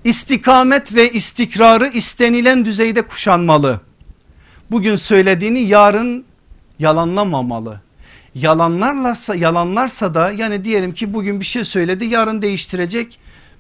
İstikamet 0.04 0.96
ve 0.96 1.12
istikrarı 1.12 1.88
istenilen 1.88 2.66
düzeyde 2.66 3.02
kuşanmalı. 3.02 3.82
Bugün 4.72 4.96
söylediğini 4.96 5.60
yarın 5.60 6.26
yalanlamamalı. 6.80 7.87
Yalanlarlarsa 8.42 9.36
yalanlarsa 9.36 10.14
da 10.14 10.32
yani 10.32 10.64
diyelim 10.64 10.94
ki 10.94 11.14
bugün 11.14 11.40
bir 11.40 11.46
şey 11.46 11.64
söyledi 11.64 12.06
yarın 12.06 12.42
değiştirecek. 12.42 13.20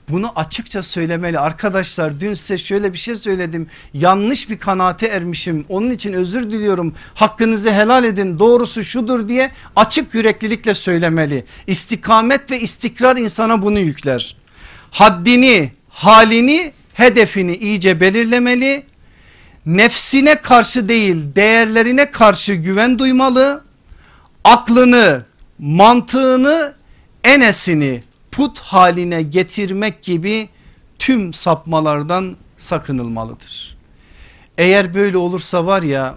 Bunu 0.10 0.32
açıkça 0.36 0.84
söylemeli. 0.84 1.40
Arkadaşlar 1.40 2.20
dün 2.20 2.34
size 2.34 2.58
şöyle 2.58 2.94
bir 2.94 2.98
şey 2.98 3.16
söyledim. 3.16 3.68
Yanlış 3.94 4.50
bir 4.50 4.60
kanaate 4.60 5.08
ermişim. 5.08 5.66
Onun 5.70 5.90
için 5.90 6.14
özür 6.14 6.52
diliyorum. 6.52 6.94
Hakkınızı 7.16 7.72
helal 7.72 8.04
edin. 8.04 8.40
Doğrusu 8.40 8.84
şudur 8.84 9.30
diye 9.30 9.52
açık 9.76 10.14
yüreklilikle 10.14 10.74
söylemeli. 10.74 11.46
İstikamet 11.68 12.52
ve 12.52 12.60
istikrar 12.60 13.18
insana 13.18 13.62
bunu 13.62 13.80
yükler. 13.80 14.36
Haddini 14.92 15.72
halini 15.90 16.72
hedefini 16.94 17.56
iyice 17.56 18.00
belirlemeli. 18.00 18.84
Nefsine 19.66 20.36
karşı 20.36 20.90
değil 20.90 21.18
değerlerine 21.36 22.12
karşı 22.12 22.54
güven 22.54 23.00
duymalı 23.00 23.66
aklını 24.48 25.26
mantığını 25.60 26.76
enesini 27.24 28.04
put 28.32 28.60
haline 28.60 29.22
getirmek 29.22 30.04
gibi 30.04 30.50
tüm 31.00 31.34
sapmalardan 31.34 32.38
sakınılmalıdır. 32.58 33.78
Eğer 34.58 34.93
böyle 34.93 35.18
olursa 35.18 35.66
var 35.66 35.84
ya 35.84 36.16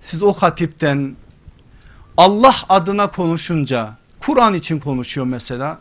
siz 0.00 0.22
o 0.22 0.32
hatipten 0.32 1.16
Allah 2.16 2.56
adına 2.68 3.10
konuşunca 3.10 3.96
Kur'an 4.20 4.54
için 4.54 4.80
konuşuyor 4.80 5.26
mesela 5.26 5.80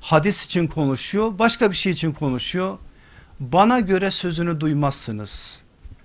hadis 0.00 0.46
için 0.46 0.66
konuşuyor 0.66 1.38
başka 1.38 1.70
bir 1.70 1.76
şey 1.76 1.92
için 1.92 2.12
konuşuyor 2.12 2.78
bana 3.40 3.80
göre 3.80 4.10
sözünü 4.10 4.60
duymazsınız. 4.60 5.64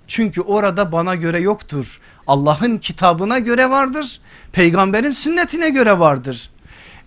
Çünkü 0.10 0.42
orada 0.42 0.92
bana 0.92 1.16
göre 1.16 1.42
yoktur. 1.42 2.00
Allah'ın 2.30 2.78
kitabına 2.78 3.40
göre 3.40 3.70
vardır. 3.70 4.20
Peygamberin 4.52 5.12
sünnetine 5.12 5.70
göre 5.70 6.00
vardır. 6.00 6.50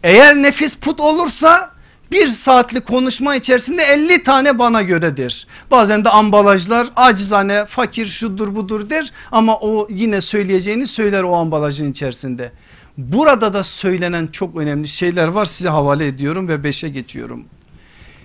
Eğer 0.03 0.37
nefis 0.37 0.77
put 0.77 1.01
olursa 1.01 1.71
bir 2.13 2.29
saatlik 2.29 2.87
konuşma 2.87 3.37
içerisinde 3.37 3.83
50 3.83 4.23
tane 4.23 4.59
bana 4.59 4.83
göredir. 4.83 5.47
Bazen 5.71 6.05
de 6.05 6.09
ambalajlar 6.09 6.87
acizane 6.97 7.67
fakir 7.67 8.07
şudur 8.07 8.55
budur 8.55 8.91
der 8.91 9.13
ama 9.33 9.59
o 9.61 9.87
yine 9.91 10.21
söyleyeceğini 10.21 10.87
söyler 10.87 11.23
o 11.23 11.37
ambalajın 11.37 11.91
içerisinde. 11.91 12.53
Burada 12.99 13.53
da 13.53 13.65
söylenen 13.65 14.27
çok 14.27 14.57
önemli 14.57 14.89
şeyler 14.89 15.29
var 15.29 15.45
size 15.45 15.69
havale 15.69 16.07
ediyorum 16.07 16.49
ve 16.49 16.65
beşe 16.65 16.89
geçiyorum. 16.89 17.45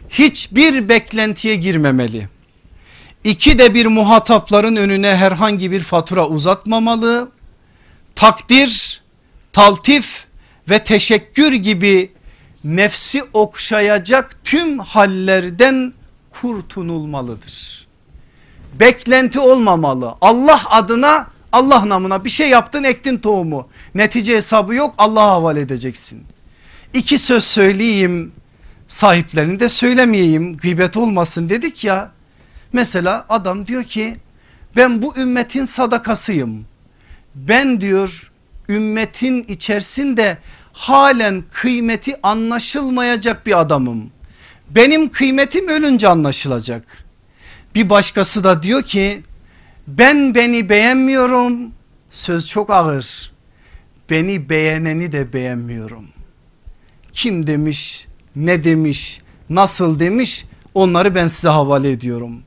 Hiçbir 0.09 0.89
beklentiye 0.89 1.55
girmemeli. 1.55 2.36
İki 3.24 3.59
de 3.59 3.74
bir 3.74 3.86
muhatapların 3.86 4.76
önüne 4.76 5.15
herhangi 5.15 5.72
bir 5.72 5.82
fatura 5.82 6.28
uzatmamalı. 6.28 7.32
Takdir, 8.15 9.01
taltif 9.53 10.26
ve 10.70 10.84
teşekkür 10.84 11.53
gibi 11.53 12.11
nefsi 12.63 13.24
okşayacak 13.34 14.39
tüm 14.43 14.80
hallerden 14.80 15.93
kurtulmalıdır. 16.30 17.88
Beklenti 18.80 19.39
olmamalı. 19.39 20.15
Allah 20.22 20.61
adına 20.70 21.28
Allah 21.51 21.89
namına 21.89 22.26
bir 22.26 22.30
şey 22.30 22.49
yaptın 22.49 22.84
ektin 22.84 23.18
tohumu. 23.18 23.68
Netice 23.95 24.36
hesabı 24.36 24.76
yok 24.76 24.95
Allah'a 24.97 25.32
havale 25.32 25.61
edeceksin. 25.61 26.26
İki 26.93 27.20
söz 27.20 27.43
söyleyeyim 27.43 28.32
sahiplerini 28.88 29.59
de 29.59 29.70
söylemeyeyim 29.70 30.57
gıybet 30.57 30.97
olmasın 30.97 31.49
dedik 31.49 31.84
ya. 31.84 32.11
Mesela 32.74 33.26
adam 33.30 33.68
diyor 33.68 33.84
ki 33.84 34.18
ben 34.76 35.01
bu 35.01 35.18
ümmetin 35.18 35.65
sadakasıyım. 35.65 36.65
Ben 37.36 37.82
diyor 37.82 38.32
ümmetin 38.70 39.43
içerisinde 39.43 40.38
halen 40.74 41.43
kıymeti 41.51 42.22
anlaşılmayacak 42.24 43.45
bir 43.45 43.59
adamım. 43.59 44.11
Benim 44.70 45.09
kıymetim 45.09 45.68
ölünce 45.68 46.07
anlaşılacak. 46.07 47.05
Bir 47.76 47.89
başkası 47.89 48.43
da 48.43 48.63
diyor 48.63 48.84
ki 48.84 49.22
ben 49.88 50.36
beni 50.36 50.70
beğenmiyorum 50.70 51.72
söz 52.09 52.47
çok 52.47 52.70
ağır. 52.70 53.32
Beni 54.09 54.49
beğeneni 54.49 55.11
de 55.11 55.34
beğenmiyorum. 55.34 56.05
Kim 57.13 57.47
demiş 57.47 58.07
ne 58.36 58.63
demiş 58.63 59.20
nasıl 59.49 59.99
demiş 59.99 60.45
onları 60.74 61.15
ben 61.15 61.28
size 61.28 61.49
havale 61.49 61.91
ediyorum. 61.91 62.43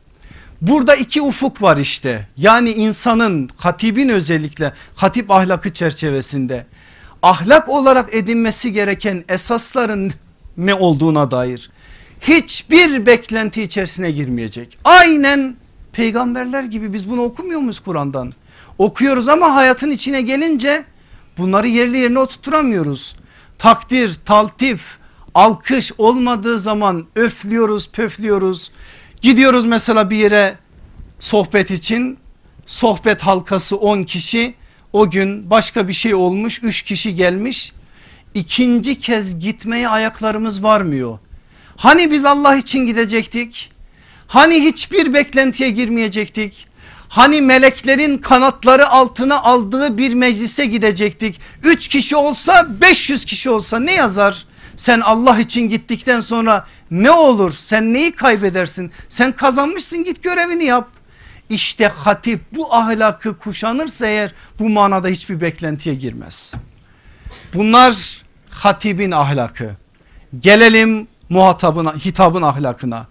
Burada 0.61 0.95
iki 0.95 1.23
ufuk 1.23 1.63
var 1.63 1.77
işte 1.77 2.29
yani 2.37 2.73
insanın 2.73 3.51
hatibin 3.57 4.09
özellikle 4.09 4.73
hatip 4.95 5.31
ahlakı 5.31 5.73
çerçevesinde 5.73 6.67
ahlak 7.23 7.69
olarak 7.69 8.15
edinmesi 8.15 8.73
gereken 8.73 9.25
esasların 9.29 10.13
ne 10.57 10.75
olduğuna 10.75 11.31
dair 11.31 11.71
hiçbir 12.21 13.07
beklenti 13.07 13.63
içerisine 13.63 14.11
girmeyecek. 14.11 14.79
Aynen 14.85 15.57
peygamberler 15.93 16.63
gibi 16.63 16.93
biz 16.93 17.11
bunu 17.11 17.23
okumuyor 17.23 17.61
muyuz 17.61 17.81
Kur'an'dan? 17.81 18.33
Okuyoruz 18.79 19.29
ama 19.29 19.55
hayatın 19.55 19.91
içine 19.91 20.21
gelince 20.21 20.85
bunları 21.39 21.69
yerli 21.69 21.99
yerine 21.99 22.19
oturtamıyoruz. 22.19 23.17
Takdir, 23.59 24.15
taltif, 24.25 24.99
alkış 25.35 25.93
olmadığı 25.99 26.59
zaman 26.59 27.07
öflüyoruz, 27.17 27.91
pöflüyoruz. 27.91 28.71
Gidiyoruz 29.21 29.65
mesela 29.65 30.11
bir 30.11 30.17
yere 30.17 30.55
sohbet 31.21 31.71
için 31.71 32.19
sohbet 32.67 33.23
halkası 33.23 33.77
10 33.77 34.03
kişi 34.03 34.55
o 34.93 35.11
gün 35.11 35.51
başka 35.51 35.89
bir 35.89 35.93
şey 35.93 36.15
olmuş 36.15 36.61
3 36.63 36.83
kişi 36.83 37.15
gelmiş 37.15 37.73
ikinci 38.35 38.99
kez 38.99 39.39
gitmeye 39.39 39.89
ayaklarımız 39.89 40.63
varmıyor. 40.63 41.19
Hani 41.77 42.11
biz 42.11 42.25
Allah 42.25 42.57
için 42.57 42.79
gidecektik? 42.87 43.71
Hani 44.27 44.55
hiçbir 44.55 45.15
beklentiye 45.15 45.71
girmeyecektik? 45.71 46.67
Hani 47.09 47.43
meleklerin 47.43 48.19
kanatları 48.19 48.89
altına 48.89 49.43
aldığı 49.43 49.99
bir 49.99 50.15
meclise 50.15 50.65
gidecektik. 50.65 51.41
3 51.65 51.89
kişi 51.89 52.17
olsa 52.17 52.67
500 52.81 53.25
kişi 53.25 53.51
olsa 53.51 53.81
ne 53.81 53.93
yazar? 53.93 54.47
Sen 54.81 55.01
Allah 55.01 55.39
için 55.39 55.69
gittikten 55.69 56.21
sonra 56.21 56.67
ne 56.91 57.11
olur? 57.11 57.53
Sen 57.53 57.95
neyi 57.95 58.13
kaybedersin? 58.13 58.93
Sen 59.09 59.33
kazanmışsın 59.33 60.05
git 60.05 60.23
görevini 60.23 60.65
yap. 60.65 60.89
İşte 61.51 61.89
hatip 61.89 62.41
bu 62.55 62.75
ahlakı 62.75 63.39
kuşanırsa 63.39 64.07
eğer 64.07 64.35
bu 64.59 64.69
manada 64.69 65.09
hiçbir 65.09 65.41
beklentiye 65.41 65.95
girmez. 65.95 66.55
Bunlar 67.55 68.23
hatibin 68.51 69.11
ahlakı. 69.11 69.71
Gelelim 70.39 71.09
muhatabına 71.29 71.95
hitabın 71.95 72.43
ahlakına. 72.43 73.07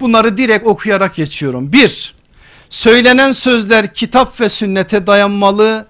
Bunları 0.00 0.36
direkt 0.36 0.66
okuyarak 0.66 1.14
geçiyorum. 1.14 1.72
Bir, 1.72 2.14
söylenen 2.70 3.32
sözler 3.32 3.94
kitap 3.94 4.40
ve 4.40 4.48
sünnete 4.48 5.06
dayanmalı. 5.06 5.86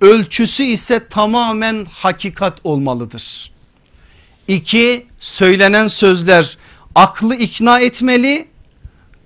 Ölçüsü 0.00 0.62
ise 0.62 1.08
tamamen 1.08 1.86
hakikat 1.90 2.58
olmalıdır. 2.64 3.51
İki, 4.48 5.06
söylenen 5.20 5.88
sözler 5.88 6.58
aklı 6.94 7.34
ikna 7.34 7.80
etmeli 7.80 8.48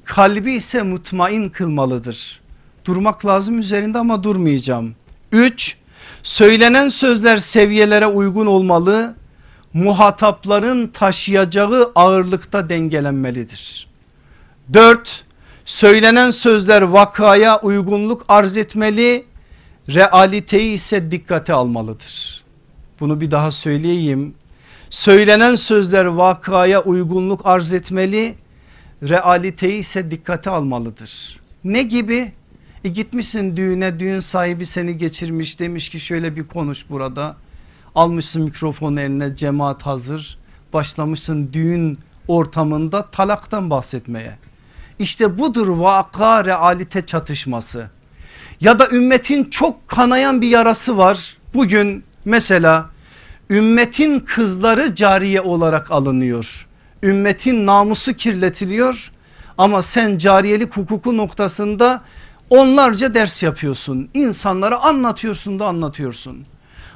kalbi 0.05 0.53
ise 0.53 0.83
mutmain 0.83 1.49
kılmalıdır. 1.49 2.41
Durmak 2.85 3.27
lazım 3.27 3.59
üzerinde 3.59 3.99
ama 3.99 4.25
durmayacağım. 4.25 4.95
3. 5.33 5.77
Söylenen 6.23 6.89
sözler 6.89 7.37
seviyelere 7.37 8.07
uygun 8.07 8.47
olmalı. 8.47 9.14
Muhatapların 9.73 10.87
taşıyacağı 10.87 11.93
ağırlıkta 11.95 12.69
dengelenmelidir. 12.69 13.87
4. 14.73 15.25
Söylenen 15.64 16.31
sözler 16.31 16.83
vakaya 16.83 17.61
uygunluk 17.61 18.25
arz 18.29 18.57
etmeli. 18.57 19.27
Realiteyi 19.89 20.75
ise 20.75 21.11
dikkate 21.11 21.53
almalıdır. 21.53 22.45
Bunu 23.01 23.21
bir 23.21 23.31
daha 23.31 23.51
söyleyeyim. 23.51 24.35
Söylenen 24.91 25.55
sözler 25.55 26.05
vakaya 26.05 26.82
uygunluk 26.82 27.47
arz 27.47 27.72
etmeli. 27.72 28.34
Realiteyi 29.03 29.78
ise 29.78 30.11
dikkate 30.11 30.51
almalıdır. 30.51 31.41
Ne 31.64 31.82
gibi? 31.82 32.32
E 32.84 32.89
gitmişsin 32.89 33.57
düğüne 33.57 34.01
düğün 34.01 34.20
sahibi 34.20 34.66
seni 34.66 34.97
geçirmiş 34.97 35.61
demiş 35.61 35.89
ki 35.89 36.01
şöyle 36.01 36.37
bir 36.37 36.47
konuş 36.47 36.91
burada. 36.91 37.37
Almışsın 37.95 38.43
mikrofonu 38.43 39.01
eline 39.01 39.37
cemaat 39.37 39.82
hazır. 39.82 40.39
Başlamışsın 40.72 41.53
düğün 41.53 41.99
ortamında 42.28 43.11
talaktan 43.11 43.70
bahsetmeye. 43.70 44.39
İşte 44.99 45.39
budur 45.39 45.68
vaka 45.68 46.45
realite 46.45 47.07
çatışması. 47.07 47.91
Ya 48.61 48.78
da 48.78 48.89
ümmetin 48.91 49.45
çok 49.45 49.89
kanayan 49.89 50.41
bir 50.41 50.49
yarası 50.49 50.97
var. 50.97 51.37
Bugün 51.55 52.05
mesela 52.24 52.91
ümmetin 53.51 54.21
kızları 54.21 54.95
cariye 54.95 55.41
olarak 55.41 55.91
alınıyor. 55.91 56.67
Ümmetin 57.03 57.67
namusu 57.67 58.15
kirletiliyor 58.15 59.13
ama 59.59 59.83
sen 59.83 60.19
cariyelik 60.19 60.77
hukuku 60.77 61.17
noktasında 61.17 62.03
onlarca 62.51 63.15
ders 63.15 63.43
yapıyorsun. 63.43 64.09
İnsanlara 64.15 64.79
anlatıyorsun 64.79 65.59
da 65.59 65.67
anlatıyorsun. 65.67 66.47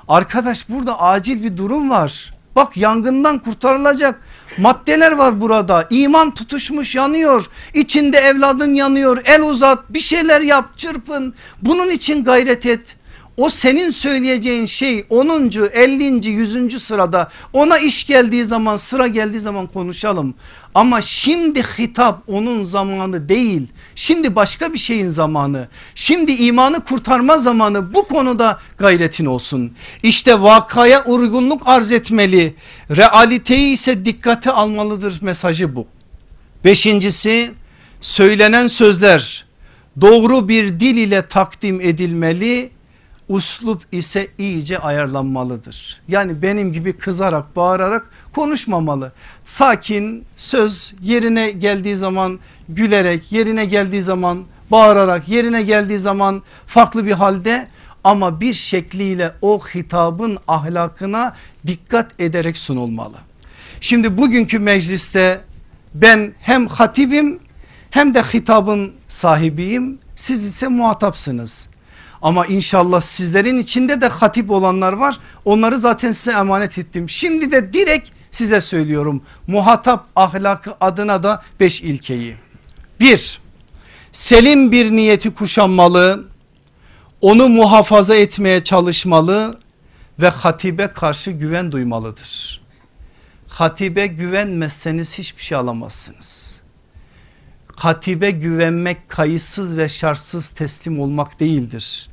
Arkadaş 0.08 0.68
burada 0.68 1.00
acil 1.00 1.42
bir 1.42 1.56
durum 1.56 1.90
var. 1.90 2.34
Bak 2.56 2.76
yangından 2.76 3.38
kurtarılacak 3.38 4.20
maddeler 4.58 5.12
var 5.12 5.40
burada. 5.40 5.86
İman 5.90 6.34
tutuşmuş 6.34 6.96
yanıyor. 6.96 7.46
İçinde 7.74 8.18
evladın 8.18 8.74
yanıyor. 8.74 9.22
El 9.24 9.42
uzat 9.42 9.78
bir 9.90 10.00
şeyler 10.00 10.40
yap 10.40 10.78
çırpın. 10.78 11.34
Bunun 11.62 11.90
için 11.90 12.24
gayret 12.24 12.66
et. 12.66 12.96
O 13.40 13.50
senin 13.50 13.90
söyleyeceğin 13.90 14.66
şey 14.66 15.04
10. 15.10 15.28
50. 15.72 16.30
100. 16.30 16.82
sırada 16.82 17.30
ona 17.52 17.78
iş 17.78 18.06
geldiği 18.06 18.44
zaman 18.44 18.76
sıra 18.76 19.06
geldiği 19.06 19.40
zaman 19.40 19.66
konuşalım. 19.66 20.34
Ama 20.74 21.00
şimdi 21.00 21.62
hitap 21.62 22.22
onun 22.26 22.62
zamanı 22.62 23.28
değil. 23.28 23.66
Şimdi 23.94 24.36
başka 24.36 24.72
bir 24.72 24.78
şeyin 24.78 25.08
zamanı. 25.08 25.68
Şimdi 25.94 26.32
imanı 26.32 26.84
kurtarma 26.84 27.38
zamanı 27.38 27.94
bu 27.94 28.08
konuda 28.08 28.58
gayretin 28.78 29.26
olsun. 29.26 29.72
İşte 30.02 30.42
vakaya 30.42 31.04
uygunluk 31.04 31.62
arz 31.64 31.92
etmeli. 31.92 32.54
Realiteyi 32.96 33.72
ise 33.72 34.04
dikkate 34.04 34.50
almalıdır 34.50 35.22
mesajı 35.22 35.76
bu. 35.76 35.86
Beşincisi 36.64 37.50
söylenen 38.00 38.66
sözler 38.66 39.46
doğru 40.00 40.48
bir 40.48 40.80
dil 40.80 40.96
ile 40.96 41.28
takdim 41.28 41.80
edilmeli 41.80 42.70
uslup 43.30 43.82
ise 43.92 44.28
iyice 44.38 44.78
ayarlanmalıdır. 44.78 46.00
Yani 46.08 46.42
benim 46.42 46.72
gibi 46.72 46.92
kızarak 46.92 47.56
bağırarak 47.56 48.10
konuşmamalı. 48.34 49.12
Sakin 49.44 50.24
söz 50.36 50.94
yerine 51.02 51.50
geldiği 51.50 51.96
zaman 51.96 52.38
gülerek 52.68 53.32
yerine 53.32 53.64
geldiği 53.64 54.02
zaman 54.02 54.44
bağırarak 54.70 55.28
yerine 55.28 55.62
geldiği 55.62 55.98
zaman 55.98 56.42
farklı 56.66 57.06
bir 57.06 57.12
halde 57.12 57.68
ama 58.04 58.40
bir 58.40 58.52
şekliyle 58.52 59.32
o 59.42 59.58
hitabın 59.58 60.38
ahlakına 60.48 61.36
dikkat 61.66 62.20
ederek 62.20 62.56
sunulmalı. 62.56 63.16
Şimdi 63.80 64.18
bugünkü 64.18 64.58
mecliste 64.58 65.40
ben 65.94 66.32
hem 66.40 66.66
hatibim 66.66 67.38
hem 67.90 68.14
de 68.14 68.22
hitabın 68.22 68.92
sahibiyim 69.08 69.98
siz 70.16 70.44
ise 70.44 70.68
muhatapsınız. 70.68 71.68
Ama 72.22 72.46
inşallah 72.46 73.00
sizlerin 73.00 73.58
içinde 73.58 74.00
de 74.00 74.08
hatip 74.08 74.50
olanlar 74.50 74.92
var. 74.92 75.18
Onları 75.44 75.78
zaten 75.78 76.10
size 76.10 76.32
emanet 76.32 76.78
ettim. 76.78 77.08
Şimdi 77.08 77.52
de 77.52 77.72
direkt 77.72 78.10
size 78.30 78.60
söylüyorum. 78.60 79.22
Muhatap 79.46 80.06
ahlakı 80.16 80.74
adına 80.80 81.22
da 81.22 81.42
beş 81.60 81.82
ilkeyi. 81.82 82.36
Bir, 83.00 83.40
selim 84.12 84.72
bir 84.72 84.90
niyeti 84.90 85.34
kuşanmalı. 85.34 86.24
Onu 87.20 87.48
muhafaza 87.48 88.14
etmeye 88.14 88.64
çalışmalı 88.64 89.58
ve 90.20 90.28
hatibe 90.28 90.86
karşı 90.86 91.30
güven 91.30 91.72
duymalıdır. 91.72 92.60
Hatibe 93.48 94.06
güvenmezseniz 94.06 95.18
hiçbir 95.18 95.42
şey 95.42 95.58
alamazsınız. 95.58 96.60
Hatibe 97.76 98.30
güvenmek 98.30 99.08
kayıtsız 99.08 99.76
ve 99.76 99.88
şartsız 99.88 100.48
teslim 100.48 101.00
olmak 101.00 101.40
değildir 101.40 102.09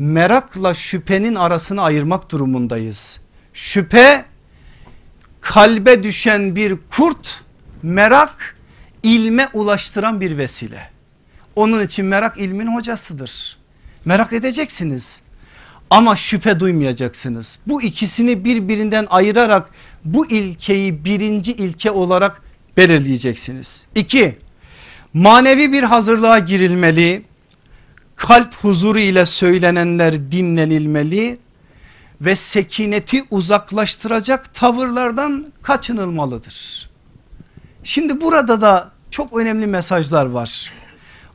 merakla 0.00 0.74
şüphenin 0.74 1.34
arasını 1.34 1.82
ayırmak 1.82 2.30
durumundayız. 2.30 3.20
Şüphe 3.52 4.24
kalbe 5.40 6.02
düşen 6.02 6.56
bir 6.56 6.76
kurt 6.90 7.44
merak 7.82 8.56
ilme 9.02 9.48
ulaştıran 9.52 10.20
bir 10.20 10.38
vesile. 10.38 10.90
Onun 11.56 11.84
için 11.84 12.06
merak 12.06 12.38
ilmin 12.38 12.74
hocasıdır. 12.74 13.58
Merak 14.04 14.32
edeceksiniz 14.32 15.22
ama 15.90 16.16
şüphe 16.16 16.60
duymayacaksınız. 16.60 17.58
Bu 17.66 17.82
ikisini 17.82 18.44
birbirinden 18.44 19.06
ayırarak 19.10 19.70
bu 20.04 20.30
ilkeyi 20.30 21.04
birinci 21.04 21.52
ilke 21.52 21.90
olarak 21.90 22.42
belirleyeceksiniz. 22.76 23.86
İki, 23.94 24.38
manevi 25.14 25.72
bir 25.72 25.82
hazırlığa 25.82 26.38
girilmeli 26.38 27.29
kalp 28.20 28.54
huzuru 28.54 28.98
ile 28.98 29.26
söylenenler 29.26 30.32
dinlenilmeli 30.32 31.38
ve 32.20 32.36
sekineti 32.36 33.22
uzaklaştıracak 33.30 34.54
tavırlardan 34.54 35.52
kaçınılmalıdır. 35.62 36.90
Şimdi 37.84 38.20
burada 38.20 38.60
da 38.60 38.90
çok 39.10 39.36
önemli 39.36 39.66
mesajlar 39.66 40.26
var. 40.26 40.72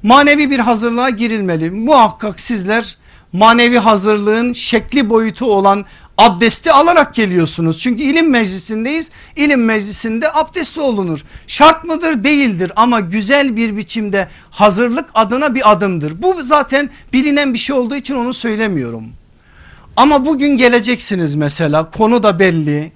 Manevi 0.03 0.49
bir 0.49 0.59
hazırlığa 0.59 1.09
girilmeli. 1.09 1.71
Muhakkak 1.71 2.39
sizler 2.39 2.97
manevi 3.33 3.77
hazırlığın 3.77 4.53
şekli 4.53 5.09
boyutu 5.09 5.45
olan 5.45 5.85
abdesti 6.17 6.71
alarak 6.71 7.13
geliyorsunuz. 7.13 7.79
Çünkü 7.79 8.03
ilim 8.03 8.29
meclisindeyiz. 8.29 9.11
İlim 9.35 9.65
meclisinde 9.65 10.33
abdestli 10.33 10.81
olunur. 10.81 11.25
Şart 11.47 11.83
mıdır? 11.83 12.23
Değildir 12.23 12.71
ama 12.75 12.99
güzel 12.99 13.55
bir 13.55 13.77
biçimde 13.77 14.29
hazırlık 14.49 15.09
adına 15.13 15.55
bir 15.55 15.71
adımdır. 15.71 16.21
Bu 16.21 16.43
zaten 16.43 16.89
bilinen 17.13 17.53
bir 17.53 17.59
şey 17.59 17.75
olduğu 17.75 17.95
için 17.95 18.15
onu 18.15 18.33
söylemiyorum. 18.33 19.05
Ama 19.95 20.25
bugün 20.25 20.57
geleceksiniz 20.57 21.35
mesela 21.35 21.89
konu 21.89 22.23
da 22.23 22.39
belli. 22.39 22.91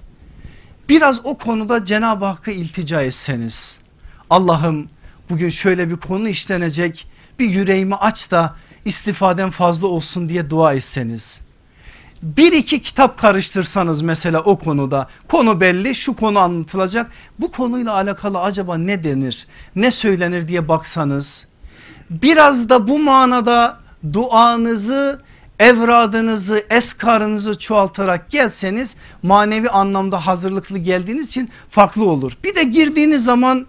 Biraz 0.88 1.26
o 1.26 1.36
konuda 1.36 1.84
Cenab-ı 1.84 2.24
Hakk'a 2.24 2.50
iltica 2.50 3.02
etseniz. 3.02 3.78
Allah'ım 4.30 4.88
bugün 5.30 5.48
şöyle 5.48 5.90
bir 5.90 5.96
konu 5.96 6.28
işlenecek 6.28 7.06
bir 7.38 7.48
yüreğimi 7.48 7.94
aç 7.94 8.30
da 8.30 8.56
istifadem 8.84 9.50
fazla 9.50 9.86
olsun 9.86 10.28
diye 10.28 10.50
dua 10.50 10.74
etseniz 10.74 11.40
bir 12.22 12.52
iki 12.52 12.82
kitap 12.82 13.18
karıştırsanız 13.18 14.02
mesela 14.02 14.40
o 14.40 14.58
konuda 14.58 15.08
konu 15.28 15.60
belli 15.60 15.94
şu 15.94 16.16
konu 16.16 16.38
anlatılacak 16.38 17.10
bu 17.38 17.52
konuyla 17.52 17.92
alakalı 17.92 18.40
acaba 18.40 18.78
ne 18.78 19.04
denir 19.04 19.46
ne 19.76 19.90
söylenir 19.90 20.48
diye 20.48 20.68
baksanız 20.68 21.46
biraz 22.10 22.68
da 22.68 22.88
bu 22.88 22.98
manada 22.98 23.78
duanızı 24.12 25.20
evradınızı 25.58 26.64
eskarınızı 26.70 27.58
çoğaltarak 27.58 28.30
gelseniz 28.30 28.96
manevi 29.22 29.70
anlamda 29.70 30.26
hazırlıklı 30.26 30.78
geldiğiniz 30.78 31.26
için 31.26 31.48
farklı 31.70 32.04
olur. 32.04 32.32
Bir 32.44 32.54
de 32.54 32.62
girdiğiniz 32.62 33.24
zaman 33.24 33.66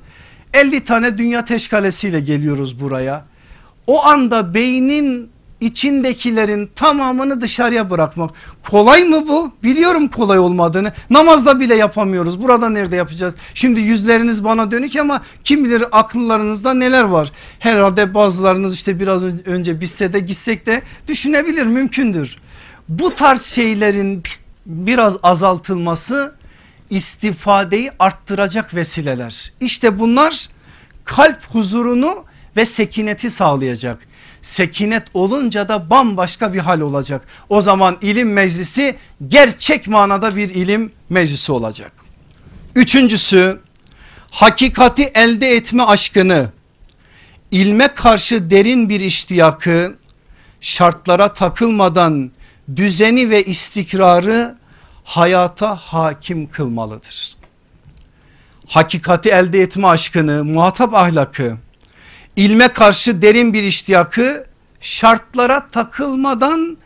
50 0.53 0.83
tane 0.83 1.17
dünya 1.17 1.45
teşkalesiyle 1.45 2.19
geliyoruz 2.19 2.81
buraya. 2.81 3.25
O 3.87 4.05
anda 4.05 4.53
beynin 4.53 5.30
içindekilerin 5.61 6.71
tamamını 6.75 7.41
dışarıya 7.41 7.89
bırakmak. 7.89 8.31
Kolay 8.69 9.03
mı 9.03 9.27
bu? 9.27 9.51
Biliyorum 9.63 10.07
kolay 10.07 10.39
olmadığını. 10.39 10.91
Namazda 11.09 11.59
bile 11.59 11.75
yapamıyoruz. 11.75 12.43
Burada 12.43 12.69
nerede 12.69 12.95
yapacağız? 12.95 13.35
Şimdi 13.53 13.81
yüzleriniz 13.81 14.43
bana 14.43 14.71
dönük 14.71 14.95
ama 14.95 15.21
kim 15.43 15.65
bilir 15.65 15.83
akıllarınızda 15.91 16.73
neler 16.73 17.03
var. 17.03 17.31
Herhalde 17.59 18.13
bazılarınız 18.13 18.75
işte 18.75 18.99
biraz 18.99 19.23
önce 19.23 19.81
bitse 19.81 20.13
de 20.13 20.19
gitsek 20.19 20.65
de 20.65 20.81
düşünebilir 21.07 21.65
mümkündür. 21.65 22.37
Bu 22.89 23.15
tarz 23.15 23.41
şeylerin 23.41 24.23
biraz 24.65 25.17
azaltılması 25.23 26.35
istifadeyi 26.89 27.91
arttıracak 27.99 28.75
vesileler. 28.75 29.53
İşte 29.61 29.99
bunlar 29.99 30.49
kalp 31.05 31.45
huzurunu 31.45 32.25
ve 32.57 32.65
sekineti 32.65 33.29
sağlayacak 33.29 34.07
Sekinet 34.41 35.03
olunca 35.13 35.69
da 35.69 35.89
bambaşka 35.89 36.53
bir 36.53 36.59
hal 36.59 36.79
olacak. 36.81 37.27
O 37.49 37.61
zaman 37.61 37.97
ilim 38.01 38.33
meclisi 38.33 38.95
gerçek 39.27 39.87
manada 39.87 40.35
bir 40.35 40.49
ilim 40.49 40.91
meclisi 41.09 41.51
olacak. 41.51 41.91
Üçüncüsü 42.75 43.59
hakikati 44.31 45.03
elde 45.03 45.49
etme 45.49 45.83
aşkını, 45.83 46.49
ilme 47.51 47.87
karşı 47.87 48.49
derin 48.49 48.89
bir 48.89 48.99
iştiyakı, 48.99 49.95
şartlara 50.61 51.33
takılmadan 51.33 52.31
düzeni 52.75 53.29
ve 53.29 53.43
istikrarı 53.43 54.55
hayata 55.03 55.75
hakim 55.75 56.49
kılmalıdır. 56.49 57.35
Hakikati 58.67 59.29
elde 59.29 59.61
etme 59.61 59.87
aşkını, 59.87 60.43
muhatap 60.43 60.93
ahlakı, 60.95 61.57
ilme 62.35 62.67
karşı 62.67 63.21
derin 63.21 63.53
bir 63.53 63.63
iştiyakı, 63.63 64.43
şartlara 64.79 65.67
takılmadan 65.67 66.77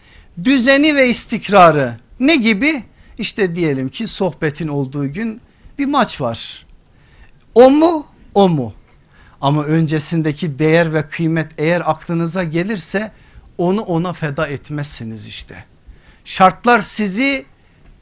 düzeni 0.44 0.96
ve 0.96 1.10
istikrarı 1.10 1.98
ne 2.20 2.36
gibi? 2.36 2.84
İşte 3.18 3.56
diyelim 3.56 3.90
ki 3.90 4.08
sohbetin 4.08 4.68
olduğu 4.68 5.14
gün 5.14 5.42
bir 5.80 5.86
maç 5.86 6.22
var. 6.22 6.66
O 7.56 7.72
mu? 7.72 8.08
O 8.34 8.50
mu? 8.50 8.74
Ama 9.42 9.64
öncesindeki 9.64 10.60
değer 10.60 10.94
ve 10.94 11.08
kıymet 11.08 11.52
eğer 11.58 11.82
aklınıza 11.86 12.44
gelirse 12.44 13.12
onu 13.58 13.82
ona 13.82 14.14
feda 14.14 14.48
etmezsiniz 14.48 15.28
işte. 15.28 15.66
Şartlar 16.26 16.80
sizi 16.80 17.46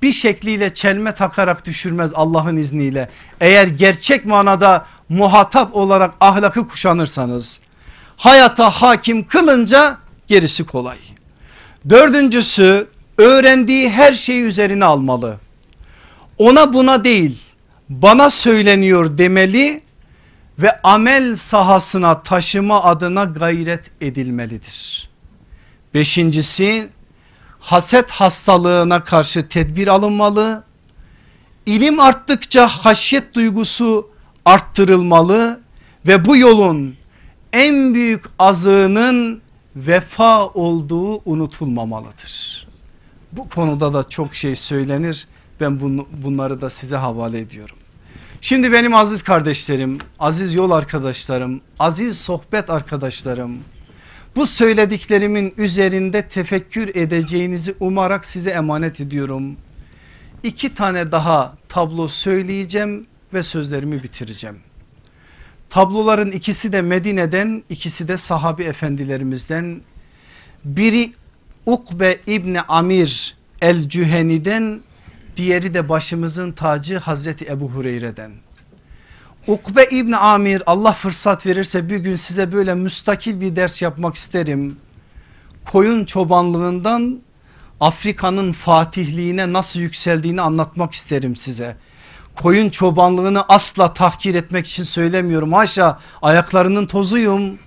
bir 0.01 0.11
şekliyle 0.11 0.73
çelme 0.73 1.11
takarak 1.11 1.65
düşürmez 1.65 2.11
Allah'ın 2.13 2.57
izniyle. 2.57 3.09
Eğer 3.41 3.67
gerçek 3.67 4.25
manada 4.25 4.85
muhatap 5.13 5.75
olarak 5.75 6.13
ahlakı 6.21 6.67
kuşanırsanız 6.67 7.61
hayata 8.17 8.69
hakim 8.69 9.27
kılınca 9.27 9.97
gerisi 10.27 10.65
kolay. 10.65 10.97
Dördüncüsü 11.89 12.87
öğrendiği 13.17 13.89
her 13.89 14.13
şeyi 14.13 14.41
üzerine 14.41 14.85
almalı. 14.85 15.37
Ona 16.37 16.73
buna 16.73 17.03
değil 17.03 17.41
bana 17.89 18.29
söyleniyor 18.29 19.17
demeli 19.17 19.81
ve 20.59 20.81
amel 20.81 21.35
sahasına 21.35 22.21
taşıma 22.21 22.83
adına 22.83 23.23
gayret 23.23 23.91
edilmelidir. 24.01 25.09
Beşincisi 25.93 26.89
haset 27.59 28.11
hastalığına 28.11 29.03
karşı 29.03 29.47
tedbir 29.47 29.87
alınmalı. 29.87 30.63
İlim 31.65 31.99
arttıkça 31.99 32.67
haşyet 32.67 33.33
duygusu 33.33 34.12
arttırılmalı 34.45 35.61
ve 36.07 36.25
bu 36.25 36.37
yolun 36.37 36.95
en 37.53 37.93
büyük 37.93 38.23
azığının 38.39 39.41
vefa 39.75 40.47
olduğu 40.47 41.31
unutulmamalıdır. 41.31 42.67
Bu 43.31 43.49
konuda 43.49 43.93
da 43.93 44.09
çok 44.09 44.35
şey 44.35 44.55
söylenir. 44.55 45.27
Ben 45.59 45.79
bunları 46.23 46.61
da 46.61 46.69
size 46.69 46.95
havale 46.95 47.39
ediyorum. 47.39 47.75
Şimdi 48.41 48.71
benim 48.71 48.95
aziz 48.95 49.23
kardeşlerim, 49.23 49.97
aziz 50.19 50.55
yol 50.55 50.71
arkadaşlarım, 50.71 51.61
aziz 51.79 52.21
sohbet 52.21 52.69
arkadaşlarım 52.69 53.59
bu 54.35 54.45
söylediklerimimin 54.45 55.53
üzerinde 55.57 56.21
tefekkür 56.21 56.95
edeceğinizi 56.95 57.75
umarak 57.79 58.25
size 58.25 58.49
emanet 58.49 59.01
ediyorum. 59.01 59.55
İki 60.43 60.73
tane 60.73 61.11
daha 61.11 61.53
tablo 61.69 62.07
söyleyeceğim 62.07 63.05
ve 63.33 63.43
sözlerimi 63.43 64.03
bitireceğim. 64.03 64.59
Tabloların 65.69 66.31
ikisi 66.31 66.71
de 66.71 66.81
Medine'den 66.81 67.63
ikisi 67.69 68.07
de 68.07 68.17
sahabi 68.17 68.63
efendilerimizden. 68.63 69.81
Biri 70.65 71.13
Ukbe 71.65 72.21
İbni 72.27 72.61
Amir 72.61 73.35
El 73.61 73.89
Cüheni'den 73.89 74.81
diğeri 75.37 75.73
de 75.73 75.89
başımızın 75.89 76.51
tacı 76.51 76.97
Hazreti 76.97 77.45
Ebu 77.45 77.69
Hureyre'den. 77.69 78.31
Ukbe 79.47 79.85
İbni 79.91 80.17
Amir 80.17 80.63
Allah 80.65 80.93
fırsat 80.93 81.45
verirse 81.45 81.89
bir 81.89 81.97
gün 81.97 82.15
size 82.15 82.51
böyle 82.51 82.75
müstakil 82.75 83.41
bir 83.41 83.55
ders 83.55 83.81
yapmak 83.81 84.15
isterim. 84.15 84.77
Koyun 85.65 86.05
çobanlığından 86.05 87.21
Afrika'nın 87.79 88.51
fatihliğine 88.51 89.53
nasıl 89.53 89.79
yükseldiğini 89.79 90.41
anlatmak 90.41 90.93
isterim 90.93 91.35
size. 91.35 91.77
Koyun 92.35 92.69
çobanlığını 92.69 93.43
asla 93.49 93.93
tahkir 93.93 94.35
etmek 94.35 94.67
için 94.67 94.83
söylemiyorum. 94.83 95.53
Haşa 95.53 95.99
ayaklarının 96.21 96.85
tozuyum. 96.85 97.59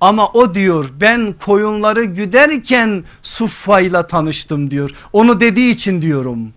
Ama 0.00 0.28
o 0.28 0.54
diyor 0.54 0.88
ben 1.00 1.34
koyunları 1.44 2.04
güderken 2.04 3.04
Suffa'yla 3.22 4.06
tanıştım 4.06 4.70
diyor. 4.70 4.90
Onu 5.12 5.40
dediği 5.40 5.70
için 5.70 6.02
diyorum. 6.02 6.52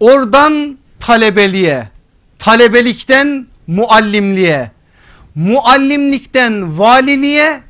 Oradan 0.00 0.78
talebeliğe, 1.00 1.88
talebelikten 2.38 3.46
muallimliğe, 3.66 4.70
muallimlikten 5.34 6.78
valiliğe, 6.78 7.60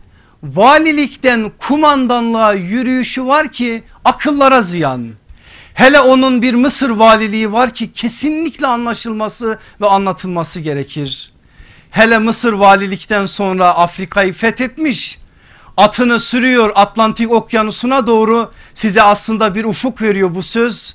valilikten 0.43 1.53
kumandanlığa 1.59 2.53
yürüyüşü 2.53 3.27
var 3.27 3.49
ki 3.49 3.83
akıllara 4.05 4.61
ziyan. 4.61 5.09
Hele 5.77 6.01
onun 6.01 6.43
bir 6.43 6.55
Mısır 6.55 6.91
valiliği 6.91 7.53
var 7.53 7.70
ki 7.70 7.93
kesinlikle 7.93 8.66
anlaşılması 8.66 9.59
ve 9.81 9.87
anlatılması 9.87 10.61
gerekir. 10.61 11.33
Hele 11.91 12.18
Mısır 12.18 12.53
valilikten 12.53 13.27
sonra 13.27 13.74
Afrika'yı 13.74 14.33
fethetmiş 14.33 15.18
atını 15.77 16.20
sürüyor 16.20 16.72
Atlantik 16.74 17.33
okyanusuna 17.33 18.07
doğru 18.07 18.53
size 18.74 19.03
aslında 19.03 19.55
bir 19.55 19.64
ufuk 19.64 20.03
veriyor 20.03 20.35
bu 20.35 20.43
söz. 20.43 20.95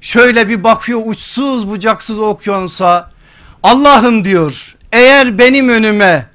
Şöyle 0.00 0.48
bir 0.48 0.64
bakıyor 0.64 1.02
uçsuz 1.04 1.68
bucaksız 1.68 2.18
okyanusa 2.18 3.10
Allah'ım 3.62 4.24
diyor 4.24 4.76
eğer 4.92 5.38
benim 5.38 5.68
önüme 5.68 6.30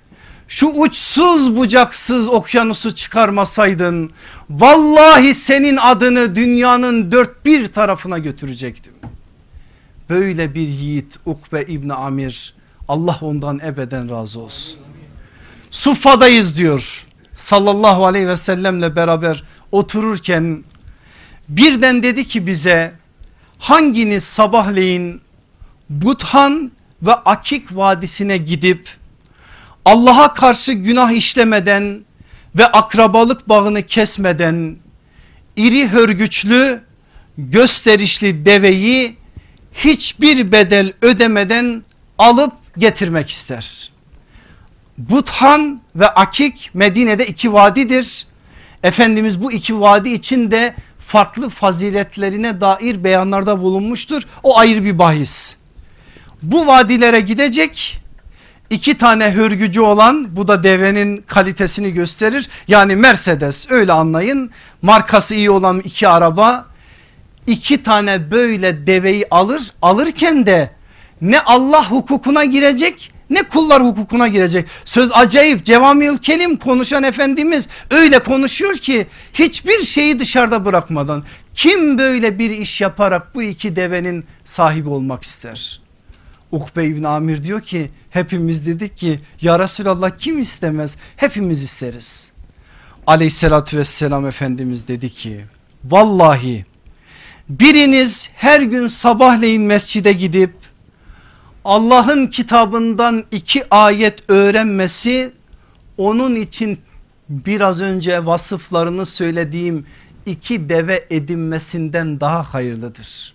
şu 0.52 0.68
uçsuz 0.68 1.56
bucaksız 1.56 2.28
okyanusu 2.28 2.96
çıkarmasaydın 2.96 4.12
vallahi 4.50 5.34
senin 5.34 5.78
adını 5.78 6.36
dünyanın 6.36 7.12
dört 7.12 7.46
bir 7.46 7.68
tarafına 7.68 8.18
götürecektim. 8.18 8.94
Böyle 10.10 10.56
bir 10.56 10.68
yiğit 10.68 11.20
Ukbe 11.26 11.62
İbni 11.62 11.94
Amir 11.94 12.54
Allah 12.88 13.18
ondan 13.22 13.60
ebeden 13.60 14.10
razı 14.10 14.40
olsun. 14.40 14.80
Suffa'dayız 15.72 16.58
diyor 16.58 17.06
sallallahu 17.36 18.06
aleyhi 18.06 18.28
ve 18.28 18.36
sellemle 18.36 18.96
beraber 18.96 19.44
otururken 19.72 20.64
birden 21.50 22.04
dedi 22.04 22.28
ki 22.28 22.48
bize 22.48 22.94
hanginiz 23.60 24.24
sabahleyin 24.24 25.22
Buthan 25.90 26.72
ve 27.02 27.14
Akik 27.14 27.78
Vadisi'ne 27.78 28.38
gidip 28.38 29.01
Allah'a 29.86 30.34
karşı 30.34 30.72
günah 30.74 31.12
işlemeden 31.12 32.06
ve 32.58 32.66
akrabalık 32.66 33.50
bağını 33.50 33.84
kesmeden 33.84 34.78
iri 35.56 35.88
hörgüçlü 35.88 36.82
gösterişli 37.38 38.46
deveyi 38.46 39.16
hiçbir 39.74 40.52
bedel 40.52 40.94
ödemeden 41.02 41.84
alıp 42.18 42.54
getirmek 42.78 43.30
ister. 43.30 43.92
Buthan 44.98 45.82
ve 45.96 46.08
Akik 46.08 46.70
Medine'de 46.74 47.28
iki 47.28 47.54
vadidir. 47.54 48.28
Efendimiz 48.84 49.42
bu 49.42 49.52
iki 49.52 49.80
vadi 49.80 50.10
için 50.10 50.52
de 50.52 50.76
farklı 51.00 51.50
faziletlerine 51.50 52.62
dair 52.62 53.04
beyanlarda 53.04 53.62
bulunmuştur. 53.62 54.22
O 54.44 54.58
ayrı 54.58 54.86
bir 54.86 55.00
bahis. 55.00 55.58
Bu 56.42 56.68
vadilere 56.68 57.20
gidecek 57.20 58.01
iki 58.72 58.98
tane 58.98 59.32
hörgücü 59.32 59.82
olan 59.82 60.36
bu 60.36 60.48
da 60.48 60.64
devenin 60.64 61.18
kalitesini 61.18 61.94
gösterir. 61.94 62.50
Yani 62.68 62.96
Mercedes 62.96 63.72
öyle 63.72 63.92
anlayın 63.94 64.52
markası 64.82 65.36
iyi 65.36 65.52
olan 65.52 65.80
iki 65.80 66.08
araba 66.08 66.66
iki 67.48 67.84
tane 67.84 68.32
böyle 68.32 68.88
deveyi 68.88 69.26
alır 69.32 69.72
alırken 69.82 70.46
de 70.46 70.72
ne 71.22 71.40
Allah 71.40 71.92
hukukuna 71.92 72.46
girecek 72.46 73.12
ne 73.30 73.44
kullar 73.44 73.84
hukukuna 73.84 74.28
girecek. 74.28 74.68
Söz 74.86 75.12
acayip 75.14 75.66
Cevamiül 75.66 76.18
Kelim 76.18 76.58
konuşan 76.58 77.04
Efendimiz 77.04 77.70
öyle 77.92 78.20
konuşuyor 78.20 78.78
ki 78.78 79.08
hiçbir 79.34 79.84
şeyi 79.84 80.20
dışarıda 80.20 80.66
bırakmadan 80.66 81.24
kim 81.54 81.98
böyle 81.98 82.40
bir 82.40 82.50
iş 82.50 82.82
yaparak 82.82 83.36
bu 83.36 83.44
iki 83.44 83.76
devenin 83.76 84.26
sahibi 84.44 84.90
olmak 84.90 85.24
ister? 85.24 85.81
Ukbe 86.52 86.86
İbn 86.86 87.04
Amir 87.04 87.44
diyor 87.44 87.62
ki 87.62 87.92
hepimiz 88.10 88.68
dedik 88.68 88.98
ki 88.98 89.20
ya 89.42 89.60
Resulallah 89.60 90.12
kim 90.18 90.40
istemez 90.40 90.98
hepimiz 91.16 91.64
isteriz. 91.64 92.34
Aleyhissalatü 93.08 93.78
vesselam 93.78 94.26
Efendimiz 94.26 94.88
dedi 94.88 95.10
ki 95.10 95.46
vallahi 95.86 96.66
biriniz 97.50 98.30
her 98.34 98.62
gün 98.62 98.88
sabahleyin 98.88 99.62
mescide 99.62 100.14
gidip 100.14 100.54
Allah'ın 101.66 102.28
kitabından 102.28 103.24
iki 103.32 103.64
ayet 103.72 104.30
öğrenmesi 104.30 105.32
onun 105.98 106.36
için 106.36 106.80
biraz 107.30 107.82
önce 107.82 108.26
vasıflarını 108.26 109.06
söylediğim 109.06 109.86
iki 110.26 110.70
deve 110.70 111.06
edinmesinden 111.10 112.20
daha 112.20 112.44
hayırlıdır. 112.44 113.34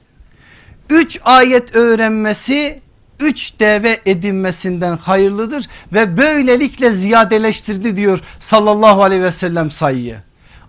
Üç 0.91 1.21
ayet 1.25 1.75
öğrenmesi 1.77 2.81
üç 3.21 3.53
deve 3.61 4.01
edinmesinden 4.07 4.97
hayırlıdır 4.97 5.69
ve 5.93 6.17
böylelikle 6.17 6.93
ziyadeleştirdi 6.93 7.97
diyor 7.97 8.19
sallallahu 8.41 9.03
aleyhi 9.03 9.23
ve 9.23 9.31
sellem 9.31 9.71
sayıyı. 9.71 10.17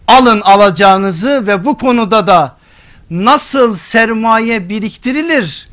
Alın 0.08 0.42
alacağınızı 0.42 1.48
ve 1.48 1.66
bu 1.66 1.78
konuda 1.78 2.28
da 2.28 2.58
nasıl 3.10 3.76
sermaye 3.76 4.70
biriktirilir? 4.70 5.68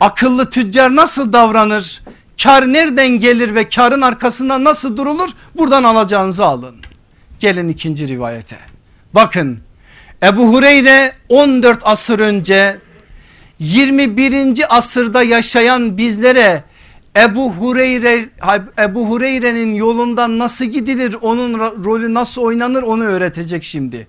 Akıllı 0.00 0.50
tüccar 0.50 0.96
nasıl 0.96 1.32
davranır? 1.32 2.02
Kar 2.42 2.72
nereden 2.72 3.08
gelir 3.08 3.54
ve 3.54 3.68
karın 3.68 4.00
arkasında 4.00 4.64
nasıl 4.64 4.96
durulur? 4.96 5.30
Buradan 5.58 5.84
alacağınızı 5.84 6.44
alın. 6.44 6.76
Gelin 7.40 7.68
ikinci 7.68 8.08
rivayete. 8.08 8.56
Bakın 9.14 9.58
Ebu 10.22 10.54
Hureyre 10.54 11.12
14 11.28 11.78
asır 11.84 12.20
önce 12.20 12.78
21. 13.58 14.76
asırda 14.76 15.22
yaşayan 15.22 15.98
bizlere 15.98 16.64
Ebu 17.16 17.52
Hureyre 17.52 18.28
Ebu 18.78 19.08
Hureyre'nin 19.08 19.74
yolundan 19.74 20.38
nasıl 20.38 20.64
gidilir 20.64 21.16
onun 21.22 21.58
rolü 21.84 22.14
nasıl 22.14 22.42
oynanır 22.42 22.82
onu 22.82 23.04
öğretecek 23.04 23.64
şimdi. 23.64 24.06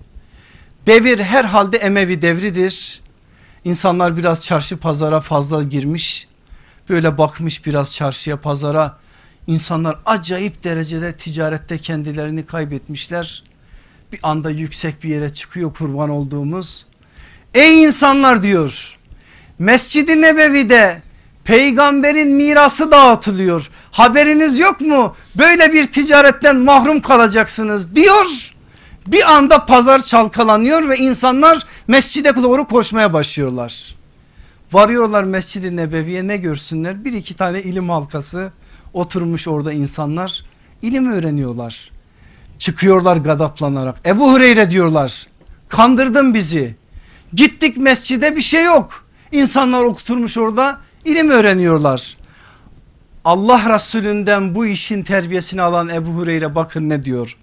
Devir 0.86 1.18
herhalde 1.18 1.76
Emevi 1.76 2.22
devridir. 2.22 3.00
İnsanlar 3.64 4.16
biraz 4.16 4.44
çarşı 4.44 4.76
pazara 4.76 5.20
fazla 5.20 5.62
girmiş. 5.62 6.26
Böyle 6.88 7.18
bakmış 7.18 7.66
biraz 7.66 7.94
çarşıya 7.94 8.40
pazara. 8.40 8.98
İnsanlar 9.46 9.98
acayip 10.06 10.64
derecede 10.64 11.16
ticarette 11.16 11.78
kendilerini 11.78 12.46
kaybetmişler. 12.46 13.44
Bir 14.12 14.20
anda 14.22 14.50
yüksek 14.50 15.04
bir 15.04 15.08
yere 15.08 15.32
çıkıyor 15.32 15.74
kurban 15.74 16.10
olduğumuz. 16.10 16.86
Ey 17.54 17.82
insanlar 17.82 18.42
diyor 18.42 18.99
Mescid-i 19.60 20.22
Nebevi'de 20.22 21.02
peygamberin 21.44 22.28
mirası 22.28 22.90
dağıtılıyor. 22.90 23.70
Haberiniz 23.90 24.58
yok 24.58 24.80
mu? 24.80 25.16
Böyle 25.34 25.72
bir 25.72 25.92
ticaretten 25.92 26.56
mahrum 26.56 27.00
kalacaksınız 27.00 27.94
diyor. 27.94 28.52
Bir 29.06 29.32
anda 29.32 29.66
pazar 29.66 29.98
çalkalanıyor 29.98 30.88
ve 30.88 30.96
insanlar 30.96 31.66
mescide 31.88 32.36
doğru 32.36 32.64
koşmaya 32.66 33.12
başlıyorlar. 33.12 33.94
Varıyorlar 34.72 35.24
Mescid-i 35.24 35.76
Nebevi'ye 35.76 36.26
ne 36.26 36.36
görsünler? 36.36 37.04
Bir 37.04 37.12
iki 37.12 37.36
tane 37.36 37.60
ilim 37.62 37.90
halkası 37.90 38.52
oturmuş 38.92 39.48
orada 39.48 39.72
insanlar 39.72 40.44
ilim 40.82 41.12
öğreniyorlar. 41.12 41.90
Çıkıyorlar 42.58 43.16
gadaplanarak. 43.16 43.96
Ebu 44.06 44.32
Hureyre 44.32 44.70
diyorlar 44.70 45.26
kandırdın 45.68 46.34
bizi. 46.34 46.74
Gittik 47.34 47.76
mescide 47.76 48.36
bir 48.36 48.40
şey 48.40 48.64
yok. 48.64 48.99
İnsanlar 49.32 49.82
okuturmuş 49.82 50.38
orada 50.38 50.80
ilim 51.04 51.30
öğreniyorlar. 51.30 52.16
Allah 53.24 53.74
Resulünden 53.74 54.54
bu 54.54 54.66
işin 54.66 55.02
terbiyesini 55.02 55.62
alan 55.62 55.88
Ebu 55.88 56.10
Hureyre 56.10 56.54
bakın 56.54 56.88
ne 56.88 57.04
diyor. 57.04 57.36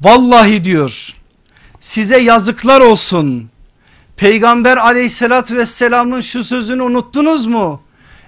Vallahi 0.00 0.64
diyor 0.64 1.14
size 1.80 2.18
yazıklar 2.18 2.80
olsun. 2.80 3.50
Peygamber 4.16 4.76
aleyhissalatü 4.76 5.56
vesselamın 5.56 6.20
şu 6.20 6.42
sözünü 6.42 6.82
unuttunuz 6.82 7.46
mu? 7.46 7.82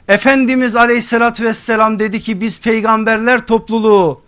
Efendimiz 0.08 0.76
aleyhissalatü 0.76 1.44
vesselam 1.44 1.98
dedi 1.98 2.20
ki 2.20 2.40
biz 2.40 2.60
peygamberler 2.60 3.46
topluluğu 3.46 4.20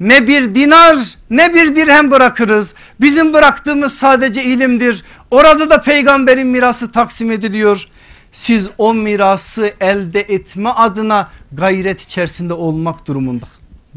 ne 0.00 0.26
bir 0.26 0.54
dinar 0.54 0.96
ne 1.30 1.54
bir 1.54 1.76
dirhem 1.76 2.10
bırakırız. 2.10 2.74
Bizim 3.00 3.34
bıraktığımız 3.34 3.98
sadece 3.98 4.44
ilimdir. 4.44 5.04
Orada 5.30 5.70
da 5.70 5.82
peygamberin 5.82 6.46
mirası 6.46 6.92
taksim 6.92 7.30
ediliyor. 7.30 7.88
Siz 8.32 8.68
o 8.78 8.94
mirası 8.94 9.74
elde 9.80 10.20
etme 10.20 10.68
adına 10.70 11.30
gayret 11.52 12.00
içerisinde 12.00 12.54
olmak 12.54 13.06
durumunda, 13.06 13.46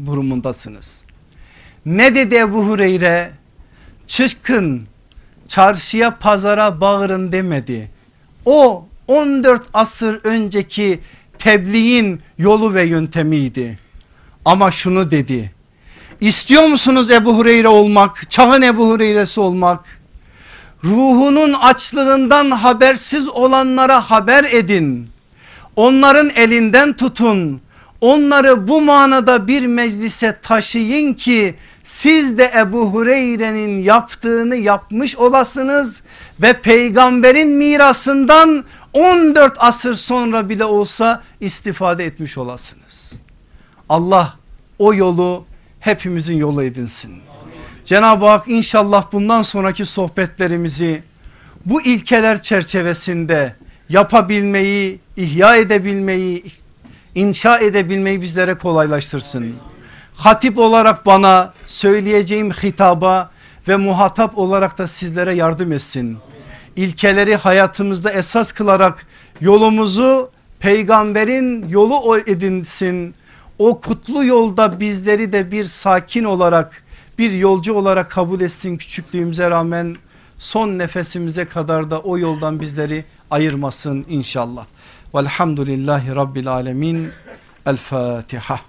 durumundasınız. 0.06 1.04
Ne 1.86 2.14
dedi 2.14 2.34
Ebu 2.34 2.66
Hureyre? 2.66 3.32
Çıkın 4.06 4.86
çarşıya 5.48 6.18
pazara 6.18 6.80
bağırın 6.80 7.32
demedi. 7.32 7.90
O 8.44 8.86
14 9.08 9.62
asır 9.74 10.20
önceki 10.24 11.00
tebliğin 11.38 12.20
yolu 12.38 12.74
ve 12.74 12.82
yöntemiydi. 12.82 13.78
Ama 14.44 14.70
şunu 14.70 15.10
dedi. 15.10 15.54
İstiyor 16.20 16.66
musunuz 16.66 17.10
Ebu 17.10 17.36
Hureyre 17.36 17.68
olmak? 17.68 18.30
Çağın 18.30 18.62
Ebu 18.62 18.88
Hureyre'si 18.88 19.40
olmak? 19.40 20.00
Ruhunun 20.84 21.52
açlığından 21.52 22.50
habersiz 22.50 23.28
olanlara 23.28 24.10
haber 24.10 24.44
edin. 24.44 25.08
Onların 25.76 26.30
elinden 26.30 26.92
tutun. 26.92 27.60
Onları 28.00 28.68
bu 28.68 28.80
manada 28.80 29.48
bir 29.48 29.66
meclise 29.66 30.38
taşıyın 30.42 31.12
ki 31.12 31.54
siz 31.84 32.38
de 32.38 32.52
Ebu 32.56 32.86
Hureyre'nin 32.86 33.82
yaptığını 33.82 34.56
yapmış 34.56 35.16
olasınız 35.16 36.02
ve 36.42 36.52
peygamberin 36.52 37.48
mirasından 37.48 38.64
14 38.92 39.52
asır 39.58 39.94
sonra 39.94 40.48
bile 40.48 40.64
olsa 40.64 41.22
istifade 41.40 42.04
etmiş 42.04 42.38
olasınız. 42.38 43.14
Allah 43.88 44.34
o 44.78 44.94
yolu 44.94 45.44
hepimizin 45.80 46.36
yolu 46.36 46.62
edinsin. 46.62 47.23
Cenab-ı 47.84 48.26
Hak 48.26 48.48
inşallah 48.48 49.12
bundan 49.12 49.42
sonraki 49.42 49.84
sohbetlerimizi 49.84 51.02
bu 51.66 51.82
ilkeler 51.82 52.42
çerçevesinde 52.42 53.54
yapabilmeyi, 53.88 55.00
ihya 55.16 55.56
edebilmeyi, 55.56 56.44
inşa 57.14 57.58
edebilmeyi 57.58 58.22
bizlere 58.22 58.54
kolaylaştırsın. 58.54 59.56
Hatip 60.16 60.58
olarak 60.58 61.06
bana 61.06 61.52
söyleyeceğim 61.66 62.50
hitaba 62.50 63.30
ve 63.68 63.76
muhatap 63.76 64.38
olarak 64.38 64.78
da 64.78 64.86
sizlere 64.86 65.34
yardım 65.34 65.72
etsin. 65.72 66.18
İlkeleri 66.76 67.36
hayatımızda 67.36 68.12
esas 68.12 68.52
kılarak 68.52 69.06
yolumuzu 69.40 70.30
peygamberin 70.60 71.68
yolu 71.68 72.18
edinsin. 72.18 73.14
O 73.58 73.80
kutlu 73.80 74.24
yolda 74.24 74.80
bizleri 74.80 75.32
de 75.32 75.50
bir 75.50 75.64
sakin 75.64 76.24
olarak 76.24 76.83
bir 77.18 77.32
yolcu 77.32 77.74
olarak 77.74 78.10
kabul 78.10 78.40
etsin 78.40 78.76
küçüklüğümüze 78.76 79.50
rağmen 79.50 79.96
son 80.38 80.78
nefesimize 80.78 81.44
kadar 81.44 81.90
da 81.90 82.00
o 82.00 82.18
yoldan 82.18 82.60
bizleri 82.60 83.04
ayırmasın 83.30 84.04
inşallah. 84.08 84.66
Velhamdülillahi 85.14 86.14
Rabbil 86.14 86.48
Alemin. 86.48 87.10
El 87.66 87.76
Fatiha. 87.76 88.60